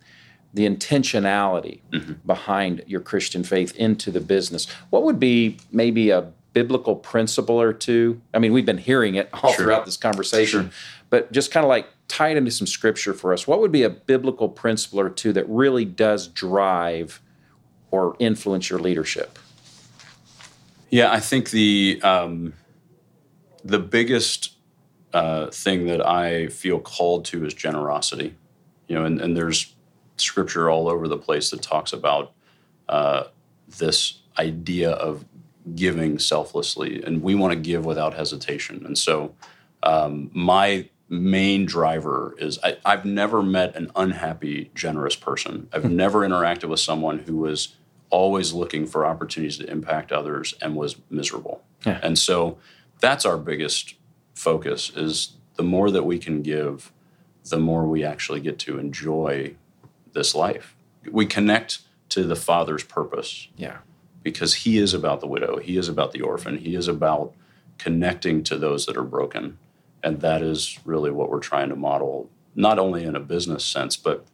the 0.52 0.66
intentionality 0.66 1.80
mm-hmm. 1.92 2.14
behind 2.24 2.82
your 2.86 3.00
Christian 3.00 3.44
faith 3.44 3.74
into 3.76 4.10
the 4.10 4.20
business. 4.20 4.66
What 4.90 5.02
would 5.02 5.20
be 5.20 5.58
maybe 5.70 6.10
a 6.10 6.32
biblical 6.52 6.96
principle 6.96 7.60
or 7.60 7.72
two? 7.72 8.20
I 8.32 8.38
mean, 8.38 8.52
we've 8.52 8.64
been 8.64 8.78
hearing 8.78 9.16
it 9.16 9.28
all 9.34 9.52
sure. 9.52 9.64
throughout 9.64 9.84
this 9.84 9.98
conversation, 9.98 10.62
sure. 10.62 10.70
but 11.10 11.32
just 11.32 11.50
kind 11.50 11.64
of 11.64 11.68
like 11.68 11.88
tie 12.08 12.30
it 12.30 12.36
into 12.36 12.50
some 12.50 12.66
scripture 12.66 13.12
for 13.12 13.32
us. 13.32 13.46
What 13.46 13.60
would 13.60 13.72
be 13.72 13.82
a 13.82 13.90
biblical 13.90 14.48
principle 14.48 15.00
or 15.00 15.10
two 15.10 15.32
that 15.34 15.46
really 15.48 15.84
does 15.84 16.28
drive 16.28 17.20
or 17.90 18.16
influence 18.18 18.70
your 18.70 18.78
leadership? 18.78 19.38
Yeah, 20.88 21.12
I 21.12 21.20
think 21.20 21.50
the 21.50 22.00
um, 22.02 22.54
the 23.64 23.78
biggest 23.78 24.55
uh, 25.16 25.50
thing 25.50 25.86
that 25.86 26.06
I 26.06 26.48
feel 26.48 26.78
called 26.78 27.24
to 27.26 27.46
is 27.46 27.54
generosity. 27.54 28.34
You 28.86 28.96
know, 28.96 29.06
and, 29.06 29.18
and 29.18 29.34
there's 29.34 29.74
scripture 30.18 30.68
all 30.68 30.88
over 30.88 31.08
the 31.08 31.16
place 31.16 31.48
that 31.50 31.62
talks 31.62 31.94
about 31.94 32.32
uh, 32.90 33.24
this 33.66 34.20
idea 34.38 34.90
of 34.90 35.24
giving 35.74 36.18
selflessly, 36.18 37.02
and 37.02 37.22
we 37.22 37.34
want 37.34 37.54
to 37.54 37.58
give 37.58 37.86
without 37.86 38.12
hesitation. 38.12 38.84
And 38.84 38.98
so, 38.98 39.34
um, 39.82 40.30
my 40.34 40.90
main 41.08 41.64
driver 41.64 42.34
is 42.36 42.58
I, 42.62 42.76
have 42.84 43.06
never 43.06 43.42
met 43.42 43.74
an 43.74 43.90
unhappy, 43.96 44.70
generous 44.74 45.16
person. 45.16 45.68
I've 45.72 45.84
hmm. 45.84 45.96
never 45.96 46.28
interacted 46.28 46.68
with 46.68 46.80
someone 46.80 47.20
who 47.20 47.38
was 47.38 47.74
always 48.10 48.52
looking 48.52 48.86
for 48.86 49.06
opportunities 49.06 49.56
to 49.58 49.70
impact 49.70 50.12
others 50.12 50.54
and 50.60 50.76
was 50.76 50.96
miserable. 51.08 51.64
Yeah. 51.86 52.00
And 52.02 52.18
so, 52.18 52.58
that's 53.00 53.24
our 53.24 53.38
biggest 53.38 53.94
focus: 54.36 54.92
is 54.94 55.32
the 55.56 55.64
more 55.64 55.90
that 55.90 56.04
we 56.04 56.18
can 56.18 56.42
give, 56.42 56.92
the 57.48 57.58
more 57.58 57.86
we 57.86 58.04
actually 58.04 58.40
get 58.40 58.58
to 58.60 58.78
enjoy 58.78 59.56
this 60.12 60.34
life. 60.34 60.76
We 61.10 61.26
connect 61.26 61.80
to 62.10 62.22
the 62.22 62.36
Father's 62.36 62.84
purpose. 62.84 63.48
Yeah 63.56 63.78
because 64.26 64.54
he 64.54 64.76
is 64.76 64.92
about 64.92 65.20
the 65.20 65.26
widow, 65.28 65.58
he 65.58 65.76
is 65.76 65.88
about 65.88 66.10
the 66.10 66.20
orphan, 66.20 66.58
he 66.58 66.74
is 66.74 66.88
about 66.88 67.32
connecting 67.78 68.42
to 68.42 68.58
those 68.58 68.84
that 68.84 68.96
are 68.96 69.04
broken. 69.04 69.56
And 70.02 70.20
that 70.20 70.42
is 70.42 70.80
really 70.84 71.12
what 71.12 71.30
we're 71.30 71.38
trying 71.38 71.68
to 71.68 71.76
model, 71.76 72.28
not 72.56 72.80
only 72.80 73.04
in 73.04 73.14
a 73.14 73.20
business 73.20 73.64
sense, 73.64 73.96
but 73.96 74.26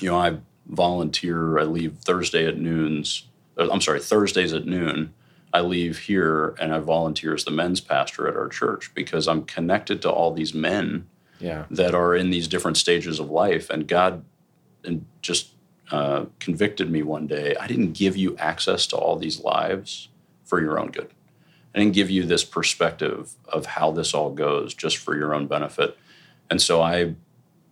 you 0.00 0.08
know, 0.08 0.16
I 0.16 0.38
volunteer, 0.66 1.58
I 1.58 1.64
leave 1.64 1.98
Thursday 1.98 2.46
at 2.46 2.56
noons, 2.56 3.26
I'm 3.58 3.82
sorry, 3.82 4.00
Thursdays 4.00 4.54
at 4.54 4.64
noon. 4.64 5.12
I 5.58 5.60
leave 5.60 5.98
here 5.98 6.54
and 6.60 6.72
I 6.72 6.78
volunteer 6.78 7.34
as 7.34 7.44
the 7.44 7.50
men's 7.50 7.80
pastor 7.80 8.28
at 8.28 8.36
our 8.36 8.48
church 8.48 8.94
because 8.94 9.26
I'm 9.26 9.42
connected 9.44 10.00
to 10.02 10.10
all 10.10 10.32
these 10.32 10.54
men 10.54 11.08
yeah. 11.40 11.64
that 11.68 11.96
are 11.96 12.14
in 12.14 12.30
these 12.30 12.46
different 12.46 12.76
stages 12.76 13.18
of 13.18 13.28
life. 13.28 13.68
And 13.68 13.88
God 13.88 14.24
and 14.84 15.04
just 15.20 15.50
uh, 15.90 16.26
convicted 16.38 16.90
me 16.90 17.02
one 17.02 17.26
day 17.26 17.56
I 17.60 17.66
didn't 17.66 17.92
give 17.92 18.16
you 18.16 18.36
access 18.36 18.86
to 18.88 18.96
all 18.96 19.16
these 19.16 19.40
lives 19.40 20.10
for 20.44 20.60
your 20.60 20.78
own 20.78 20.92
good. 20.92 21.10
I 21.74 21.78
didn't 21.80 21.94
give 21.94 22.08
you 22.08 22.24
this 22.24 22.44
perspective 22.44 23.34
of 23.48 23.66
how 23.66 23.90
this 23.90 24.14
all 24.14 24.30
goes 24.30 24.74
just 24.74 24.96
for 24.98 25.16
your 25.16 25.34
own 25.34 25.48
benefit. 25.48 25.98
And 26.50 26.62
so 26.62 26.80
I, 26.80 27.14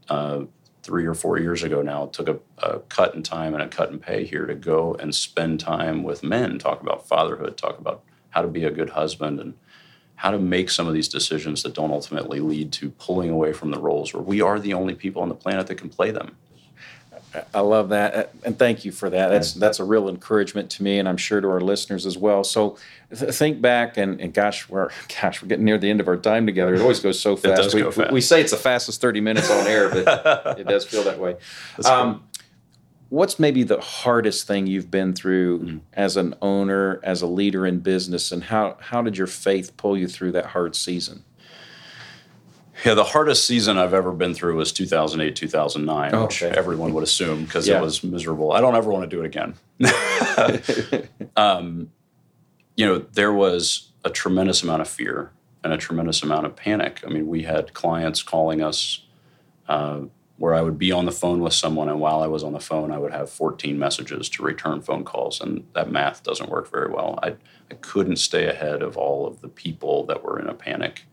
uh, 0.08 0.42
three 0.86 1.04
or 1.04 1.14
four 1.14 1.38
years 1.38 1.64
ago 1.64 1.82
now, 1.82 2.06
took 2.06 2.28
a, 2.28 2.38
a, 2.58 2.78
cut 2.78 3.16
in 3.16 3.22
time 3.24 3.54
and 3.54 3.62
a 3.62 3.66
cut 3.66 3.90
in 3.90 3.98
pay 3.98 4.24
here 4.24 4.46
to 4.46 4.54
go 4.54 4.94
and 4.94 5.12
spend 5.12 5.58
time 5.58 6.04
with 6.04 6.22
men, 6.22 6.60
talk 6.60 6.80
about 6.80 7.08
fatherhood, 7.08 7.56
talk 7.56 7.78
about 7.80 8.04
how 8.30 8.40
to 8.40 8.46
be 8.46 8.64
a 8.64 8.70
good 8.70 8.90
husband, 8.90 9.40
and 9.40 9.54
how 10.14 10.30
to 10.30 10.38
make 10.38 10.70
some 10.70 10.86
of 10.86 10.94
these 10.94 11.08
decisions 11.08 11.64
that 11.64 11.74
don't 11.74 11.90
ultimately 11.90 12.38
lead 12.38 12.72
to 12.72 12.90
pulling 12.90 13.30
away 13.30 13.52
from 13.52 13.72
the 13.72 13.80
roles 13.80 14.14
where 14.14 14.22
we 14.22 14.40
are 14.40 14.60
the 14.60 14.72
only 14.72 14.94
people 14.94 15.20
on 15.20 15.28
the 15.28 15.34
planet 15.34 15.66
that 15.66 15.74
can 15.74 15.88
play 15.88 16.12
them. 16.12 16.36
I 17.54 17.60
love 17.60 17.90
that, 17.90 18.14
uh, 18.14 18.24
and 18.44 18.58
thank 18.58 18.84
you 18.84 18.92
for 18.92 19.10
that. 19.10 19.28
That's 19.28 19.52
that's 19.52 19.80
a 19.80 19.84
real 19.84 20.08
encouragement 20.08 20.70
to 20.70 20.82
me, 20.82 20.98
and 20.98 21.08
I'm 21.08 21.16
sure 21.16 21.40
to 21.40 21.48
our 21.48 21.60
listeners 21.60 22.06
as 22.06 22.16
well. 22.16 22.44
So, 22.44 22.76
th- 23.16 23.34
think 23.34 23.60
back, 23.60 23.96
and, 23.96 24.20
and 24.20 24.32
gosh, 24.32 24.68
we're 24.68 24.90
gosh, 25.20 25.42
we're 25.42 25.48
getting 25.48 25.64
near 25.64 25.78
the 25.78 25.90
end 25.90 26.00
of 26.00 26.08
our 26.08 26.16
time 26.16 26.46
together. 26.46 26.74
It 26.74 26.80
always 26.80 27.00
goes 27.00 27.20
so 27.20 27.36
fast. 27.36 27.74
we, 27.74 27.82
go 27.82 27.90
fast. 27.90 28.12
we, 28.12 28.20
say 28.20 28.40
it's 28.40 28.50
the 28.50 28.56
fastest 28.56 29.00
30 29.00 29.20
minutes 29.20 29.50
on 29.50 29.66
air, 29.66 29.88
but 29.88 30.58
it 30.60 30.66
does 30.66 30.84
feel 30.84 31.04
that 31.04 31.18
way. 31.18 31.36
Um, 31.84 32.24
what's 33.08 33.38
maybe 33.38 33.62
the 33.62 33.80
hardest 33.80 34.46
thing 34.46 34.66
you've 34.66 34.90
been 34.90 35.12
through 35.12 35.60
mm-hmm. 35.60 35.78
as 35.92 36.16
an 36.16 36.34
owner, 36.42 37.00
as 37.02 37.22
a 37.22 37.26
leader 37.26 37.66
in 37.66 37.80
business, 37.80 38.32
and 38.32 38.44
how 38.44 38.76
how 38.80 39.02
did 39.02 39.16
your 39.16 39.26
faith 39.26 39.76
pull 39.76 39.96
you 39.96 40.08
through 40.08 40.32
that 40.32 40.46
hard 40.46 40.76
season? 40.76 41.24
Yeah, 42.84 42.94
the 42.94 43.04
hardest 43.04 43.46
season 43.46 43.78
I've 43.78 43.94
ever 43.94 44.12
been 44.12 44.34
through 44.34 44.56
was 44.56 44.72
2008, 44.72 45.34
2009, 45.34 46.14
oh, 46.14 46.24
which 46.24 46.42
everyone 46.42 46.92
would 46.94 47.04
assume 47.04 47.44
because 47.44 47.66
yeah. 47.66 47.78
it 47.78 47.82
was 47.82 48.04
miserable. 48.04 48.52
I 48.52 48.60
don't 48.60 48.76
ever 48.76 48.90
want 48.90 49.08
to 49.08 49.16
do 49.16 49.22
it 49.22 49.26
again. 49.26 49.54
um, 51.36 51.90
you 52.76 52.86
know, 52.86 52.98
there 52.98 53.32
was 53.32 53.92
a 54.04 54.10
tremendous 54.10 54.62
amount 54.62 54.82
of 54.82 54.88
fear 54.88 55.32
and 55.64 55.72
a 55.72 55.78
tremendous 55.78 56.22
amount 56.22 56.46
of 56.46 56.54
panic. 56.54 57.02
I 57.04 57.08
mean, 57.08 57.26
we 57.26 57.42
had 57.42 57.74
clients 57.74 58.22
calling 58.22 58.62
us 58.62 59.04
uh, 59.68 60.02
where 60.36 60.54
I 60.54 60.60
would 60.60 60.78
be 60.78 60.92
on 60.92 61.06
the 61.06 61.12
phone 61.12 61.40
with 61.40 61.54
someone, 61.54 61.88
and 61.88 61.98
while 61.98 62.22
I 62.22 62.26
was 62.26 62.44
on 62.44 62.52
the 62.52 62.60
phone, 62.60 62.92
I 62.92 62.98
would 62.98 63.12
have 63.12 63.30
14 63.30 63.78
messages 63.78 64.28
to 64.30 64.42
return 64.42 64.82
phone 64.82 65.02
calls, 65.02 65.40
and 65.40 65.66
that 65.72 65.90
math 65.90 66.22
doesn't 66.22 66.50
work 66.50 66.70
very 66.70 66.92
well. 66.92 67.18
I, 67.22 67.36
I 67.70 67.74
couldn't 67.80 68.16
stay 68.16 68.46
ahead 68.46 68.82
of 68.82 68.96
all 68.98 69.26
of 69.26 69.40
the 69.40 69.48
people 69.48 70.04
that 70.06 70.22
were 70.22 70.38
in 70.38 70.46
a 70.46 70.54
panic 70.54 71.04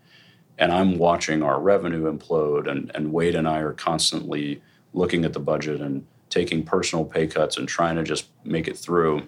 And 0.57 0.71
I'm 0.71 0.97
watching 0.97 1.41
our 1.41 1.59
revenue 1.59 2.11
implode, 2.11 2.69
and, 2.69 2.91
and 2.93 3.11
Wade 3.11 3.35
and 3.35 3.47
I 3.47 3.59
are 3.59 3.73
constantly 3.73 4.61
looking 4.93 5.25
at 5.25 5.33
the 5.33 5.39
budget 5.39 5.81
and 5.81 6.05
taking 6.29 6.63
personal 6.63 7.05
pay 7.05 7.27
cuts 7.27 7.57
and 7.57 7.67
trying 7.67 7.95
to 7.95 8.03
just 8.03 8.27
make 8.43 8.67
it 8.67 8.77
through. 8.77 9.23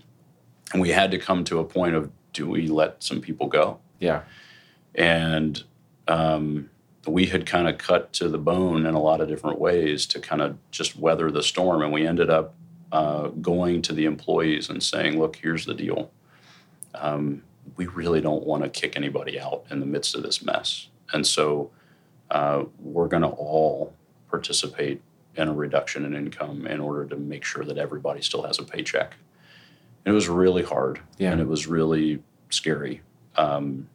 And 0.74 0.82
we 0.82 0.90
had 0.90 1.12
to 1.12 1.18
come 1.18 1.44
to 1.46 1.60
a 1.60 1.64
point 1.64 1.96
of 1.96 2.12
do 2.34 2.48
we 2.50 2.68
let 2.68 3.02
some 3.02 3.22
people 3.22 3.48
go? 3.48 3.80
Yeah. 4.00 4.24
And 4.94 5.64
um, 6.08 6.70
we 7.08 7.28
had 7.28 7.46
kind 7.46 7.68
of 7.68 7.78
cut 7.78 8.14
to 8.14 8.30
the 8.30 8.38
bone 8.38 8.86
in 8.86 8.94
a 8.94 9.02
lot 9.02 9.22
of 9.22 9.28
different 9.28 9.60
ways 9.60 10.06
to 10.08 10.20
kind 10.20 10.42
of 10.42 10.58
just 10.72 10.98
weather 10.98 11.32
the 11.32 11.44
storm. 11.44 11.82
And 11.82 11.94
we 11.94 12.06
ended 12.06 12.30
up 12.30 12.56
uh, 12.92 13.28
going 13.28 13.82
to 13.84 13.94
the 13.94 14.06
employees 14.06 14.70
and 14.70 14.82
saying, 14.82 15.20
look, 15.20 15.38
here's 15.38 15.66
the 15.66 15.74
deal. 15.74 16.12
Um, 16.94 17.44
we 17.76 17.88
really 17.88 18.22
don't 18.22 18.46
want 18.46 18.64
to 18.64 18.70
kick 18.70 18.96
anybody 18.96 19.40
out 19.40 19.66
in 19.70 19.80
the 19.80 19.86
midst 19.86 20.16
of 20.16 20.24
this 20.24 20.44
mess. 20.44 20.88
And 21.14 21.26
so 21.26 21.72
uh, 22.32 22.64
we're 22.80 23.08
going 23.08 23.22
to 23.24 23.30
all 23.30 23.94
participate 24.30 25.02
in 25.36 25.48
a 25.48 25.54
reduction 25.54 26.06
in 26.06 26.16
income 26.16 26.66
in 26.66 26.80
order 26.80 27.06
to 27.06 27.16
make 27.16 27.44
sure 27.44 27.64
that 27.64 27.78
everybody 27.78 28.22
still 28.22 28.44
has 28.44 28.58
a 28.60 28.64
paycheck. 28.64 29.16
And 30.06 30.14
it 30.14 30.16
was 30.16 30.30
really 30.30 30.64
hard 30.64 31.02
Yeah. 31.18 31.32
and 31.32 31.42
it 31.42 31.48
was 31.48 31.68
really 31.68 32.22
scary. 32.50 33.02
Um, 33.36 33.90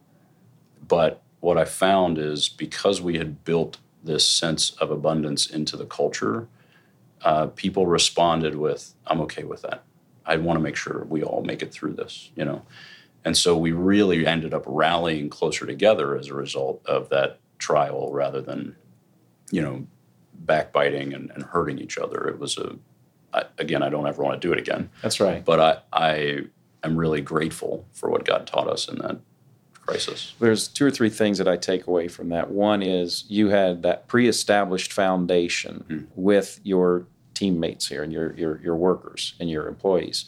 but 0.87 1.21
what 1.39 1.57
I 1.57 1.65
found 1.65 2.17
is 2.17 2.47
because 2.49 3.01
we 3.01 3.17
had 3.17 3.43
built 3.43 3.77
this 4.03 4.27
sense 4.27 4.71
of 4.71 4.91
abundance 4.91 5.47
into 5.47 5.77
the 5.77 5.85
culture, 5.85 6.47
uh, 7.23 7.47
people 7.47 7.87
responded 7.87 8.55
with, 8.55 8.93
I'm 9.07 9.21
okay 9.21 9.43
with 9.43 9.61
that. 9.63 9.83
I 10.25 10.37
want 10.37 10.57
to 10.57 10.63
make 10.63 10.75
sure 10.75 11.05
we 11.09 11.23
all 11.23 11.43
make 11.43 11.61
it 11.61 11.71
through 11.71 11.93
this, 11.93 12.31
you 12.35 12.45
know? 12.45 12.61
And 13.23 13.37
so 13.37 13.55
we 13.55 13.71
really 13.71 14.25
ended 14.25 14.53
up 14.53 14.63
rallying 14.65 15.29
closer 15.29 15.65
together 15.65 16.17
as 16.17 16.27
a 16.27 16.33
result 16.33 16.81
of 16.85 17.09
that 17.09 17.39
trial 17.59 18.11
rather 18.11 18.41
than, 18.41 18.75
you 19.51 19.61
know, 19.61 19.85
backbiting 20.33 21.13
and, 21.13 21.31
and 21.31 21.43
hurting 21.43 21.77
each 21.77 21.97
other. 21.97 22.27
It 22.27 22.39
was 22.39 22.57
a, 22.57 22.77
I, 23.33 23.43
again, 23.59 23.83
I 23.83 23.89
don't 23.89 24.07
ever 24.07 24.23
want 24.23 24.41
to 24.41 24.47
do 24.47 24.51
it 24.51 24.59
again, 24.59 24.89
That's 25.01 25.19
right. 25.19 25.45
but 25.45 25.59
I, 25.59 25.77
I 25.93 26.45
am 26.83 26.97
really 26.97 27.21
grateful 27.21 27.85
for 27.91 28.09
what 28.09 28.25
God 28.25 28.47
taught 28.47 28.67
us 28.67 28.87
in 28.87 28.97
that 28.99 29.19
crisis. 29.85 30.33
There's 30.39 30.67
two 30.67 30.85
or 30.85 30.91
three 30.91 31.09
things 31.09 31.37
that 31.37 31.47
I 31.47 31.57
take 31.57 31.87
away 31.87 32.07
from 32.07 32.29
that. 32.29 32.49
One 32.49 32.81
is 32.81 33.25
you 33.27 33.49
had 33.49 33.83
that 33.83 34.07
pre-established 34.07 34.91
foundation 34.93 35.85
hmm. 35.87 35.99
with 36.15 36.59
your 36.63 37.05
teammates 37.33 37.87
here 37.87 38.03
and 38.03 38.13
your, 38.13 38.33
your 38.35 38.61
your 38.61 38.75
workers 38.75 39.33
and 39.39 39.49
your 39.49 39.67
employees. 39.67 40.25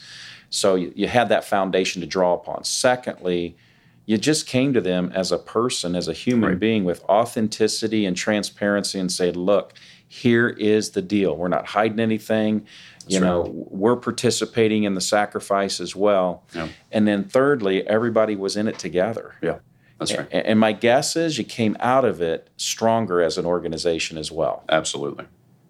So 0.53 0.75
you, 0.75 0.93
you 0.95 1.07
had 1.07 1.29
that 1.29 1.43
foundation 1.43 1.99
to 2.01 2.07
draw 2.07 2.33
upon. 2.35 2.63
Secondly, 2.63 3.57
you 4.05 4.19
just 4.19 4.45
came 4.45 4.71
to 4.73 4.81
them 4.81 5.11
as 5.15 5.31
a 5.31 5.39
person, 5.39 5.95
as 5.95 6.07
a 6.07 6.13
human 6.13 6.49
Right. 6.51 6.59
being 6.59 6.83
with 6.83 7.03
authenticity 7.05 8.05
and 8.05 8.15
transparency 8.15 8.99
and 8.99 9.11
said, 9.11 9.35
look, 9.35 9.73
here 10.07 10.49
is 10.49 10.91
the 10.91 11.01
deal. 11.01 11.35
We're 11.35 11.47
not 11.47 11.65
hiding 11.65 11.99
anything. 11.99 12.67
you 13.07 13.19
That's 13.19 13.23
know, 13.23 13.49
we're 13.71 13.95
participating 13.95 14.83
in 14.83 14.93
the 14.93 15.01
sacrifice 15.01 15.79
as 15.81 15.95
well. 15.95 16.43
Yeah. 16.53 16.67
And 16.91 17.07
then 17.07 17.23
thirdly, 17.23 17.87
everybody 17.87 18.35
was 18.35 18.55
in 18.55 18.67
it 18.67 18.77
together. 18.77 19.33
Yeah, 19.41 19.57
that's 19.97 20.15
right. 20.15 20.27
And 20.31 20.59
my 20.59 20.71
guess 20.73 21.15
is 21.15 21.39
you 21.39 21.43
came 21.45 21.75
out 21.79 22.05
of 22.05 22.21
it 22.21 22.49
stronger 22.57 23.23
as 23.23 23.39
an 23.39 23.45
organization 23.47 24.19
as 24.19 24.31
well. 24.31 24.63
Absolutely. 24.69 25.25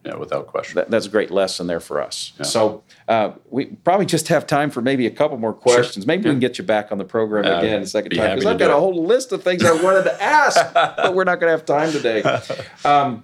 Yeah, 0.06 0.16
without 0.16 0.48
question. 0.48 0.76
That, 0.76 0.89
that's 0.89 1.06
a 1.06 1.10
great 1.10 1.32
lesson 1.32 1.68
there 1.68 1.80
for 1.80 2.02
us. 2.02 2.34
Yeah. 2.38 2.44
So 2.44 2.84
uh, 3.08 3.32
we 3.50 3.66
probably 3.66 4.06
just 4.06 4.28
have 4.28 4.46
time 4.46 4.70
for 4.70 4.82
maybe 4.82 5.08
a 5.08 5.12
couple 5.12 5.38
more 5.38 5.54
questions. 5.54 6.06
Maybe 6.06 6.26
we 6.26 6.32
can 6.32 6.39
get 6.39 6.58
you 6.58 6.66
back 6.66 6.92
on 6.92 6.98
the 6.98 7.06
program 7.06 7.46
Uh, 7.46 7.60
again 7.60 7.82
a 7.82 7.88
second 7.88 8.10
be 8.10 8.18
time 8.18 8.36
because 8.36 8.46
I've 8.46 8.60
got 8.60 8.72
a 8.72 8.80
whole 8.80 9.06
list 9.06 9.32
of 9.32 9.44
things 9.44 9.63
I 9.63 9.72
wanted 9.82 10.04
to 10.04 10.22
ask, 10.22 10.74
but 10.74 11.16
we're 11.16 11.24
not 11.24 11.39
going 11.39 11.52
to 11.52 11.58
have 11.58 11.66
time 11.66 11.92
today. 11.92 12.24
Um, 12.86 13.24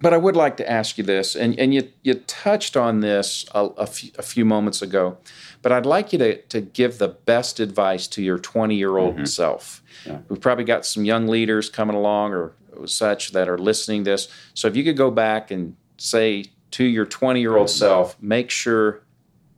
but 0.00 0.14
I 0.14 0.16
would 0.16 0.34
like 0.34 0.56
to 0.56 0.68
ask 0.68 0.96
you 0.96 1.04
this, 1.04 1.36
and, 1.36 1.58
and 1.58 1.74
you, 1.74 1.90
you 2.02 2.14
touched 2.14 2.76
on 2.76 3.00
this 3.00 3.44
a, 3.54 3.66
a, 3.66 3.86
few, 3.86 4.10
a 4.18 4.22
few 4.22 4.44
moments 4.44 4.80
ago, 4.80 5.18
but 5.62 5.72
I'd 5.72 5.84
like 5.84 6.12
you 6.12 6.18
to, 6.18 6.40
to 6.42 6.60
give 6.60 6.98
the 6.98 7.08
best 7.08 7.60
advice 7.60 8.08
to 8.08 8.22
your 8.22 8.38
20 8.38 8.74
year 8.74 8.96
old 8.96 9.28
self. 9.28 9.82
Mm-hmm. 10.02 10.10
Yeah. 10.10 10.18
We've 10.28 10.40
probably 10.40 10.64
got 10.64 10.86
some 10.86 11.04
young 11.04 11.28
leaders 11.28 11.68
coming 11.68 11.94
along 11.94 12.32
or 12.32 12.54
such 12.86 13.32
that 13.32 13.48
are 13.48 13.58
listening 13.58 14.04
to 14.04 14.12
this. 14.12 14.28
So 14.54 14.68
if 14.68 14.76
you 14.76 14.84
could 14.84 14.96
go 14.96 15.10
back 15.10 15.50
and 15.50 15.76
say 16.00 16.46
to 16.72 16.84
your 16.84 17.04
20 17.04 17.40
year 17.40 17.56
old 17.56 17.68
self, 17.68 18.20
make 18.22 18.50
sure 18.50 19.02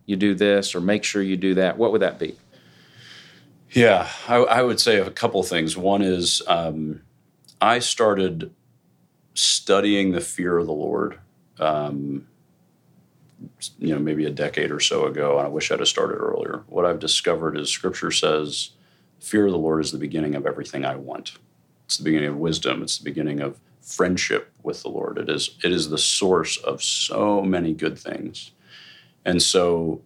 you 0.06 0.16
do 0.16 0.34
this 0.34 0.74
or 0.74 0.80
make 0.80 1.04
sure 1.04 1.22
you 1.22 1.36
do 1.36 1.54
that, 1.54 1.78
what 1.78 1.92
would 1.92 2.02
that 2.02 2.18
be? 2.18 2.36
Yeah, 3.70 4.08
I, 4.28 4.36
I 4.36 4.62
would 4.62 4.80
say 4.80 4.98
a 4.98 5.10
couple 5.10 5.42
things. 5.44 5.76
One 5.76 6.02
is 6.02 6.42
um, 6.46 7.02
I 7.60 7.78
started 7.78 8.52
studying 9.34 10.12
the 10.12 10.20
fear 10.20 10.58
of 10.58 10.66
the 10.66 10.72
Lord, 10.72 11.18
um, 11.58 12.26
you 13.78 13.94
know, 13.94 14.00
maybe 14.00 14.26
a 14.26 14.30
decade 14.30 14.70
or 14.70 14.80
so 14.80 15.06
ago, 15.06 15.38
and 15.38 15.46
I 15.46 15.48
wish 15.48 15.70
I'd 15.70 15.78
have 15.78 15.88
started 15.88 16.16
earlier. 16.16 16.64
What 16.66 16.84
I've 16.84 16.98
discovered 16.98 17.56
is 17.56 17.70
Scripture 17.70 18.10
says, 18.10 18.70
"Fear 19.20 19.46
of 19.46 19.52
the 19.52 19.58
Lord 19.58 19.82
is 19.82 19.90
the 19.90 19.98
beginning 19.98 20.34
of 20.34 20.44
everything 20.46 20.84
I 20.84 20.96
want. 20.96 21.38
It's 21.86 21.96
the 21.96 22.04
beginning 22.04 22.30
of 22.30 22.36
wisdom. 22.36 22.82
It's 22.82 22.98
the 22.98 23.04
beginning 23.04 23.40
of 23.40 23.58
friendship 23.82 24.52
with 24.62 24.82
the 24.82 24.88
Lord. 24.88 25.18
It 25.18 25.28
is 25.28 25.56
it 25.62 25.72
is 25.72 25.90
the 25.90 25.98
source 25.98 26.56
of 26.56 26.82
so 26.82 27.42
many 27.42 27.74
good 27.74 27.98
things." 27.98 28.52
And 29.24 29.42
so 29.42 30.02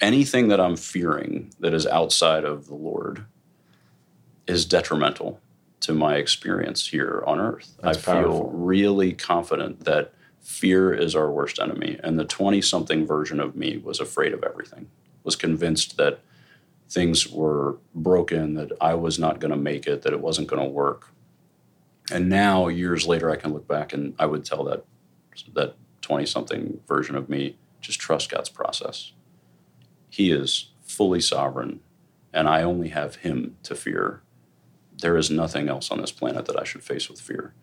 anything 0.00 0.48
that 0.48 0.60
I'm 0.60 0.76
fearing 0.76 1.52
that 1.60 1.74
is 1.74 1.86
outside 1.86 2.44
of 2.44 2.66
the 2.66 2.74
Lord 2.74 3.24
is 4.46 4.64
detrimental 4.64 5.40
to 5.80 5.92
my 5.92 6.16
experience 6.16 6.88
here 6.88 7.22
on 7.26 7.38
earth. 7.38 7.76
That's 7.82 7.98
I 7.98 8.00
feel 8.00 8.22
powerful. 8.22 8.50
really 8.52 9.12
confident 9.12 9.84
that 9.84 10.12
fear 10.40 10.92
is 10.92 11.14
our 11.14 11.30
worst 11.30 11.58
enemy. 11.58 11.98
And 12.02 12.18
the 12.18 12.24
20 12.24 12.60
something 12.62 13.06
version 13.06 13.40
of 13.40 13.56
me 13.56 13.76
was 13.78 14.00
afraid 14.00 14.32
of 14.32 14.44
everything, 14.44 14.88
was 15.24 15.36
convinced 15.36 15.96
that 15.96 16.20
things 16.88 17.28
were 17.28 17.78
broken, 17.94 18.54
that 18.54 18.70
I 18.80 18.94
was 18.94 19.18
not 19.18 19.40
going 19.40 19.50
to 19.50 19.56
make 19.56 19.86
it, 19.86 20.02
that 20.02 20.12
it 20.12 20.20
wasn't 20.20 20.48
going 20.48 20.62
to 20.62 20.68
work. 20.68 21.08
And 22.12 22.28
now, 22.28 22.68
years 22.68 23.06
later, 23.06 23.30
I 23.30 23.36
can 23.36 23.52
look 23.52 23.66
back 23.66 23.92
and 23.92 24.14
I 24.18 24.26
would 24.26 24.44
tell 24.44 24.64
that 24.64 24.84
that 25.54 25.74
20 26.02 26.24
something 26.24 26.80
version 26.86 27.16
of 27.16 27.28
me 27.28 27.56
just 27.80 28.00
trust 28.00 28.30
God's 28.30 28.48
process. 28.48 29.12
He 30.08 30.30
is 30.30 30.70
fully 30.82 31.20
sovereign, 31.20 31.80
and 32.32 32.48
I 32.48 32.62
only 32.62 32.88
have 32.88 33.16
Him 33.16 33.56
to 33.64 33.74
fear. 33.74 34.22
There 34.98 35.16
is 35.16 35.30
nothing 35.30 35.68
else 35.68 35.90
on 35.90 36.00
this 36.00 36.12
planet 36.12 36.46
that 36.46 36.58
I 36.58 36.64
should 36.64 36.82
face 36.82 37.10
with 37.10 37.20
fear. 37.20 37.54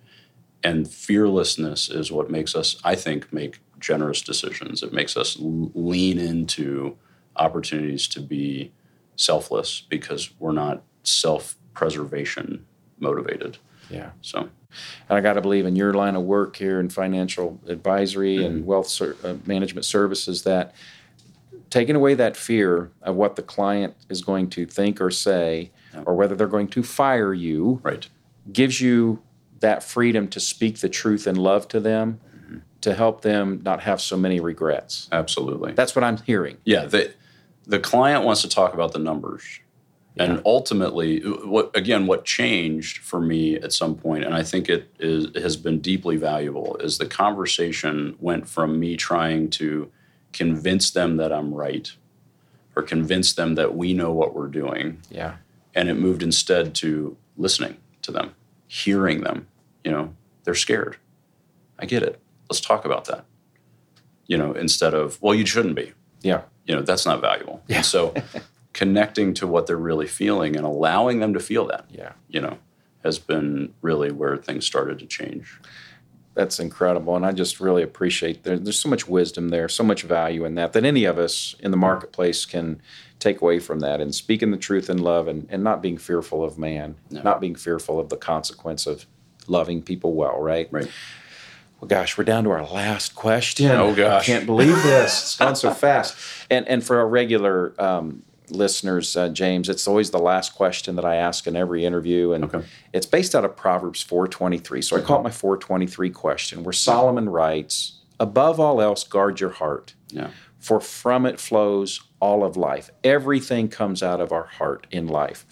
And 0.63 0.89
fearlessness 0.89 1.89
is 1.89 2.11
what 2.11 2.29
makes 2.29 2.55
us, 2.55 2.79
I 2.83 2.95
think, 2.95 3.33
make 3.33 3.59
generous 3.79 4.21
decisions. 4.21 4.83
It 4.83 4.93
makes 4.93 5.17
us 5.17 5.35
lean 5.39 6.19
into 6.19 6.97
opportunities 7.35 8.07
to 8.09 8.21
be 8.21 8.71
selfless 9.15 9.81
because 9.81 10.31
we're 10.39 10.53
not 10.53 10.83
self 11.03 11.57
preservation 11.73 12.65
motivated. 12.99 13.57
Yeah. 13.93 14.11
So, 14.21 14.39
And 14.39 15.17
I 15.17 15.21
got 15.21 15.33
to 15.33 15.41
believe 15.41 15.65
in 15.65 15.75
your 15.75 15.93
line 15.93 16.15
of 16.15 16.23
work 16.23 16.55
here 16.55 16.79
in 16.79 16.89
financial 16.89 17.59
advisory 17.67 18.37
Mm-hmm. 18.37 18.45
and 18.55 18.65
wealth 18.65 18.87
ser- 18.87 19.15
uh, 19.23 19.35
management 19.45 19.85
services 19.85 20.43
that 20.43 20.73
taking 21.69 21.95
away 21.95 22.13
that 22.15 22.35
fear 22.37 22.91
of 23.01 23.15
what 23.15 23.35
the 23.35 23.41
client 23.43 23.95
is 24.09 24.21
going 24.21 24.49
to 24.49 24.65
think 24.65 24.99
or 25.01 25.09
say 25.11 25.71
or 26.05 26.15
whether 26.15 26.35
they're 26.35 26.47
going 26.47 26.67
to 26.67 26.83
fire 26.83 27.33
you 27.33 27.79
right. 27.83 28.07
gives 28.51 28.81
you 28.81 29.21
that 29.59 29.83
freedom 29.83 30.27
to 30.27 30.39
speak 30.39 30.79
the 30.79 30.89
truth 30.89 31.27
and 31.27 31.37
love 31.37 31.67
to 31.69 31.79
them 31.79 32.19
Mm-hmm. 32.35 32.57
to 32.81 32.93
help 32.93 33.21
them 33.21 33.61
not 33.63 33.81
have 33.81 34.01
so 34.01 34.17
many 34.17 34.39
regrets. 34.39 35.07
Absolutely. 35.11 35.71
That's 35.73 35.95
what 35.95 36.03
I'm 36.03 36.17
hearing. 36.17 36.57
Yeah, 36.65 36.85
the 36.85 37.13
the 37.65 37.79
client 37.79 38.25
wants 38.25 38.41
to 38.41 38.49
talk 38.49 38.73
about 38.73 38.91
the 38.91 38.99
numbers. 38.99 39.43
And 40.15 40.41
ultimately, 40.45 41.23
uh, 41.23 41.29
what 41.47 41.75
again, 41.75 42.05
what 42.05 42.23
changed 42.23 42.99
for 42.99 43.19
me 43.19 43.55
at 43.55 43.73
some 43.73 43.95
point, 43.95 44.23
and 44.23 44.35
I 44.35 44.43
think 44.43 44.69
it 44.69 44.93
is 44.99 45.35
has 45.41 45.57
been 45.57 45.79
deeply 45.79 46.17
valuable, 46.17 46.75
is 46.77 46.99
the 46.99 47.07
conversation 47.07 48.15
went 48.19 48.47
from 48.47 48.79
me 48.79 48.95
trying 48.95 49.49
to 49.51 49.91
convince 50.31 50.91
them 50.91 51.17
that 51.17 51.31
I'm 51.33 51.53
right, 51.53 51.91
or 52.75 52.83
convince 52.83 53.33
them 53.33 53.55
that 53.55 53.75
we 53.75 53.93
know 53.93 54.11
what 54.11 54.35
we're 54.35 54.47
doing, 54.47 54.99
Yeah. 55.09 55.37
and 55.73 55.89
it 55.89 55.95
moved 55.95 56.21
instead 56.23 56.75
to 56.75 57.17
listening 57.37 57.77
to 58.03 58.11
them, 58.11 58.35
hearing 58.67 59.21
them. 59.21 59.47
You 59.83 59.91
know, 59.91 60.13
they're 60.43 60.53
scared. 60.55 60.97
I 61.79 61.85
get 61.87 62.03
it. 62.03 62.19
Let's 62.49 62.61
talk 62.61 62.85
about 62.85 63.05
that. 63.05 63.25
You 64.27 64.37
know, 64.37 64.53
instead 64.53 64.93
of, 64.93 65.19
well, 65.21 65.33
you 65.35 65.45
shouldn't 65.45 65.75
be 65.75 65.93
Yeah. 66.21 66.41
you 66.65 66.75
know 66.75 66.81
that's 66.83 67.05
not 67.05 67.19
valuable 67.19 67.61
and 67.67 67.83
so 67.85 68.13
connecting 68.73 69.33
to 69.35 69.47
what 69.47 69.67
they're 69.67 69.77
really 69.77 70.07
feeling 70.07 70.55
and 70.55 70.65
allowing 70.65 71.19
them 71.19 71.33
to 71.33 71.39
feel 71.39 71.65
that 71.67 71.85
Yeah. 71.89 72.13
you 72.27 72.41
know 72.41 72.57
has 73.03 73.19
been 73.19 73.73
really 73.81 74.11
where 74.11 74.37
things 74.37 74.65
started 74.65 74.99
to 74.99 75.05
change 75.05 75.59
That's 76.35 76.59
incredible. 76.59 77.15
And 77.15 77.23
I 77.27 77.31
just 77.31 77.59
really 77.59 77.83
appreciate 77.83 78.41
there, 78.43 78.57
there's 78.57 78.79
so 78.79 78.89
much 78.89 79.07
wisdom 79.07 79.49
there, 79.49 79.69
so 79.69 79.83
much 79.83 80.01
value 80.01 80.45
in 80.45 80.55
that, 80.55 80.73
that 80.73 80.83
any 80.83 81.05
of 81.05 81.19
us 81.19 81.55
in 81.59 81.69
the 81.69 81.77
marketplace 81.77 82.43
can 82.45 82.81
take 83.19 83.39
away 83.41 83.59
from 83.59 83.81
that 83.81 84.01
and 84.01 84.15
speaking 84.15 84.49
the 84.49 84.57
truth 84.57 84.89
in 84.89 84.97
love 84.97 85.27
and, 85.27 85.45
and 85.51 85.63
not 85.63 85.79
being 85.83 85.95
fearful 85.99 86.43
of 86.43 86.57
man, 86.57 86.95
No. 87.11 87.21
not 87.21 87.39
being 87.39 87.53
fearful 87.53 87.99
of 87.99 88.09
the 88.09 88.17
consequence 88.17 88.87
of, 88.87 89.05
loving 89.45 89.81
people 89.83 90.13
well, 90.15 90.39
right? 90.39 90.69
Right. 90.71 90.89
Well, 91.79 91.87
gosh, 91.89 92.17
we're 92.17 92.23
down 92.23 92.45
to 92.45 92.51
our 92.51 92.63
last 92.65 93.13
question. 93.13 93.69
Oh, 93.71 93.93
gosh. 93.93 94.23
I 94.23 94.25
can't 94.25 94.45
believe 94.45 94.81
this. 94.83 95.21
It's 95.21 95.37
gone 95.37 95.55
so 95.57 95.71
fast. 95.71 96.15
And 96.49 96.65
and 96.67 96.81
for 96.81 96.97
our 96.97 97.07
regular 97.07 97.73
um, 97.77 98.23
listeners, 98.53 99.15
uh, 99.17 99.29
James, 99.29 99.69
it's 99.69 99.87
always 99.87 100.11
the 100.11 100.19
last 100.19 100.55
question 100.55 100.95
that 100.95 101.05
I 101.05 101.15
ask 101.15 101.47
in 101.47 101.55
every 101.55 101.85
interview, 101.85 102.31
and 102.33 102.45
Okay. 102.45 102.61
it's 102.93 103.05
based 103.05 103.35
out 103.35 103.43
of 103.45 103.55
Proverbs 103.55 104.01
four 104.01 104.27
twenty 104.27 104.57
three. 104.57 104.81
So 104.81 104.95
I 104.97 105.01
call 105.01 105.19
it 105.19 105.23
my 105.23 105.31
four 105.31 105.57
twenty 105.57 105.87
three 105.87 106.09
question, 106.09 106.63
where 106.63 106.73
Solomon 106.73 107.29
writes, 107.29 107.99
"Above 108.19 108.59
all 108.59 108.81
else, 108.81 109.03
guard 109.03 109.39
your 109.39 109.51
heart." 109.51 109.93
Yeah. 110.09 110.29
for 110.59 110.79
from 110.79 111.25
it 111.25 111.41
flows 111.41 111.99
all 112.21 112.41
of 112.41 112.55
life. 112.55 112.89
Everything 113.03 113.67
comes 113.67 114.01
out 114.01 114.21
of 114.21 114.31
our 114.31 114.45
heart 114.45 114.87
in 114.91 115.07
life. 115.07 115.45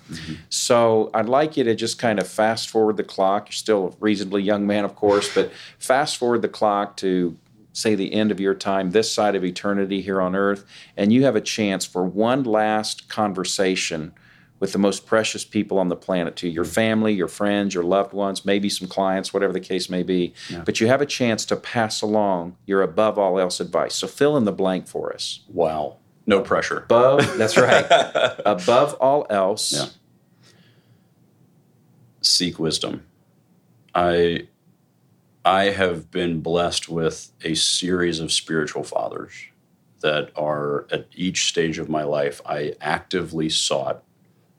So 0.47 1.09
I'd 1.13 1.27
like 1.27 1.57
you 1.57 1.65
to 1.65 1.75
just 1.75 1.99
kind 1.99 2.17
of 2.17 2.25
fast 2.29 2.69
forward 2.69 2.95
the 2.95 3.03
clock. 3.03 3.47
You're 3.49 3.53
still 3.53 3.87
a 3.87 3.91
reasonably 3.99 4.41
young 4.41 4.65
man, 4.65 4.85
of 4.85 4.95
course, 4.95 5.33
but 5.35 5.51
fast 5.77 6.15
forward 6.15 6.41
the 6.41 6.47
clock 6.47 6.95
to 6.97 7.35
say 7.73 7.95
the 7.95 8.13
end 8.13 8.31
of 8.31 8.39
your 8.39 8.53
time 8.53 8.91
this 8.91 9.11
side 9.11 9.35
of 9.35 9.43
eternity 9.43 10.01
here 10.01 10.21
on 10.21 10.35
earth, 10.35 10.65
and 10.97 11.11
you 11.13 11.23
have 11.23 11.35
a 11.35 11.41
chance 11.41 11.85
for 11.85 12.03
one 12.03 12.43
last 12.43 13.09
conversation 13.09 14.13
with 14.61 14.73
the 14.73 14.77
most 14.77 15.07
precious 15.07 15.43
people 15.43 15.79
on 15.79 15.89
the 15.89 15.95
planet 15.95 16.35
to 16.35 16.47
your 16.47 16.63
mm-hmm. 16.63 16.73
family, 16.73 17.13
your 17.13 17.27
friends, 17.27 17.73
your 17.73 17.83
loved 17.83 18.13
ones, 18.13 18.45
maybe 18.45 18.69
some 18.69 18.87
clients, 18.87 19.33
whatever 19.33 19.51
the 19.51 19.59
case 19.59 19.89
may 19.89 20.03
be. 20.03 20.33
But 20.63 20.79
you 20.79 20.87
have 20.87 21.01
a 21.01 21.05
chance 21.05 21.45
to 21.45 21.55
pass 21.55 22.01
along 22.01 22.55
your 22.67 22.83
above 22.83 23.17
all 23.17 23.39
else 23.39 23.59
advice. 23.59 23.95
So 23.95 24.07
fill 24.07 24.37
in 24.37 24.45
the 24.45 24.51
blank 24.51 24.87
for 24.87 25.11
us. 25.11 25.41
Wow. 25.49 25.97
No 26.27 26.41
pressure. 26.41 26.77
Above, 26.77 27.37
that's 27.39 27.57
right. 27.57 27.85
above 28.45 28.93
all 29.01 29.25
else, 29.29 29.73
Yeah. 29.73 29.85
Seek 32.23 32.59
wisdom. 32.59 33.03
I 33.95 34.47
I 35.43 35.65
have 35.65 36.11
been 36.11 36.41
blessed 36.41 36.89
with 36.89 37.31
a 37.43 37.55
series 37.55 38.19
of 38.19 38.31
spiritual 38.31 38.83
fathers 38.83 39.33
that 40.01 40.31
are 40.35 40.87
at 40.91 41.07
each 41.15 41.47
stage 41.47 41.77
of 41.79 41.89
my 41.89 42.03
life 42.03 42.41
I 42.45 42.75
actively 42.81 43.49
sought 43.49 44.03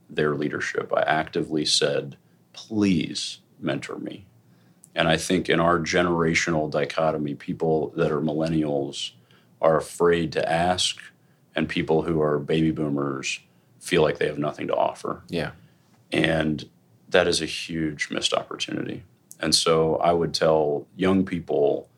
their 0.08 0.34
leadership. 0.34 0.92
I 0.94 1.02
actively 1.02 1.64
said, 1.64 2.16
"Please 2.52 3.38
mentor 3.58 3.98
me." 3.98 4.26
And 4.94 5.08
I 5.08 5.16
think 5.16 5.48
in 5.48 5.58
our 5.58 5.78
generational 5.78 6.70
dichotomy, 6.70 7.34
people 7.34 7.92
that 7.96 8.12
are 8.12 8.20
millennials 8.20 9.12
are 9.60 9.76
afraid 9.78 10.32
to 10.32 10.52
ask, 10.52 10.98
and 11.54 11.68
people 11.68 12.02
who 12.02 12.20
are 12.20 12.38
baby 12.38 12.70
boomers 12.70 13.40
feel 13.80 14.02
like 14.02 14.18
they 14.18 14.26
have 14.26 14.38
nothing 14.38 14.66
to 14.66 14.74
offer. 14.76 15.22
yeah. 15.28 15.52
And 16.12 16.68
that 17.08 17.26
is 17.26 17.40
a 17.40 17.46
huge 17.46 18.10
missed 18.10 18.34
opportunity. 18.34 19.02
And 19.42 19.54
so 19.54 19.96
I 19.96 20.12
would 20.12 20.32
tell 20.32 20.86
young 20.96 21.24
people 21.24 21.88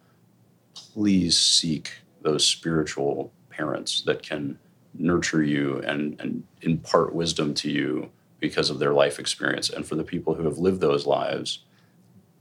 please 0.74 1.38
seek 1.38 1.92
those 2.22 2.44
spiritual 2.44 3.32
parents 3.50 4.02
that 4.02 4.22
can 4.22 4.58
nurture 4.94 5.42
you 5.42 5.80
and, 5.86 6.18
and 6.20 6.44
impart 6.62 7.14
wisdom 7.14 7.52
to 7.54 7.70
you 7.70 8.10
because 8.40 8.70
of 8.70 8.78
their 8.78 8.92
life 8.92 9.18
experience. 9.18 9.68
And 9.70 9.86
for 9.86 9.94
the 9.94 10.04
people 10.04 10.34
who 10.34 10.44
have 10.44 10.58
lived 10.58 10.80
those 10.80 11.06
lives, 11.06 11.60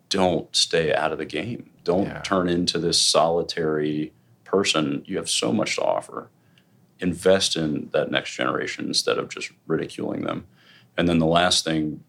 don't 0.10 0.56
stay 0.56 0.94
out 0.94 1.12
of 1.12 1.18
the 1.18 1.26
game. 1.26 1.72
Don't 1.84 2.06
Yeah. 2.06 2.22
turn 2.22 2.48
into 2.48 2.78
this 2.80 3.02
solitary 3.02 4.14
person. 4.44 5.04
You 5.06 5.18
have 5.18 5.30
so 5.30 5.52
much 5.52 5.76
to 5.76 5.82
offer. 5.84 6.30
Invest 7.00 7.56
in 7.56 7.90
that 7.92 8.12
next 8.12 8.34
generation 8.36 8.86
instead 8.86 9.18
of 9.18 9.30
just 9.30 9.52
ridiculing 9.68 10.22
them. 10.24 10.46
And 10.98 11.10
then 11.10 11.20
the 11.20 11.26
last 11.26 11.66
thing, 11.66 12.04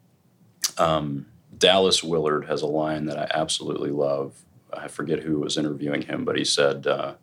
um, 0.76 1.26
Dallas 1.64 2.04
Willard 2.04 2.44
has 2.44 2.60
a 2.60 2.66
line 2.66 3.06
that 3.06 3.18
I 3.18 3.26
absolutely 3.32 3.88
love. 3.88 4.34
I 4.70 4.86
forget 4.86 5.20
who 5.20 5.38
was 5.38 5.56
interviewing 5.56 6.02
him, 6.02 6.22
but 6.22 6.36
he 6.36 6.44
said 6.44 6.86
uh, 6.86 7.14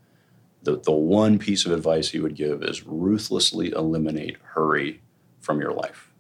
the 0.64 0.78
the 0.78 0.92
one 0.92 1.38
piece 1.38 1.64
of 1.68 1.72
advice 1.72 2.10
he 2.10 2.20
would 2.20 2.34
give 2.34 2.64
is 2.64 2.84
ruthlessly 2.84 3.70
eliminate 3.70 4.38
hurry 4.42 5.04
from 5.42 5.62
your 5.62 5.74
life. 5.74 6.12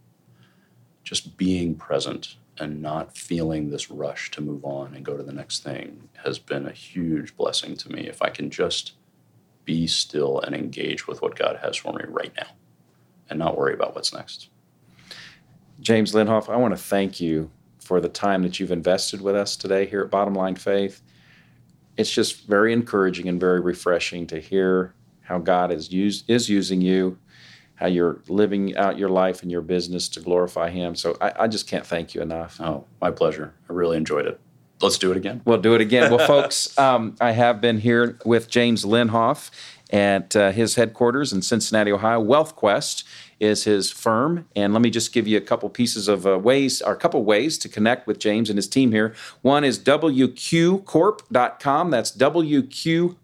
Just 1.03 1.35
being 1.35 1.73
present 1.73 2.35
and 2.59 2.79
not 2.79 3.17
feeling 3.17 3.71
this 3.71 3.89
rush 3.89 4.29
to 4.31 4.41
move 4.41 4.63
on 4.63 4.93
and 4.93 5.03
go 5.03 5.17
to 5.17 5.23
the 5.23 5.33
next 5.33 5.63
thing 5.63 6.07
has 6.23 6.37
been 6.37 6.67
a 6.67 6.71
huge 6.71 7.35
blessing 7.35 7.75
to 7.77 7.91
me. 7.91 8.07
If 8.07 8.21
I 8.21 8.29
can 8.29 8.51
just 8.51 8.93
be 9.65 9.87
still 9.87 10.39
and 10.41 10.53
engage 10.53 11.07
with 11.07 11.23
what 11.23 11.35
God 11.35 11.57
has 11.63 11.75
for 11.75 11.93
me 11.93 12.03
right 12.07 12.33
now 12.37 12.51
and 13.31 13.39
not 13.39 13.57
worry 13.57 13.73
about 13.73 13.95
what's 13.95 14.13
next. 14.13 14.49
James 15.79 16.13
Linhoff, 16.13 16.53
I 16.53 16.57
want 16.57 16.75
to 16.75 16.79
thank 16.79 17.19
you 17.19 17.49
for 17.91 17.99
the 17.99 18.07
time 18.07 18.41
that 18.41 18.57
you've 18.57 18.71
invested 18.71 19.19
with 19.19 19.35
us 19.35 19.57
today 19.57 19.85
here 19.85 19.99
at 19.99 20.09
Bottom 20.09 20.33
Line 20.33 20.55
Faith. 20.55 21.01
It's 21.97 22.09
just 22.09 22.47
very 22.47 22.71
encouraging 22.71 23.27
and 23.27 23.37
very 23.37 23.59
refreshing 23.59 24.27
to 24.27 24.39
hear 24.39 24.93
how 25.19 25.39
God 25.39 25.73
is 25.73 25.91
use, 25.91 26.23
is 26.25 26.49
using 26.49 26.79
you, 26.79 27.17
how 27.75 27.87
you're 27.87 28.21
living 28.29 28.77
out 28.77 28.97
your 28.97 29.09
life 29.09 29.41
and 29.41 29.51
your 29.51 29.59
business 29.59 30.07
to 30.07 30.21
glorify 30.21 30.69
Him. 30.69 30.95
So 30.95 31.17
I, 31.19 31.33
I 31.37 31.47
just 31.49 31.67
can't 31.67 31.85
thank 31.85 32.15
you 32.15 32.21
enough. 32.21 32.61
Oh, 32.61 32.85
my 33.01 33.11
pleasure. 33.11 33.55
I 33.69 33.73
really 33.73 33.97
enjoyed 33.97 34.25
it. 34.25 34.39
Let's 34.81 34.97
do 34.97 35.11
it 35.11 35.17
again. 35.17 35.41
We'll 35.43 35.59
do 35.59 35.75
it 35.75 35.81
again. 35.81 36.09
Well, 36.13 36.25
folks, 36.25 36.79
um, 36.79 37.17
I 37.19 37.31
have 37.31 37.59
been 37.59 37.79
here 37.79 38.17
with 38.23 38.49
James 38.49 38.85
Linhoff 38.85 39.51
at 39.91 40.35
uh, 40.35 40.51
his 40.51 40.75
headquarters 40.75 41.33
in 41.33 41.41
Cincinnati, 41.41 41.91
Ohio. 41.91 42.23
WealthQuest 42.23 43.03
is 43.41 43.63
his 43.63 43.91
firm, 43.91 44.45
and 44.55 44.71
let 44.71 44.83
me 44.83 44.91
just 44.91 45.11
give 45.11 45.27
you 45.27 45.35
a 45.35 45.41
couple 45.41 45.67
pieces 45.67 46.07
of 46.07 46.27
uh, 46.27 46.37
ways, 46.37 46.79
or 46.79 46.93
a 46.93 46.97
couple 46.97 47.23
ways 47.23 47.57
to 47.57 47.67
connect 47.67 48.05
with 48.05 48.19
James 48.19 48.51
and 48.51 48.57
his 48.57 48.67
team 48.67 48.91
here. 48.91 49.15
One 49.41 49.63
is 49.63 49.79
wqcorp.com. 49.79 50.81
That's 51.89 52.11
wqcorp.com. 52.11 53.15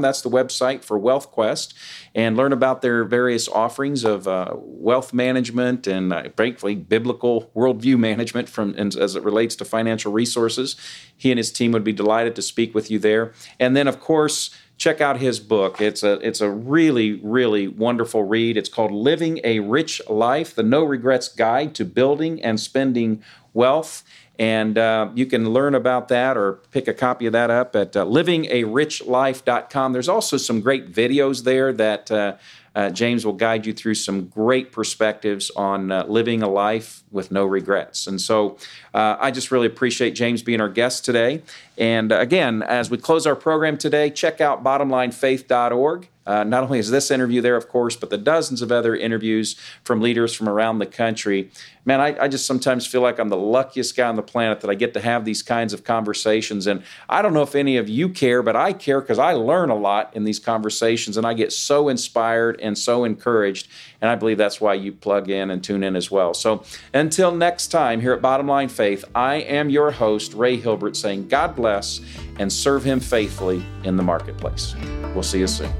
That's 0.00 0.22
the 0.22 0.30
website 0.30 0.84
for 0.84 1.00
WealthQuest, 1.00 1.74
and 2.14 2.36
learn 2.36 2.52
about 2.52 2.82
their 2.82 3.02
various 3.02 3.48
offerings 3.48 4.04
of 4.04 4.28
uh, 4.28 4.52
wealth 4.54 5.12
management 5.12 5.88
and, 5.88 6.12
uh, 6.12 6.28
frankly, 6.36 6.76
biblical 6.76 7.50
worldview 7.56 7.98
management 7.98 8.48
from 8.48 8.76
as 8.76 9.16
it 9.16 9.24
relates 9.24 9.56
to 9.56 9.64
financial 9.64 10.12
resources. 10.12 10.76
He 11.16 11.32
and 11.32 11.38
his 11.38 11.50
team 11.50 11.72
would 11.72 11.82
be 11.82 11.92
delighted 11.92 12.36
to 12.36 12.42
speak 12.42 12.76
with 12.76 12.92
you 12.92 13.00
there. 13.00 13.32
And 13.58 13.76
then, 13.76 13.88
of 13.88 13.98
course, 13.98 14.50
check 14.76 15.00
out 15.00 15.18
his 15.18 15.40
book. 15.40 15.80
It's 15.80 16.02
a 16.02 16.14
it's 16.26 16.40
a 16.40 16.50
really 16.50 17.14
really 17.22 17.68
wonderful 17.68 18.24
read. 18.24 18.56
It's 18.56 18.68
called 18.68 18.92
Living 18.92 19.40
a 19.44 19.60
Rich 19.60 20.02
Life: 20.08 20.54
The 20.54 20.62
No 20.62 20.84
Regrets 20.84 21.28
Guide 21.28 21.74
to 21.76 21.84
Building 21.84 22.42
and 22.42 22.60
Spending 22.60 23.22
Wealth. 23.52 24.04
And 24.38 24.76
uh, 24.76 25.08
you 25.14 25.24
can 25.24 25.50
learn 25.50 25.74
about 25.74 26.08
that 26.08 26.36
or 26.36 26.60
pick 26.70 26.88
a 26.88 26.94
copy 26.94 27.24
of 27.24 27.32
that 27.32 27.50
up 27.50 27.74
at 27.74 27.96
uh, 27.96 28.04
livingarichlifecom 28.04 29.92
There's 29.94 30.10
also 30.10 30.36
some 30.36 30.60
great 30.60 30.92
videos 30.92 31.44
there 31.44 31.72
that 31.72 32.10
uh, 32.10 32.36
uh, 32.74 32.90
James 32.90 33.24
will 33.24 33.32
guide 33.32 33.64
you 33.64 33.72
through 33.72 33.94
some 33.94 34.26
great 34.26 34.70
perspectives 34.70 35.50
on 35.56 35.90
uh, 35.90 36.04
living 36.06 36.42
a 36.42 36.48
life 36.48 37.02
with 37.10 37.30
no 37.30 37.46
regrets. 37.46 38.06
And 38.06 38.20
so 38.20 38.58
uh, 38.92 39.16
I 39.18 39.30
just 39.30 39.50
really 39.50 39.66
appreciate 39.66 40.10
James 40.10 40.42
being 40.42 40.60
our 40.60 40.68
guest 40.68 41.02
today. 41.02 41.42
And 41.78 42.12
uh, 42.12 42.18
again, 42.18 42.62
as 42.62 42.90
we 42.90 42.98
close 42.98 43.26
our 43.26 43.36
program 43.36 43.76
today, 43.76 44.10
check 44.10 44.40
out 44.40 44.64
bottomlinefaith.org. 44.64 46.08
Uh, 46.26 46.42
not 46.42 46.64
only 46.64 46.80
is 46.80 46.90
this 46.90 47.10
interview 47.10 47.40
there, 47.40 47.54
of 47.54 47.68
course, 47.68 47.94
but 47.94 48.10
the 48.10 48.18
dozens 48.18 48.60
of 48.60 48.72
other 48.72 48.96
interviews 48.96 49.54
from 49.84 50.00
leaders 50.00 50.34
from 50.34 50.48
around 50.48 50.80
the 50.80 50.86
country. 50.86 51.50
Man, 51.84 52.00
I, 52.00 52.24
I 52.24 52.26
just 52.26 52.46
sometimes 52.46 52.84
feel 52.84 53.00
like 53.00 53.20
I'm 53.20 53.28
the 53.28 53.36
luckiest 53.36 53.96
guy 53.96 54.08
on 54.08 54.16
the 54.16 54.22
planet 54.22 54.60
that 54.62 54.68
I 54.68 54.74
get 54.74 54.92
to 54.94 55.00
have 55.00 55.24
these 55.24 55.40
kinds 55.40 55.72
of 55.72 55.84
conversations. 55.84 56.66
And 56.66 56.82
I 57.08 57.22
don't 57.22 57.32
know 57.32 57.42
if 57.42 57.54
any 57.54 57.76
of 57.76 57.88
you 57.88 58.08
care, 58.08 58.42
but 58.42 58.56
I 58.56 58.72
care 58.72 59.00
because 59.00 59.20
I 59.20 59.34
learn 59.34 59.70
a 59.70 59.76
lot 59.76 60.16
in 60.16 60.24
these 60.24 60.40
conversations 60.40 61.16
and 61.16 61.24
I 61.24 61.32
get 61.32 61.52
so 61.52 61.88
inspired 61.88 62.60
and 62.60 62.76
so 62.76 63.04
encouraged. 63.04 63.68
And 64.00 64.10
I 64.10 64.14
believe 64.14 64.38
that's 64.38 64.60
why 64.60 64.74
you 64.74 64.92
plug 64.92 65.30
in 65.30 65.50
and 65.50 65.62
tune 65.62 65.82
in 65.82 65.96
as 65.96 66.10
well. 66.10 66.34
So 66.34 66.62
until 66.92 67.34
next 67.34 67.68
time, 67.68 68.00
here 68.00 68.12
at 68.12 68.20
Bottom 68.20 68.46
Line 68.46 68.68
Faith, 68.68 69.04
I 69.14 69.36
am 69.36 69.70
your 69.70 69.90
host, 69.90 70.34
Ray 70.34 70.56
Hilbert, 70.56 70.96
saying 70.96 71.28
God 71.28 71.56
bless 71.56 72.00
and 72.38 72.52
serve 72.52 72.84
Him 72.84 73.00
faithfully 73.00 73.64
in 73.84 73.96
the 73.96 74.02
marketplace. 74.02 74.74
We'll 75.14 75.22
see 75.22 75.38
you 75.38 75.46
soon. 75.46 75.72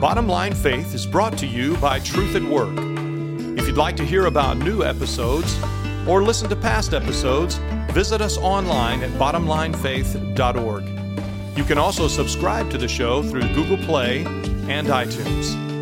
Bottom 0.00 0.28
Line 0.28 0.54
Faith 0.54 0.94
is 0.94 1.06
brought 1.06 1.38
to 1.38 1.46
you 1.46 1.76
by 1.78 2.00
Truth 2.00 2.36
at 2.36 2.42
Work. 2.42 2.76
If 3.58 3.66
you'd 3.66 3.78
like 3.78 3.96
to 3.96 4.04
hear 4.04 4.26
about 4.26 4.58
new 4.58 4.82
episodes 4.82 5.58
or 6.06 6.22
listen 6.22 6.50
to 6.50 6.56
past 6.56 6.92
episodes, 6.92 7.54
visit 7.92 8.20
us 8.20 8.36
online 8.36 9.02
at 9.02 9.10
bottomlinefaith.org. 9.12 10.96
You 11.56 11.64
can 11.64 11.78
also 11.78 12.06
subscribe 12.06 12.70
to 12.70 12.78
the 12.78 12.86
show 12.86 13.22
through 13.22 13.48
Google 13.54 13.78
Play 13.78 14.26
and 14.68 14.86
iTunes. 14.88 15.75